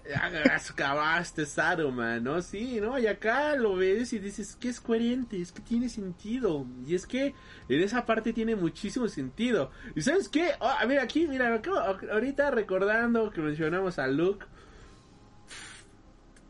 Acabaste 0.70 1.46
Saruman, 1.46 2.22
¿no? 2.22 2.40
Sí, 2.42 2.80
¿no? 2.80 2.98
Y 2.98 3.06
acá 3.06 3.56
lo 3.56 3.76
ves 3.76 4.12
y 4.12 4.18
dices 4.18 4.56
que 4.56 4.68
es 4.68 4.80
coherente, 4.80 5.40
es 5.40 5.52
que 5.52 5.60
tiene 5.60 5.88
sentido. 5.88 6.66
Y 6.86 6.94
es 6.94 7.06
que 7.06 7.34
en 7.68 7.80
esa 7.80 8.06
parte 8.06 8.32
tiene 8.32 8.56
muchísimo 8.56 9.08
sentido. 9.08 9.70
¿Y 9.94 10.02
sabes 10.02 10.28
qué? 10.28 10.52
Mira, 10.86 11.02
aquí, 11.02 11.26
mira, 11.26 11.54
acabo- 11.54 11.78
ahorita 12.12 12.50
recordando 12.50 13.30
que 13.30 13.40
mencionamos 13.40 13.98
a 13.98 14.06
Luke. 14.06 14.46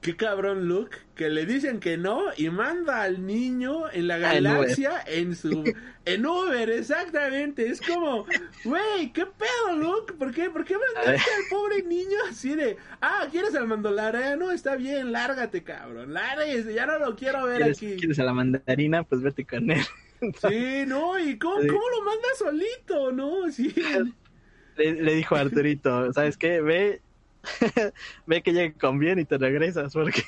Qué 0.01 0.17
cabrón 0.17 0.67
Luke, 0.67 0.97
que 1.15 1.29
le 1.29 1.45
dicen 1.45 1.79
que 1.79 1.99
no 1.99 2.23
y 2.35 2.49
manda 2.49 3.03
al 3.03 3.27
niño 3.27 3.91
en 3.93 4.09
la 4.09 4.15
Ah, 4.15 4.35
en 4.37 4.45
galaxia 4.45 4.93
en 5.07 5.37
su 5.37 5.63
en 6.07 6.25
Uber, 6.27 6.71
exactamente. 6.71 7.69
Es 7.69 7.83
como, 7.83 8.25
güey, 8.65 9.13
¿qué 9.13 9.27
pedo, 9.27 9.77
Luke? 9.77 10.15
¿Por 10.15 10.33
qué? 10.33 10.49
¿Por 10.49 10.65
qué 10.65 10.75
mandaste 10.79 11.31
al 11.31 11.43
pobre 11.51 11.83
niño 11.83 12.17
así 12.31 12.55
de, 12.55 12.79
ah, 13.03 13.27
¿quieres 13.31 13.55
al 13.55 13.67
mandaloriano? 13.67 14.51
Está 14.53 14.77
bien, 14.77 15.13
lárgate, 15.13 15.63
cabrón. 15.63 16.15
Lárgate, 16.15 16.73
ya 16.73 16.87
no 16.87 16.99
lo 16.99 17.15
quiero 17.15 17.45
ver 17.45 17.59
¿Quieres, 17.59 17.77
aquí. 17.77 17.97
quieres 17.97 18.19
a 18.19 18.25
la 18.25 18.33
mandarina? 18.33 19.03
Pues 19.05 19.21
vete 19.21 19.45
con 19.45 19.71
él. 19.71 19.83
Sí, 20.49 20.85
no, 20.87 21.19
y 21.19 21.39
cómo, 21.39 21.61
Sí. 21.61 21.67
cómo 21.69 21.83
lo 21.91 22.03
manda 22.05 22.29
solito, 22.39 23.13
¿no? 23.13 23.51
Sí. 23.53 23.75
Le, 24.77 24.93
le 25.03 25.15
dijo 25.15 25.37
a 25.37 25.41
Arturito, 25.41 26.11
¿sabes 26.15 26.39
qué? 26.39 26.63
Ve, 26.63 27.03
ve 28.27 28.43
que 28.43 28.53
llegue 28.53 28.75
con 28.75 28.99
bien 28.99 29.19
y 29.19 29.25
te 29.25 29.39
regresas, 29.39 29.93
porque 29.93 30.23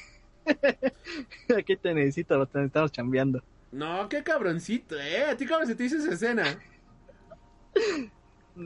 aquí 1.56 1.76
te 1.76 1.94
necesito, 1.94 2.46
te 2.46 2.64
estamos 2.64 2.92
chambeando. 2.92 3.42
No, 3.70 4.08
qué 4.08 4.22
cabroncito, 4.22 5.00
¿eh? 5.00 5.24
¿A 5.30 5.36
ti 5.36 5.46
cómo 5.46 5.64
se 5.64 5.74
te 5.74 5.84
hizo 5.84 5.96
esa 5.96 6.12
escena? 6.12 6.44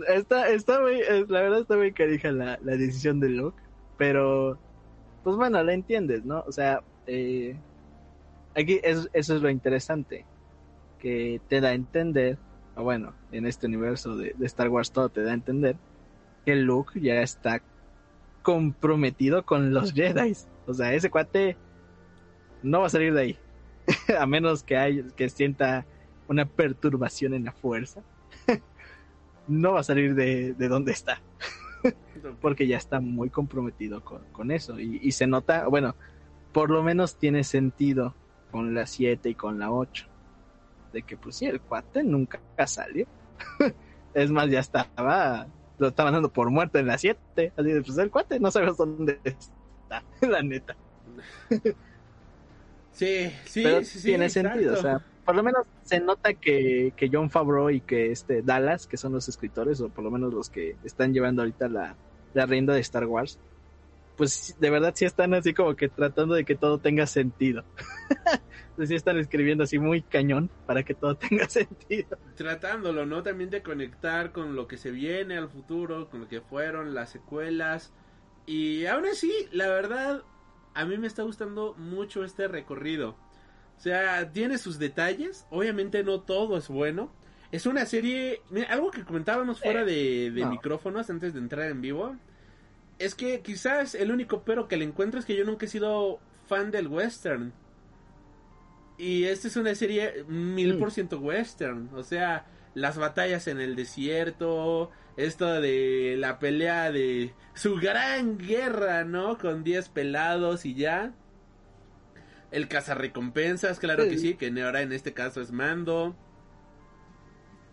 Está, 0.09 0.49
está 0.49 0.80
muy, 0.80 1.01
la 1.28 1.42
verdad 1.42 1.61
está 1.61 1.76
muy 1.76 1.92
carija 1.92 2.32
la, 2.32 2.59
la 2.62 2.76
decisión 2.76 3.20
de 3.20 3.28
Luke, 3.28 3.62
pero 3.97 4.59
pues 5.22 5.36
bueno, 5.36 5.62
la 5.62 5.74
entiendes, 5.74 6.24
¿no? 6.24 6.42
O 6.47 6.53
sea, 6.53 6.82
eh, 7.07 7.57
aquí 8.57 8.80
es, 8.82 9.09
eso 9.12 9.36
es 9.36 9.42
lo 9.42 9.51
interesante, 9.51 10.24
que 10.99 11.40
te 11.49 11.61
da 11.61 11.68
a 11.68 11.74
entender, 11.74 12.38
o 12.74 12.82
bueno, 12.82 13.14
en 13.30 13.47
este 13.47 13.66
universo 13.66 14.16
de, 14.16 14.34
de 14.36 14.47
Star 14.47 14.68
Wars 14.68 14.90
todo 14.90 15.09
te 15.09 15.22
da 15.22 15.30
a 15.30 15.34
entender, 15.34 15.76
que 16.44 16.57
Luke 16.57 17.01
ya 17.01 17.22
está 17.22 17.61
comprometido 18.47 19.44
con 19.44 19.74
los 19.74 19.92
Jedi. 19.92 20.32
O 20.68 20.72
sea, 20.72 20.94
ese 20.94 21.11
cuate 21.11 21.57
no 22.62 22.78
va 22.78 22.86
a 22.86 22.90
salir 22.90 23.12
de 23.12 23.20
ahí, 23.20 23.38
a 24.20 24.24
menos 24.24 24.62
que, 24.62 25.05
que 25.16 25.28
sienta 25.28 25.84
una 26.28 26.44
perturbación 26.47 27.34
en 27.34 27.44
la 27.44 27.51
fuerza 27.51 28.05
no 29.49 29.72
va 29.72 29.80
a 29.80 29.82
salir 29.82 30.14
de, 30.14 30.55
de 30.55 30.68
donde 30.68 30.92
está, 30.92 31.20
porque 32.40 32.68
ya 32.68 32.76
está 32.76 33.01
muy 33.01 33.30
comprometido 33.30 34.05
con, 34.05 34.22
con 34.30 34.53
eso. 34.53 34.78
Y, 34.78 35.01
y 35.03 35.11
se 35.11 35.26
nota, 35.26 35.66
bueno, 35.66 35.97
por 36.53 36.70
lo 36.70 36.84
menos 36.84 37.16
tiene 37.16 37.42
sentido 37.42 38.14
con 38.53 38.76
la 38.76 38.86
7 38.86 39.28
y 39.28 39.34
con 39.34 39.59
la 39.59 39.72
8, 39.72 40.07
de 40.92 41.03
que 41.03 41.16
pues 41.16 41.34
sí, 41.34 41.47
el 41.47 41.61
cuate 41.61 42.05
nunca 42.05 42.38
salió. 42.64 43.09
es 44.14 44.30
más, 44.30 44.49
ya 44.49 44.61
estaba 44.61 45.49
lo 45.79 45.89
estaban 45.89 46.12
dando 46.12 46.33
por 46.33 46.51
muerto 46.51 46.79
en 46.79 46.87
la 46.87 46.99
7. 46.99 47.53
Así 47.57 47.70
de, 47.70 47.83
pues 47.83 47.99
el 47.99 48.11
cuate 48.11 48.41
no 48.41 48.51
sabes 48.51 48.77
dónde 48.77 49.20
está, 49.24 50.03
la 50.27 50.43
neta. 50.43 50.77
Sí, 52.93 53.31
sí, 53.45 53.62
Pero 53.62 53.85
sí, 53.85 53.99
sí, 53.99 54.09
tiene 54.09 54.27
exacto. 54.27 54.51
sentido, 54.51 54.74
o 54.74 54.83
sea, 54.83 55.03
por 55.24 55.37
lo 55.37 55.43
menos 55.43 55.66
se 55.83 56.01
nota 56.01 56.33
que, 56.35 56.95
que 56.97 57.11
John 57.12 57.31
Favreau 57.31 57.68
y 57.70 57.81
que 57.81 58.11
este 58.11 58.43
Dallas, 58.43 58.87
que 58.87 58.97
son 58.97 59.12
los 59.12 59.29
escritores, 59.29 59.81
o 59.81 59.89
por 59.91 60.03
lo 60.03 60.11
menos 60.11 60.33
los 60.33 60.49
que 60.49 60.77
están 60.85 61.12
llevando 61.12 61.43
ahorita 61.43 61.68
la, 61.68 61.97
la 62.33 62.47
rienda 62.47 62.72
de 62.74 62.81
Star 62.81 63.05
Wars, 63.07 63.39
pues 64.17 64.57
de 64.59 64.71
verdad 64.71 64.93
sí 64.95 65.05
están 65.05 65.35
así 65.35 65.53
como 65.53 65.77
que 65.77 65.89
tratando 65.89 66.35
de 66.35 66.45
que 66.45 66.55
todo 66.55 66.79
tenga 66.79 67.07
sentido. 67.07 67.64
sí 68.87 68.95
están 68.95 69.19
escribiendo 69.19 69.64
así 69.64 69.79
muy 69.79 70.03
cañón 70.03 70.51
para 70.67 70.83
que 70.83 70.95
todo 70.95 71.17
tenga 71.17 71.49
sentido. 71.49 72.19
tratándolo, 72.35 73.07
¿no? 73.07 73.23
También 73.23 73.51
de 73.51 73.62
conectar 73.62 74.33
con 74.33 74.57
lo 74.57 74.67
que 74.67 74.77
se 74.77 74.91
viene 74.91 75.37
al 75.37 75.49
futuro, 75.49 76.11
con 76.11 76.21
lo 76.21 76.29
que 76.29 76.41
fueron 76.41 76.95
las 76.95 77.11
secuelas. 77.11 77.93
Y 78.47 78.87
aún 78.87 79.07
así, 79.07 79.33
la 79.53 79.69
verdad, 79.69 80.23
a 80.75 80.85
mí 80.85 80.99
me 80.99 81.07
está 81.07 81.23
gustando 81.23 81.75
mucho 81.75 82.25
este 82.25 82.49
recorrido. 82.49 83.17
O 83.77 83.81
sea, 83.81 84.33
tiene 84.33 84.59
sus 84.59 84.79
detalles. 84.79 85.47
Obviamente 85.51 86.03
no 86.03 86.21
todo 86.21 86.57
es 86.57 86.69
bueno. 86.69 87.12
Es 87.53 87.67
una 87.67 87.87
serie... 87.87 88.43
mira, 88.51 88.69
algo 88.73 88.91
que 88.91 89.05
comentábamos 89.05 89.61
fuera 89.61 89.85
de, 89.85 90.31
de 90.31 90.41
no. 90.43 90.51
micrófonos 90.51 91.09
antes 91.11 91.33
de 91.35 91.41
entrar 91.41 91.71
en 91.71 91.81
vivo. 91.81 92.17
Es 92.99 93.14
que 93.14 93.40
quizás 93.40 93.94
el 93.94 94.11
único 94.11 94.42
pero 94.42 94.68
que 94.68 94.76
le 94.76 94.84
encuentro 94.84 95.20
es 95.20 95.26
que 95.26 95.36
yo 95.36 95.44
nunca 95.44 95.66
he 95.66 95.68
sido 95.68 96.18
fan 96.47 96.70
del 96.70 96.88
western. 96.88 97.53
Y 98.99 99.24
esta 99.24 99.49
es 99.49 99.57
una 99.57 99.74
serie 99.74 100.24
mil 100.28 100.78
por 100.78 100.90
ciento 100.90 101.18
western. 101.18 101.90
O 101.94 102.03
sea, 102.03 102.47
las 102.74 102.97
batallas 102.99 103.47
en 103.49 103.61
el 103.61 103.76
desierto. 103.76 104.90
Esto 105.16 105.61
de 105.61 106.16
la 106.18 106.38
pelea 106.38 106.90
de 106.92 107.34
su 107.55 107.76
gran 107.76 108.36
guerra, 108.38 109.05
¿no? 109.05 109.38
Con 109.38 109.64
10 109.64 109.88
pelados 109.90 110.66
y 110.66 110.74
ya. 110.74 111.14
El 112.51 112.68
cazarrecompensas, 112.68 113.78
claro 113.78 114.05
que 114.05 114.18
Sí. 114.18 114.28
sí, 114.28 114.34
que 114.34 114.62
ahora 114.62 114.82
en 114.82 114.92
este 114.92 115.12
caso 115.14 115.40
es 115.40 115.53
Mando. 115.53 116.16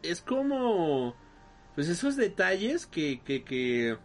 Es 0.01 0.21
como... 0.21 1.15
Pues 1.76 1.89
esos 1.89 2.15
detalles 2.15 2.86
que... 2.86 3.21
que, 3.24 3.43
que 3.43 3.97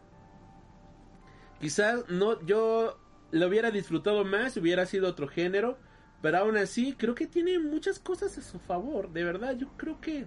quizás 1.60 2.08
no 2.08 2.40
yo 2.44 2.98
lo 3.30 3.46
hubiera 3.46 3.70
disfrutado 3.70 4.24
más 4.24 4.56
hubiera 4.56 4.86
sido 4.86 5.08
otro 5.08 5.28
género. 5.28 5.78
Pero 6.20 6.38
aún 6.38 6.56
así, 6.56 6.94
creo 6.94 7.14
que 7.14 7.26
tiene 7.26 7.58
muchas 7.58 8.00
cosas 8.00 8.36
a 8.38 8.42
su 8.42 8.58
favor. 8.58 9.12
De 9.12 9.22
verdad, 9.22 9.56
yo 9.56 9.68
creo 9.76 10.00
que 10.00 10.26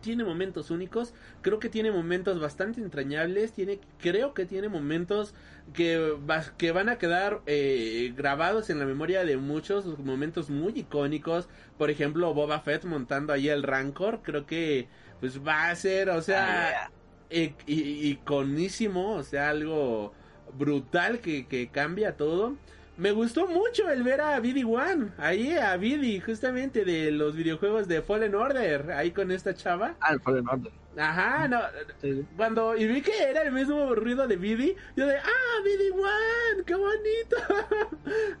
tiene 0.00 0.24
momentos 0.24 0.70
únicos. 0.72 1.14
Creo 1.40 1.60
que 1.60 1.68
tiene 1.68 1.92
momentos 1.92 2.40
bastante 2.40 2.80
entrañables. 2.80 3.52
Tiene, 3.52 3.78
creo 4.00 4.34
que 4.34 4.44
tiene 4.44 4.68
momentos 4.68 5.34
que, 5.72 6.16
que 6.58 6.72
van 6.72 6.88
a 6.88 6.98
quedar 6.98 7.42
eh, 7.46 8.12
grabados 8.16 8.70
en 8.70 8.80
la 8.80 8.84
memoria 8.84 9.24
de 9.24 9.36
muchos. 9.36 9.86
Momentos 10.00 10.50
muy 10.50 10.72
icónicos. 10.76 11.48
Por 11.78 11.90
ejemplo, 11.90 12.34
Boba 12.34 12.60
Fett 12.60 12.84
montando 12.84 13.32
ahí 13.32 13.48
el 13.48 13.62
Rancor. 13.62 14.20
Creo 14.22 14.46
que 14.46 14.88
pues 15.20 15.46
va 15.46 15.70
a 15.70 15.76
ser, 15.76 16.10
o 16.10 16.20
sea, 16.20 16.90
iconísimo. 17.66 19.14
O 19.14 19.22
sea, 19.22 19.50
algo 19.50 20.12
brutal 20.56 21.20
que, 21.20 21.46
que 21.46 21.68
cambia 21.68 22.16
todo. 22.16 22.56
Me 22.98 23.10
gustó 23.10 23.46
mucho 23.46 23.90
el 23.90 24.02
ver 24.02 24.20
a 24.20 24.38
BD1, 24.38 25.14
ahí 25.16 25.52
a 25.56 25.76
BD, 25.78 26.20
justamente 26.22 26.84
de 26.84 27.10
los 27.10 27.34
videojuegos 27.34 27.88
de 27.88 28.02
Fallen 28.02 28.34
Order, 28.34 28.92
ahí 28.92 29.12
con 29.12 29.30
esta 29.32 29.54
chava. 29.54 29.96
Ah, 29.98 30.12
el 30.12 30.20
Fallen 30.20 30.46
Order. 30.46 30.72
Ajá, 30.98 31.48
no, 31.48 31.58
Sí. 32.02 32.22
cuando 32.36 32.76
y 32.76 32.86
vi 32.86 33.00
que 33.00 33.22
era 33.22 33.42
el 33.42 33.52
mismo 33.52 33.94
ruido 33.94 34.28
de 34.28 34.36
BD, 34.36 34.76
yo 34.94 35.06
de, 35.06 35.16
ah, 35.16 35.56
BD1, 35.64 36.64
qué 36.66 36.74
bonito. 36.74 37.36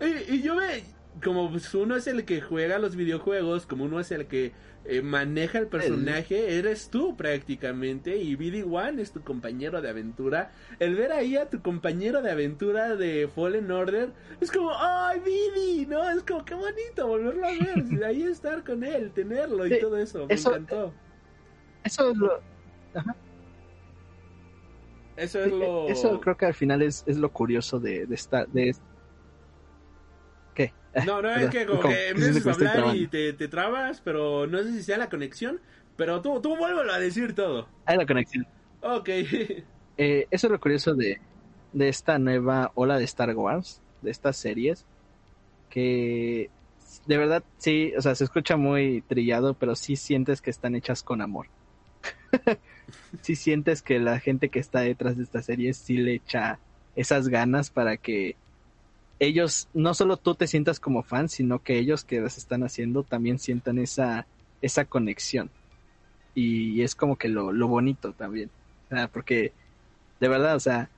y, 0.28 0.34
y 0.34 0.42
yo 0.42 0.54
me, 0.54 0.84
como 1.22 1.50
pues, 1.50 1.72
uno 1.74 1.96
es 1.96 2.06
el 2.06 2.24
que 2.24 2.40
juega 2.40 2.78
los 2.78 2.96
videojuegos, 2.96 3.66
como 3.66 3.84
uno 3.84 4.00
es 4.00 4.10
el 4.10 4.26
que 4.26 4.52
eh, 4.84 5.00
maneja 5.02 5.58
el 5.58 5.68
personaje, 5.68 6.58
eres 6.58 6.90
tú 6.90 7.16
prácticamente, 7.16 8.16
y 8.16 8.36
BD1 8.36 8.98
es 8.98 9.12
tu 9.12 9.22
compañero 9.22 9.80
de 9.80 9.88
aventura. 9.90 10.52
El 10.80 10.96
ver 10.96 11.12
ahí 11.12 11.36
a 11.36 11.48
tu 11.48 11.62
compañero 11.62 12.20
de 12.22 12.30
aventura 12.32 12.96
de 12.96 13.28
Fallen 13.32 13.70
Order, 13.70 14.10
es 14.40 14.50
como, 14.50 14.72
ay, 14.76 15.20
BD, 15.20 15.88
¿no? 15.88 16.08
Es 16.10 16.22
como, 16.24 16.44
qué 16.44 16.54
bonito 16.54 17.06
volverlo 17.06 17.46
a 17.46 17.50
ver, 17.52 17.84
y 17.90 18.02
ahí 18.04 18.22
estar 18.24 18.64
con 18.64 18.82
él, 18.82 19.12
tenerlo 19.12 19.66
y 19.66 19.78
todo 19.80 19.96
eso, 19.98 20.26
me 20.26 20.34
eso- 20.34 20.50
encantó. 20.50 20.92
Eso 21.84 22.10
es 22.10 22.16
lo, 22.16 22.40
Eso 25.16 25.44
es 25.44 25.52
lo... 25.52 25.88
eso 25.88 26.20
creo 26.20 26.36
que 26.36 26.46
al 26.46 26.54
final 26.54 26.82
es, 26.82 27.02
es 27.06 27.16
lo 27.18 27.30
curioso 27.32 27.78
de, 27.80 28.06
de 28.06 28.14
esta, 28.14 28.44
de. 28.46 28.74
No, 31.06 31.22
no, 31.22 31.30
es 31.30 31.50
que 31.50 31.66
como 31.66 31.80
¿cómo? 31.80 31.94
que 31.94 32.08
empiezas 32.10 32.46
a 32.46 32.72
hablar 32.72 32.96
y 32.96 33.06
te, 33.06 33.32
te 33.32 33.48
trabas, 33.48 34.00
pero 34.02 34.46
no 34.46 34.62
sé 34.62 34.72
si 34.72 34.82
sea 34.82 34.98
la 34.98 35.08
conexión. 35.08 35.60
Pero 35.96 36.20
tú, 36.20 36.40
tú 36.40 36.56
vuélvelo 36.56 36.92
a 36.92 36.98
decir 36.98 37.34
todo. 37.34 37.68
Hay 37.86 37.96
la 37.96 38.06
conexión. 38.06 38.46
Ok. 38.80 39.08
Eh, 39.98 40.26
eso 40.30 40.46
es 40.46 40.50
lo 40.50 40.58
curioso 40.58 40.94
de, 40.94 41.20
de 41.74 41.88
esta 41.90 42.18
nueva 42.18 42.72
ola 42.74 42.96
de 42.98 43.04
Star 43.04 43.36
Wars, 43.36 43.82
de 44.00 44.10
estas 44.10 44.38
series, 44.38 44.86
que 45.68 46.50
de 47.06 47.18
verdad 47.18 47.44
sí, 47.58 47.92
o 47.96 48.00
sea, 48.00 48.14
se 48.14 48.24
escucha 48.24 48.56
muy 48.56 49.02
trillado, 49.02 49.52
pero 49.52 49.74
sí 49.76 49.96
sientes 49.96 50.40
que 50.40 50.48
están 50.48 50.74
hechas 50.74 51.02
con 51.02 51.20
amor. 51.20 51.48
sí 53.20 53.36
sientes 53.36 53.82
que 53.82 53.98
la 53.98 54.18
gente 54.18 54.48
que 54.48 54.58
está 54.58 54.80
detrás 54.80 55.18
de 55.18 55.24
estas 55.24 55.44
series 55.44 55.76
sí 55.76 55.98
le 55.98 56.14
echa 56.14 56.58
esas 56.96 57.28
ganas 57.28 57.70
para 57.70 57.98
que 57.98 58.36
ellos, 59.18 59.68
no 59.74 59.94
solo 59.94 60.16
tú 60.16 60.34
te 60.34 60.46
sientas 60.46 60.80
como 60.80 61.02
fan, 61.02 61.28
sino 61.28 61.60
que 61.62 61.78
ellos 61.78 62.04
que 62.04 62.20
las 62.20 62.38
están 62.38 62.62
haciendo 62.64 63.02
también 63.04 63.38
sientan 63.38 63.78
esa, 63.78 64.26
esa 64.60 64.84
conexión. 64.84 65.50
Y 66.34 66.82
es 66.82 66.94
como 66.94 67.16
que 67.16 67.28
lo, 67.28 67.52
lo 67.52 67.68
bonito 67.68 68.12
también. 68.12 68.50
O 68.90 68.94
sea, 68.94 69.08
porque 69.08 69.52
de 70.20 70.28
verdad, 70.28 70.56
o 70.56 70.60
sea, 70.60 70.88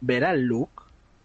ver 0.00 0.24
a 0.24 0.34
Luke, 0.34 0.72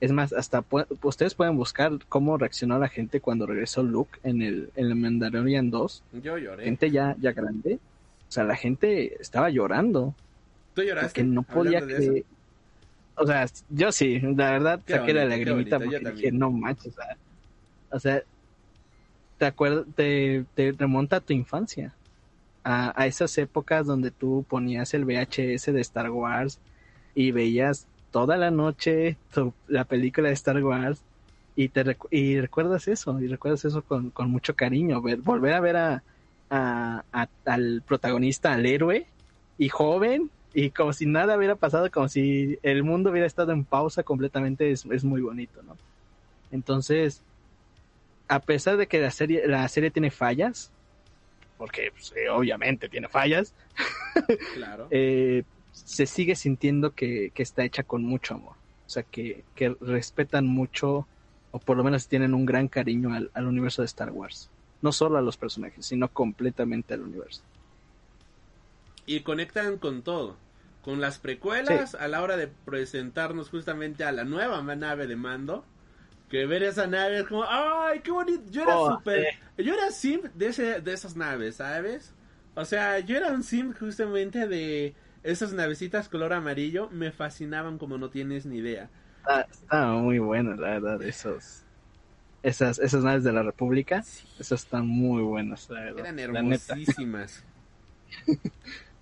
es 0.02 0.12
más, 0.12 0.34
hasta 0.34 0.62
pu- 0.62 0.86
ustedes 1.04 1.34
pueden 1.36 1.56
buscar 1.58 1.92
cómo 2.10 2.38
reaccionó 2.38 2.78
la 2.78 2.90
gente 2.90 3.20
cuando 3.22 3.46
regresó 3.48 3.82
Luke 3.82 4.20
en 4.24 4.42
el, 4.42 4.70
en 4.76 4.86
el 4.88 4.96
Mandalorian 4.96 5.72
2, 5.72 6.04
Yo 6.22 6.38
lloré. 6.38 6.66
gente 6.66 6.92
ya, 6.92 7.16
ya 7.20 7.32
grande, 7.32 7.80
o 8.28 8.32
sea, 8.32 8.44
la 8.44 8.56
gente 8.56 9.16
estaba 9.22 9.50
llorando, 9.50 10.14
¿Tú 10.74 10.84
lloraste? 10.84 11.08
porque 11.08 11.24
no 11.24 11.44
podía 11.44 11.82
creer, 11.82 12.26
o 13.18 13.26
sea, 13.28 13.46
yo 13.70 13.92
sí, 13.92 14.20
la 14.20 14.52
verdad, 14.52 14.84
Qué 14.86 14.98
saqué 14.98 15.14
la 15.14 15.26
bonito, 15.26 15.26
lagrimita 15.26 15.80
bonito, 15.80 15.82
porque 15.82 16.06
dije, 16.06 16.32
no 16.32 16.52
manches, 16.52 16.98
o 16.98 17.02
sea, 17.02 17.20
o 17.92 18.00
sea, 18.00 18.24
te 19.38 19.46
acuerdas, 19.46 19.86
te, 19.96 20.46
te 20.54 20.72
remonta 20.74 21.18
a 21.18 21.22
tu 21.22 21.34
infancia, 21.34 21.98
a, 22.64 23.00
a 23.02 23.08
esas 23.08 23.38
épocas 23.40 23.88
donde 23.88 24.12
tú 24.12 24.46
ponías 24.50 24.94
el 24.94 25.06
VHS 25.06 25.72
de 25.74 25.82
Star 25.82 26.12
Wars 26.12 26.62
y 27.16 27.32
veías 27.32 27.90
toda 28.12 28.38
la 28.38 28.52
noche 28.52 29.20
tu- 29.34 29.56
la 29.68 29.86
película 29.86 30.30
de 30.30 30.36
Star 30.36 30.64
Wars 30.64 31.06
y 31.56 31.70
te 31.70 31.84
y 32.12 32.42
recuerdas 32.42 32.88
eso, 32.88 33.20
y 33.22 33.28
recuerdas 33.28 33.66
eso 33.66 33.84
con, 33.86 34.12
con 34.12 34.32
mucho 34.32 34.56
cariño, 34.56 35.02
ver, 35.02 35.20
volver 35.22 35.54
a 35.54 35.60
ver 35.62 35.78
a- 35.78 36.06
a- 36.50 37.30
al 37.46 37.84
protagonista, 37.86 38.54
al 38.54 38.66
héroe, 38.66 39.14
y 39.58 39.70
joven, 39.70 40.32
y 40.56 40.70
como 40.72 40.94
si 40.94 41.06
nada 41.06 41.36
hubiera 41.38 41.56
pasado, 41.56 41.92
como 41.92 42.08
si 42.08 42.58
el 42.64 42.82
mundo 42.82 43.12
hubiera 43.12 43.28
estado 43.28 43.52
en 43.52 43.66
pausa 43.66 44.04
completamente, 44.04 44.72
es, 44.72 44.86
es 44.86 45.04
muy 45.04 45.20
bonito, 45.22 45.62
¿no? 45.64 45.76
Entonces, 46.50 47.22
a 48.30 48.40
pesar 48.40 48.78
de 48.78 48.88
que 48.88 49.00
la 49.02 49.12
serie, 49.12 49.46
la 49.48 49.68
serie 49.68 49.92
tiene 49.92 50.12
fallas, 50.12 50.72
porque 51.58 51.92
pues, 51.92 52.14
eh, 52.16 52.30
obviamente 52.30 52.88
tiene 52.88 53.10
fallas, 53.10 53.54
Claro. 54.54 54.88
eh, 54.92 55.44
se 55.74 56.06
sigue 56.06 56.36
sintiendo 56.36 56.92
que, 56.96 57.32
que 57.34 57.44
está 57.44 57.66
hecha 57.66 57.84
con 57.84 58.04
mucho 58.06 58.36
amor. 58.36 58.54
O 58.88 58.90
sea, 58.90 59.04
que, 59.04 59.44
que 59.56 59.76
respetan 59.82 60.48
mucho, 60.48 61.06
o 61.52 61.60
por 61.60 61.76
lo 61.76 61.84
menos 61.84 62.08
tienen 62.08 62.34
un 62.34 62.46
gran 62.46 62.70
cariño 62.70 63.14
al, 63.14 63.30
al 63.34 63.46
universo 63.46 63.82
de 63.82 63.88
Star 63.88 64.10
Wars. 64.12 64.50
No 64.82 64.94
solo 64.94 65.18
a 65.18 65.22
los 65.22 65.36
personajes, 65.36 65.86
sino 65.86 66.08
completamente 66.08 66.94
al 66.94 67.02
universo. 67.02 67.42
Y 69.06 69.20
conectan 69.20 69.78
con 69.80 70.02
todo. 70.02 70.38
Con 70.86 71.02
las 71.02 71.20
precuelas, 71.20 71.96
a 71.96 72.08
la 72.08 72.22
hora 72.22 72.38
de 72.38 72.48
presentarnos 72.48 73.50
justamente 73.50 74.04
a 74.04 74.12
la 74.12 74.24
nueva 74.24 74.62
nave 74.76 75.08
de 75.08 75.16
mando. 75.16 75.66
Que 76.30 76.46
ver 76.46 76.64
esa 76.64 76.88
nave 76.88 77.20
es 77.20 77.28
como, 77.28 77.44
¡ay, 77.48 78.02
qué 78.02 78.12
bonito! 78.12 78.44
Yo 78.52 78.64
era 78.64 78.78
Oh, 78.78 78.88
súper. 78.94 79.20
eh. 79.20 79.40
Yo 79.58 79.74
era 79.74 79.92
simp 79.92 80.26
de, 80.34 80.48
ese, 80.48 80.82
de 80.82 80.94
esas 80.94 81.16
naves, 81.16 81.58
¿sabes? 81.58 82.14
O 82.56 82.66
sea, 82.66 83.00
yo 83.00 83.18
era 83.18 83.32
un 83.32 83.44
simp 83.44 83.78
justamente 83.80 84.48
de 84.48 84.96
esas 85.24 85.54
navecitas 85.54 86.10
color 86.10 86.34
amarillo. 86.34 86.90
Me 86.92 87.12
fascinaban 87.12 87.78
como 87.80 87.98
no 87.98 88.10
tienes 88.10 88.46
ni 88.46 88.58
idea. 88.58 88.90
Está 89.50 89.88
muy 89.94 90.20
bueno, 90.20 90.56
la 90.56 90.70
verdad, 90.80 91.02
esos, 91.04 91.64
esas, 92.44 92.80
esas 92.80 93.04
naves 93.04 93.24
de 93.24 93.34
la 93.34 93.44
República. 93.44 94.00
Esas 94.40 94.64
están 94.64 94.88
muy 94.88 95.24
buenas, 95.24 95.70
la 95.70 95.82
verdad. 95.82 96.08
Eran 96.08 96.16
la 96.16 96.22
hermosísimas. 96.24 97.44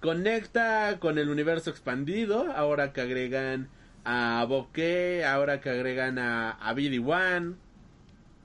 Conecta 0.03 0.99
con 0.99 1.17
el 1.17 1.29
universo 1.29 1.69
expandido, 1.69 2.51
ahora 2.51 2.91
que 2.93 2.99
agregan 3.01 3.69
a 4.03 4.45
Bokeh, 4.49 5.23
ahora 5.25 5.61
que 5.61 5.69
agregan 5.69 6.19
a, 6.19 6.51
a 6.51 6.73
BD-1, 6.75 7.55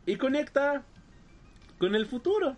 y 0.06 0.16
conecta 0.16 0.84
con 1.78 1.96
el 1.96 2.06
futuro, 2.06 2.56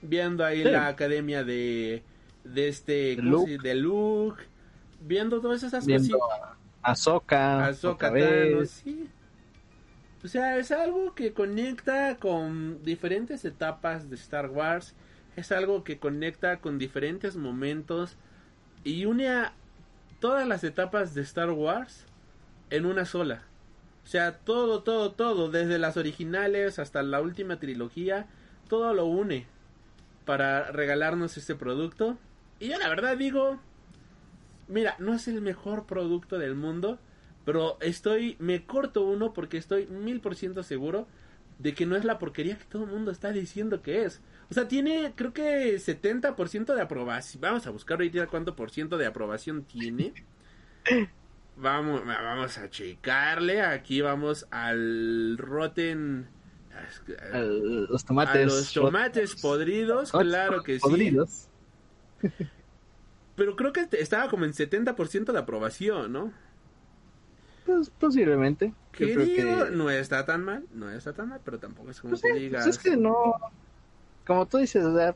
viendo 0.00 0.44
ahí 0.44 0.62
Sí. 0.62 0.70
la 0.70 0.86
academia 0.86 1.42
de, 1.44 2.04
de 2.44 2.68
este, 2.68 3.16
De 3.16 3.16
¿cómo 3.16 3.48
Luke. 3.48 3.58
de 3.58 3.74
Luke, 3.74 4.44
viendo 5.00 5.40
todas 5.40 5.64
esas 5.64 5.84
Viendo 5.84 6.18
cositas. 6.18 6.56
a 6.82 7.66
Ahsoka, 7.66 8.10
Tano, 8.20 8.64
sí. 8.66 9.10
O 10.22 10.28
sea, 10.28 10.56
es 10.58 10.70
algo 10.70 11.14
que 11.14 11.32
conecta 11.32 12.16
con 12.18 12.82
diferentes 12.84 13.44
etapas 13.44 14.08
de 14.10 14.16
Star 14.16 14.50
Wars. 14.50 14.94
Es 15.40 15.52
algo 15.52 15.84
que 15.84 15.98
conecta 15.98 16.60
con 16.60 16.78
diferentes 16.78 17.34
momentos 17.34 18.18
y 18.84 19.06
une 19.06 19.30
a 19.30 19.54
todas 20.20 20.46
las 20.46 20.64
etapas 20.64 21.14
de 21.14 21.22
Star 21.22 21.50
Wars 21.50 22.04
en 22.68 22.84
una 22.84 23.06
sola. 23.06 23.44
O 24.04 24.06
sea, 24.06 24.36
todo, 24.36 24.82
todo, 24.82 25.12
todo, 25.12 25.50
desde 25.50 25.78
las 25.78 25.96
originales 25.96 26.78
hasta 26.78 27.02
la 27.02 27.22
última 27.22 27.58
trilogía, 27.58 28.26
todo 28.68 28.92
lo 28.92 29.06
une 29.06 29.46
para 30.26 30.72
regalarnos 30.72 31.38
este 31.38 31.54
producto. 31.54 32.18
Y 32.58 32.68
yo 32.68 32.78
la 32.78 32.90
verdad 32.90 33.16
digo, 33.16 33.58
mira, 34.68 34.94
no 34.98 35.14
es 35.14 35.26
el 35.26 35.40
mejor 35.40 35.86
producto 35.86 36.38
del 36.38 36.54
mundo, 36.54 36.98
pero 37.46 37.78
estoy, 37.80 38.36
me 38.40 38.66
corto 38.66 39.06
uno 39.06 39.32
porque 39.32 39.56
estoy 39.56 39.86
mil 39.86 40.20
por 40.20 40.36
ciento 40.36 40.62
seguro 40.62 41.06
de 41.58 41.72
que 41.72 41.86
no 41.86 41.96
es 41.96 42.04
la 42.04 42.18
porquería 42.18 42.58
que 42.58 42.64
todo 42.64 42.84
el 42.84 42.90
mundo 42.90 43.10
está 43.10 43.32
diciendo 43.32 43.80
que 43.80 44.04
es. 44.04 44.20
O 44.50 44.54
sea, 44.54 44.66
tiene 44.66 45.12
creo 45.14 45.32
que 45.32 45.76
70% 45.76 46.74
de 46.74 46.82
aprobación. 46.82 47.40
Vamos 47.40 47.66
a 47.66 47.70
buscar 47.70 47.96
ahorita 47.98 48.26
cuánto 48.26 48.56
por 48.56 48.70
ciento 48.70 48.98
de 48.98 49.06
aprobación 49.06 49.64
tiene. 49.64 50.12
Vamos, 51.56 52.02
vamos 52.06 52.56
a 52.56 52.70
checarle. 52.70 53.60
Aquí 53.60 54.00
vamos 54.00 54.46
al 54.50 55.36
Rotten. 55.36 56.26
Al- 57.34 57.84
los 57.84 58.02
tomates. 58.06 58.34
a 58.42 58.44
los 58.46 58.72
tomates 58.72 59.34
podridos, 59.42 60.10
claro 60.10 60.62
que 60.62 60.76
sí. 60.76 60.80
podridos. 60.80 61.48
Pero 63.36 63.56
creo 63.56 63.72
que 63.74 63.86
estaba 63.92 64.28
como 64.30 64.46
en 64.46 64.52
70% 64.52 65.32
de 65.32 65.38
aprobación, 65.38 66.12
¿no? 66.12 66.32
Pues, 67.66 67.90
posiblemente. 67.90 68.72
Que 68.92 69.08
Yo 69.08 69.14
creo 69.16 69.26
digo, 69.26 69.64
que- 69.66 69.70
no 69.72 69.90
está 69.90 70.24
tan 70.24 70.42
mal, 70.44 70.64
no 70.72 70.90
está 70.90 71.12
tan 71.12 71.28
mal, 71.28 71.40
pero 71.44 71.58
tampoco 71.58 71.90
es 71.90 72.00
como 72.00 72.12
Pues, 72.12 72.22
que 72.22 72.28
eh, 72.30 72.34
digas. 72.40 72.64
pues 72.64 72.76
es 72.78 72.82
que 72.82 72.96
no. 72.96 73.34
Como 74.26 74.46
tú 74.46 74.58
dices, 74.58 74.84
o 74.84 74.96
sea, 74.96 75.14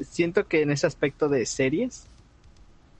siento 0.00 0.46
que 0.46 0.62
en 0.62 0.70
ese 0.70 0.86
aspecto 0.86 1.28
de 1.28 1.46
series 1.46 2.06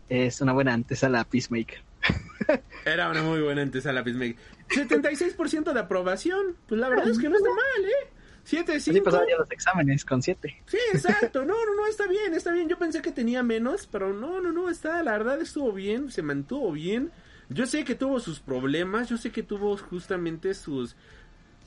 es 0.08 0.40
una 0.40 0.52
buena 0.52 0.72
antesala 0.72 1.20
a 1.20 1.24
Peacemaker. 1.24 1.80
Era 2.84 3.10
una 3.10 3.22
muy 3.22 3.40
buena 3.40 3.62
antesala 3.62 4.04
Peacemaker. 4.04 4.36
76% 4.68 5.72
de 5.72 5.80
aprobación, 5.80 6.56
pues 6.68 6.80
la 6.80 6.88
verdad 6.88 7.08
es 7.08 7.18
que 7.18 7.28
no 7.28 7.36
está 7.36 7.50
mal, 7.50 7.84
¿eh? 7.84 8.10
7, 8.44 8.76
Así 8.76 8.92
5. 8.92 9.04
pasaban 9.04 9.26
ya 9.28 9.36
los 9.36 9.50
exámenes 9.50 10.04
con 10.04 10.22
siete. 10.22 10.62
Sí, 10.66 10.78
exacto. 10.92 11.44
No, 11.44 11.54
no, 11.66 11.74
no, 11.74 11.86
está 11.88 12.06
bien, 12.06 12.32
está 12.32 12.52
bien. 12.52 12.68
Yo 12.68 12.78
pensé 12.78 13.02
que 13.02 13.10
tenía 13.10 13.42
menos, 13.42 13.88
pero 13.90 14.12
no, 14.12 14.40
no, 14.40 14.52
no, 14.52 14.70
está, 14.70 15.02
la 15.02 15.12
verdad 15.12 15.40
estuvo 15.40 15.72
bien, 15.72 16.12
se 16.12 16.22
mantuvo 16.22 16.70
bien. 16.70 17.10
Yo 17.48 17.66
sé 17.66 17.84
que 17.84 17.96
tuvo 17.96 18.20
sus 18.20 18.38
problemas, 18.38 19.08
yo 19.08 19.16
sé 19.18 19.30
que 19.30 19.42
tuvo 19.42 19.76
justamente 19.76 20.54
sus... 20.54 20.94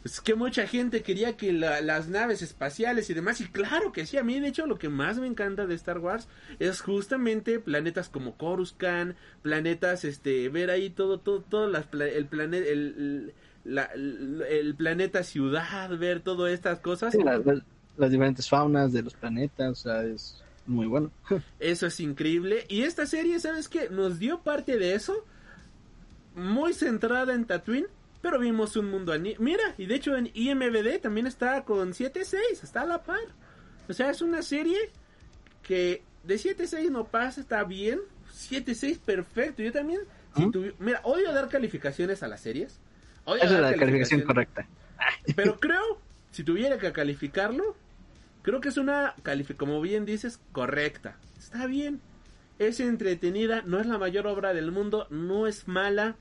Es 0.03 0.21
que 0.21 0.33
mucha 0.33 0.65
gente 0.65 1.01
quería 1.03 1.35
que 1.35 1.51
la- 1.51 1.81
las 1.81 2.07
naves 2.07 2.41
espaciales 2.41 3.09
y 3.09 3.13
demás, 3.13 3.41
y 3.41 3.47
claro 3.47 3.91
que 3.91 4.05
sí, 4.05 4.17
a 4.17 4.23
mí 4.23 4.39
de 4.39 4.47
hecho 4.47 4.65
lo 4.65 4.79
que 4.79 4.87
más 4.87 5.17
me 5.19 5.27
encanta 5.27 5.65
de 5.67 5.75
Star 5.75 5.99
Wars 5.99 6.27
es 6.59 6.79
justamente 6.79 7.59
planetas 7.59 8.07
como 8.07 8.37
Coruscant, 8.37 9.15
planetas, 9.41 10.05
este, 10.05 10.47
ver 10.47 10.69
ahí 10.69 10.89
todo, 10.89 11.19
todo, 11.19 11.41
todo 11.41 11.67
las 11.67 11.85
el 11.93 12.25
planeta, 12.27 12.65
el, 12.69 13.33
la- 13.65 13.91
el, 13.93 14.73
planeta 14.75 15.23
ciudad, 15.23 15.89
ver 15.97 16.21
todas 16.21 16.53
estas 16.53 16.79
cosas. 16.79 17.11
Sí, 17.11 17.21
las, 17.21 17.45
las- 17.45 17.63
las 17.97 18.09
diferentes 18.11 18.47
faunas 18.47 18.93
de 18.93 19.01
los 19.01 19.13
planetas, 19.13 19.71
o 19.71 19.75
sea, 19.75 20.03
es 20.05 20.41
muy 20.65 20.87
bueno. 20.87 21.11
Eso 21.59 21.87
es 21.87 21.99
increíble. 21.99 22.65
Y 22.69 22.83
esta 22.83 23.05
serie, 23.05 23.37
¿sabes 23.41 23.67
qué? 23.67 23.89
Nos 23.89 24.17
dio 24.17 24.39
parte 24.39 24.77
de 24.77 24.93
eso. 24.93 25.25
Muy 26.35 26.73
centrada 26.73 27.33
en 27.33 27.43
Tatooine. 27.43 27.87
Pero 28.22 28.38
vimos 28.39 28.76
un 28.76 28.89
mundo 28.91 29.13
Mira, 29.39 29.76
y 29.78 29.86
de 29.86 29.95
hecho 29.95 30.15
en 30.17 30.30
IMBD 30.34 30.99
también 31.01 31.28
está 31.28 31.63
con 31.63 31.93
7.6. 31.93 32.63
Está 32.63 32.82
a 32.82 32.86
la 32.86 33.03
par. 33.03 33.20
O 33.88 33.93
sea, 33.93 34.09
es 34.09 34.22
una 34.22 34.41
serie 34.41 34.78
que 35.63 36.03
de 36.24 36.36
7.6 36.36 36.89
no 36.89 37.05
pasa, 37.05 37.39
está 37.41 37.63
bien. 37.63 37.99
7.6 38.34 38.99
perfecto. 38.99 39.61
Yo 39.61 39.72
también. 39.72 40.01
si 40.36 40.43
tuvi- 40.43 40.74
Mira, 40.80 40.99
odio 41.03 41.32
dar 41.34 41.47
calificaciones 41.49 42.22
a 42.24 42.28
las 42.28 42.41
series. 42.41 42.80
Odio 43.26 43.43
Esa 43.43 43.55
es 43.55 43.61
la 43.61 43.76
calificación 43.76 44.22
correcta. 44.22 44.67
Pero 45.36 45.59
creo, 45.59 46.01
si 46.32 46.43
tuviera 46.43 46.78
que 46.78 46.91
calificarlo, 46.91 47.76
creo 48.41 48.59
que 48.59 48.70
es 48.70 48.78
una 48.78 49.15
calificación, 49.24 49.57
como 49.70 49.82
bien 49.82 50.05
dices, 50.05 50.39
correcta. 50.51 51.17
Está 51.38 51.65
bien. 51.67 52.01
Es 52.59 52.82
entretenida, 52.82 53.61
no 53.65 53.80
es 53.80 53.86
la 53.86 53.97
mayor 53.97 54.28
obra 54.28 54.53
del 54.53 54.72
mundo, 54.72 55.07
no 55.09 55.47
es 55.47 55.67
mala. 55.70 56.17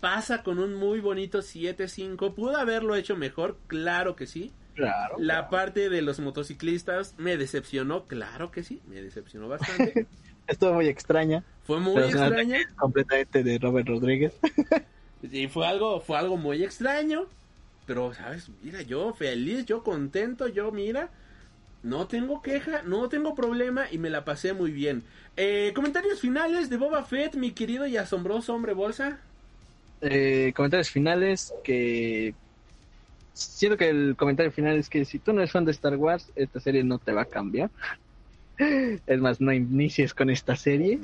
Pasa 0.00 0.42
con 0.42 0.58
un 0.58 0.74
muy 0.74 1.00
bonito 1.00 1.40
7-5. 1.40 2.34
¿Pudo 2.34 2.56
haberlo 2.56 2.94
hecho 2.94 3.16
mejor? 3.16 3.58
Claro 3.66 4.14
que 4.16 4.26
sí. 4.26 4.52
Claro. 4.74 5.16
La 5.18 5.48
parte 5.48 5.88
de 5.88 6.02
los 6.02 6.20
motociclistas 6.20 7.14
me 7.18 7.36
decepcionó, 7.36 8.06
claro 8.06 8.52
que 8.52 8.62
sí, 8.62 8.80
me 8.86 9.02
decepcionó 9.02 9.48
bastante. 9.48 10.06
Estuvo 10.46 10.74
muy 10.74 10.86
extraña. 10.86 11.42
Fue 11.64 11.80
muy 11.80 12.00
extraña. 12.00 12.58
completamente 12.76 13.42
de 13.42 13.58
Robert 13.58 13.88
Rodríguez. 13.88 14.34
Y 15.20 15.48
fue 15.48 15.66
algo, 15.66 16.00
fue 16.00 16.16
algo 16.16 16.36
muy 16.36 16.62
extraño. 16.62 17.26
Pero, 17.86 18.14
¿sabes? 18.14 18.50
Mira, 18.62 18.82
yo 18.82 19.12
feliz, 19.14 19.64
yo 19.64 19.82
contento, 19.82 20.46
yo, 20.46 20.70
mira, 20.70 21.10
no 21.82 22.06
tengo 22.06 22.42
queja, 22.42 22.82
no 22.82 23.08
tengo 23.08 23.34
problema 23.34 23.86
y 23.90 23.98
me 23.98 24.10
la 24.10 24.24
pasé 24.24 24.52
muy 24.52 24.70
bien. 24.70 25.04
Eh, 25.36 25.72
comentarios 25.74 26.20
finales 26.20 26.68
de 26.70 26.76
Boba 26.76 27.02
Fett, 27.02 27.34
mi 27.34 27.52
querido 27.52 27.86
y 27.86 27.96
asombroso 27.96 28.54
hombre 28.54 28.74
bolsa. 28.74 29.18
Eh, 30.00 30.52
comentarios 30.54 30.90
finales 30.90 31.52
que 31.64 32.32
siento 33.32 33.76
que 33.76 33.88
el 33.88 34.14
comentario 34.16 34.52
final 34.52 34.76
es 34.76 34.88
que 34.88 35.04
si 35.04 35.18
tú 35.18 35.32
no 35.32 35.40
eres 35.40 35.50
fan 35.50 35.64
de 35.64 35.72
Star 35.72 35.96
Wars 35.96 36.30
esta 36.36 36.60
serie 36.60 36.84
no 36.84 36.98
te 36.98 37.12
va 37.12 37.22
a 37.22 37.26
cambiar. 37.26 37.70
Es 39.06 39.20
más 39.20 39.40
no 39.40 39.52
inicies 39.52 40.14
con 40.14 40.30
esta 40.30 40.56
serie. 40.56 40.98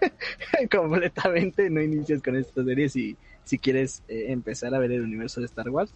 Completamente 0.70 1.68
no 1.68 1.82
inicies 1.82 2.22
con 2.22 2.34
esta 2.34 2.64
serie 2.64 2.88
si, 2.88 3.16
si 3.44 3.58
quieres 3.58 4.02
eh, 4.08 4.26
empezar 4.28 4.74
a 4.74 4.78
ver 4.78 4.90
el 4.92 5.02
universo 5.02 5.40
de 5.40 5.46
Star 5.46 5.68
Wars. 5.68 5.92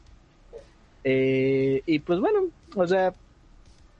Eh, 1.05 1.83
y 1.87 2.01
pues 2.01 2.19
bueno 2.19 2.49
o 2.75 2.87
sea 2.87 3.15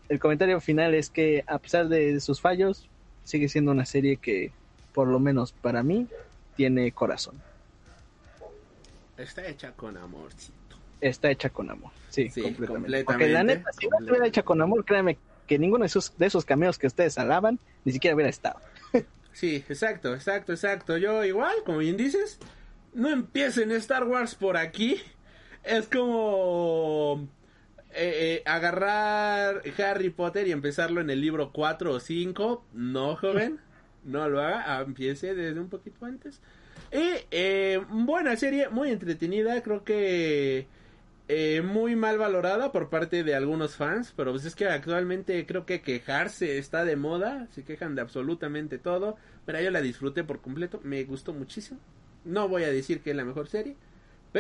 el 0.09 0.19
comentario 0.19 0.61
final 0.61 0.95
es 0.95 1.09
que 1.09 1.45
a 1.47 1.59
pesar 1.59 1.89
de 1.89 2.21
sus 2.21 2.41
fallos 2.41 2.87
sigue 3.25 3.49
siendo 3.49 3.71
una 3.71 3.87
serie 3.87 4.17
que 4.17 4.51
por 4.93 5.07
lo 5.09 5.19
menos 5.21 5.53
para 5.53 5.83
mí 5.83 6.07
tiene 6.57 6.93
corazón 6.93 7.37
Está 9.19 9.47
hecha 9.47 9.73
con 9.73 9.97
amorcito. 9.97 10.55
está 11.01 11.31
hecha 11.31 11.51
con 11.51 11.71
amor. 11.71 11.91
Sí, 12.09 12.29
Sí, 12.31 12.41
completamente. 12.43 13.05
completamente, 13.05 13.05
Porque 13.05 13.29
la 13.29 13.43
neta, 13.45 13.73
si 13.79 13.87
no 13.89 13.99
estuviera 14.01 14.27
hecha 14.27 14.43
con 14.43 14.61
amor, 14.63 14.85
créanme 14.85 15.19
que 15.47 15.59
ninguno 15.59 15.83
de 15.83 15.87
esos, 15.87 16.17
de 16.19 16.27
esos 16.27 16.45
cameos 16.45 16.79
que 16.79 16.87
ustedes 16.87 17.19
alaban 17.19 17.59
ni 17.85 17.93
siquiera 17.93 18.15
hubiera 18.15 18.31
estado. 18.31 18.61
Sí, 19.33 19.65
exacto, 19.69 20.15
exacto, 20.15 20.53
exacto. 20.53 20.97
Yo 20.97 21.25
igual, 21.25 21.55
como 21.65 21.79
bien 21.79 21.97
dices, 21.97 22.41
no 22.93 23.09
empiecen 23.09 23.71
Star 23.71 24.03
Wars 24.03 24.35
por 24.35 24.57
aquí. 24.57 25.01
Es 25.63 25.87
como 25.87 27.29
eh, 27.91 28.41
eh, 28.41 28.43
agarrar 28.47 29.63
Harry 29.79 30.11
Potter 30.11 30.49
y 30.49 30.53
empezarlo 30.53 31.01
en 31.01 31.11
el 31.11 31.21
libro 31.21 31.53
4 31.53 31.93
o 31.93 32.01
5. 32.01 32.65
No, 32.73 33.15
joven, 33.15 33.61
no 34.05 34.29
lo 34.29 34.41
haga, 34.41 34.81
empiece 34.81 35.35
desde 35.37 35.61
un 35.61 35.69
poquito 35.69 36.05
antes. 36.05 36.41
Y 36.93 37.27
eh, 37.31 37.81
buena 37.91 38.37
serie, 38.37 38.69
muy 38.71 38.91
entretenida, 38.91 39.63
creo 39.63 39.85
que 39.85 40.67
eh, 41.29 41.61
muy 41.61 41.95
mal 41.97 42.17
valorada 42.17 42.73
por 42.73 42.89
parte 42.89 43.23
de 43.23 43.35
algunos 43.35 43.77
fans, 43.77 44.15
pero 44.17 44.33
pues 44.33 44.47
es 44.47 44.55
que 44.55 44.67
actualmente 44.67 45.45
creo 45.45 45.67
que 45.67 45.83
quejarse 45.83 46.57
está 46.57 46.87
de 46.87 46.97
moda, 46.97 47.47
se 47.51 47.65
quejan 47.65 47.95
de 47.95 48.01
absolutamente 48.01 48.79
todo, 48.79 49.17
pero 49.45 49.61
yo 49.61 49.71
la 49.71 49.83
disfruté 49.83 50.25
por 50.25 50.41
completo, 50.41 50.81
me 50.83 51.05
gustó 51.05 51.35
muchísimo. 51.35 51.79
No 52.25 52.49
voy 52.49 52.65
a 52.65 52.73
decir 52.73 53.01
que 53.03 53.11
es 53.11 53.17
la 53.17 53.25
mejor 53.27 53.49
serie, 53.49 53.77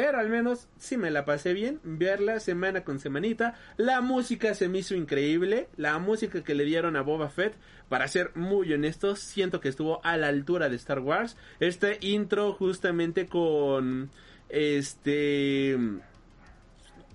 pero 0.00 0.20
al 0.20 0.28
menos 0.28 0.68
sí 0.76 0.96
me 0.96 1.10
la 1.10 1.24
pasé 1.24 1.54
bien, 1.54 1.80
verla 1.82 2.38
semana 2.38 2.84
con 2.84 3.00
semanita. 3.00 3.56
La 3.76 4.00
música 4.00 4.54
se 4.54 4.68
me 4.68 4.78
hizo 4.78 4.94
increíble, 4.94 5.66
la 5.76 5.98
música 5.98 6.44
que 6.44 6.54
le 6.54 6.64
dieron 6.64 6.94
a 6.94 7.02
Boba 7.02 7.30
Fett, 7.30 7.56
para 7.88 8.06
ser 8.06 8.30
muy 8.36 8.72
honestos, 8.72 9.18
siento 9.18 9.60
que 9.60 9.68
estuvo 9.68 10.00
a 10.04 10.16
la 10.16 10.28
altura 10.28 10.68
de 10.68 10.76
Star 10.76 11.00
Wars. 11.00 11.36
Este 11.58 11.98
intro 12.00 12.52
justamente 12.52 13.26
con 13.26 14.12
este 14.48 15.76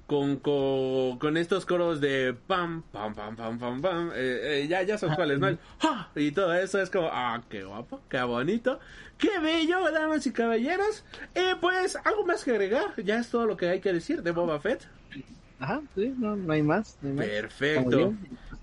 con, 0.07 0.37
con, 0.37 1.17
con 1.17 1.37
estos 1.37 1.65
coros 1.65 2.01
de 2.01 2.35
pam, 2.47 2.83
pam, 2.91 3.13
pam, 3.13 3.35
pam, 3.35 3.57
pam, 3.57 3.81
pam, 3.81 4.11
eh, 4.13 4.63
eh, 4.63 4.67
ya, 4.67 4.83
ya 4.83 4.97
son 4.97 5.15
cuáles, 5.15 5.39
¿no? 5.39 5.47
El 5.47 5.59
¡ja! 5.79 6.09
Y 6.15 6.31
todo 6.31 6.53
eso 6.53 6.81
es 6.81 6.89
como, 6.89 7.09
ah, 7.11 7.41
qué 7.49 7.63
guapo, 7.63 8.01
qué 8.09 8.21
bonito, 8.23 8.79
qué 9.17 9.39
bello, 9.39 9.91
damas 9.91 10.27
y 10.27 10.31
caballeros. 10.31 11.05
Eh, 11.35 11.55
pues, 11.59 11.95
algo 12.03 12.25
más 12.25 12.43
que 12.43 12.51
agregar, 12.51 12.93
ya 13.03 13.19
es 13.19 13.29
todo 13.29 13.45
lo 13.45 13.57
que 13.57 13.69
hay 13.69 13.79
que 13.79 13.93
decir 13.93 14.21
de 14.21 14.31
Boba 14.31 14.59
Fett. 14.59 14.87
Ajá, 15.59 15.81
sí, 15.95 16.13
no, 16.17 16.35
no 16.35 16.51
hay 16.51 16.61
más. 16.61 16.97
No 17.01 17.09
hay 17.09 17.15
más. 17.15 17.25
Perfecto. 17.27 18.13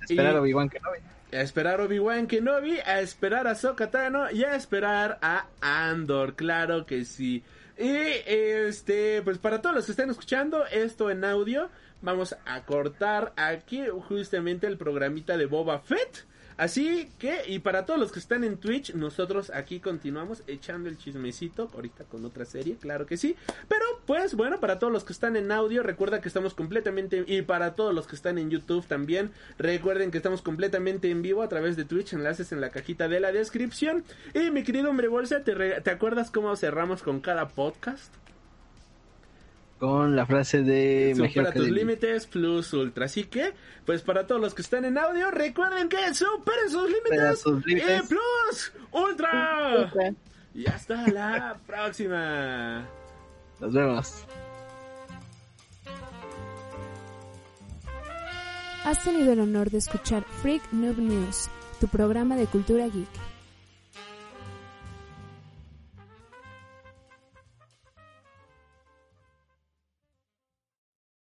Esperar 0.03 0.37
a 0.37 0.41
Obi-Wan 0.43 0.69
Kenobi. 0.69 0.99
A 1.33 1.41
esperar 1.41 1.81
Obi-Wan 1.81 2.27
Kenobi, 2.27 2.79
a 2.81 3.01
esperar 3.01 3.47
a 3.47 3.55
Sokatano 3.55 4.31
y 4.31 4.45
a 4.45 4.55
esperar 4.55 5.19
a 5.23 5.47
Andor, 5.61 6.35
claro 6.35 6.85
que 6.85 7.05
sí. 7.05 7.43
Y 7.81 7.97
este, 8.27 9.23
pues 9.23 9.39
para 9.39 9.63
todos 9.63 9.75
los 9.75 9.87
que 9.87 9.93
están 9.93 10.11
escuchando 10.11 10.67
esto 10.67 11.11
en 11.11 11.25
audio, 11.25 11.71
vamos 12.03 12.37
a 12.45 12.63
cortar 12.67 13.33
aquí 13.37 13.83
justamente 14.07 14.67
el 14.67 14.77
programita 14.77 15.39
de 15.39 15.47
Boba 15.47 15.79
Fett. 15.79 16.27
Así 16.61 17.09
que, 17.19 17.41
y 17.47 17.61
para 17.61 17.87
todos 17.87 17.99
los 17.99 18.13
que 18.13 18.19
están 18.19 18.45
en 18.45 18.59
Twitch, 18.59 18.93
nosotros 18.93 19.51
aquí 19.55 19.81
continuamos 19.81 20.43
echando 20.47 20.91
el 20.91 20.99
chismecito, 20.99 21.71
ahorita 21.73 22.05
con 22.05 22.23
otra 22.27 22.45
serie, 22.45 22.77
claro 22.77 23.07
que 23.07 23.17
sí. 23.17 23.35
Pero, 23.67 23.83
pues 24.05 24.35
bueno, 24.35 24.61
para 24.61 24.79
todos 24.79 24.93
los 24.93 25.03
que 25.03 25.15
están 25.15 25.37
en 25.37 25.53
audio, 25.53 25.83
recuerda 25.83 26.21
que 26.21 26.29
estamos 26.29 26.53
completamente, 26.53 27.25
y 27.27 27.41
para 27.41 27.75
todos 27.77 27.95
los 27.95 28.07
que 28.07 28.15
están 28.15 28.37
en 28.37 28.51
YouTube 28.51 28.85
también, 28.87 29.31
recuerden 29.57 30.11
que 30.11 30.19
estamos 30.19 30.43
completamente 30.43 31.11
en 31.11 31.23
vivo 31.23 31.41
a 31.41 31.49
través 31.49 31.79
de 31.79 31.87
Twitch, 31.87 32.13
enlaces 32.13 32.53
en 32.53 32.61
la 32.61 32.69
cajita 32.69 33.09
de 33.09 33.21
la 33.21 33.33
descripción. 33.33 34.05
Y 34.35 34.51
mi 34.51 34.63
querido 34.63 34.91
hombre 34.91 35.09
bolsa, 35.09 35.43
¿te, 35.43 35.55
¿te 35.81 35.91
acuerdas 35.91 36.31
cómo 36.31 36.55
cerramos 36.57 37.03
con 37.03 37.21
cada 37.21 37.49
podcast? 37.49 38.13
Con 39.81 40.15
la 40.15 40.27
frase 40.27 40.63
de 40.63 41.15
Supera 41.17 41.53
tus 41.53 41.71
límites 41.71 42.27
plus 42.27 42.73
ultra. 42.75 43.07
Así 43.07 43.25
que, 43.25 43.55
pues 43.87 44.03
para 44.03 44.27
todos 44.27 44.39
los 44.41 44.53
que 44.55 44.61
están 44.61 44.85
en 44.85 44.99
audio, 44.99 45.31
recuerden 45.31 45.89
que 45.89 46.13
superen 46.15 46.69
sus 46.71 46.91
Supera 46.91 47.15
límites 47.25 47.41
sus 47.41 47.65
límites. 47.67 48.05
y 48.05 48.09
plus 48.09 48.73
ultra. 48.93 49.91
Y 50.55 50.67
hasta 50.69 51.07
la 51.09 51.59
próxima. 51.67 52.87
Nos 53.59 53.73
vemos. 53.73 54.25
Has 58.85 59.03
tenido 59.05 59.33
el 59.33 59.41
honor 59.41 59.71
de 59.71 59.79
escuchar 59.79 60.25
Freak 60.43 60.63
Noob 60.73 60.99
News, 60.99 61.49
tu 61.81 61.89
programa 61.89 62.37
de 62.37 62.47
cultura 62.47 62.85
geek. 62.87 63.09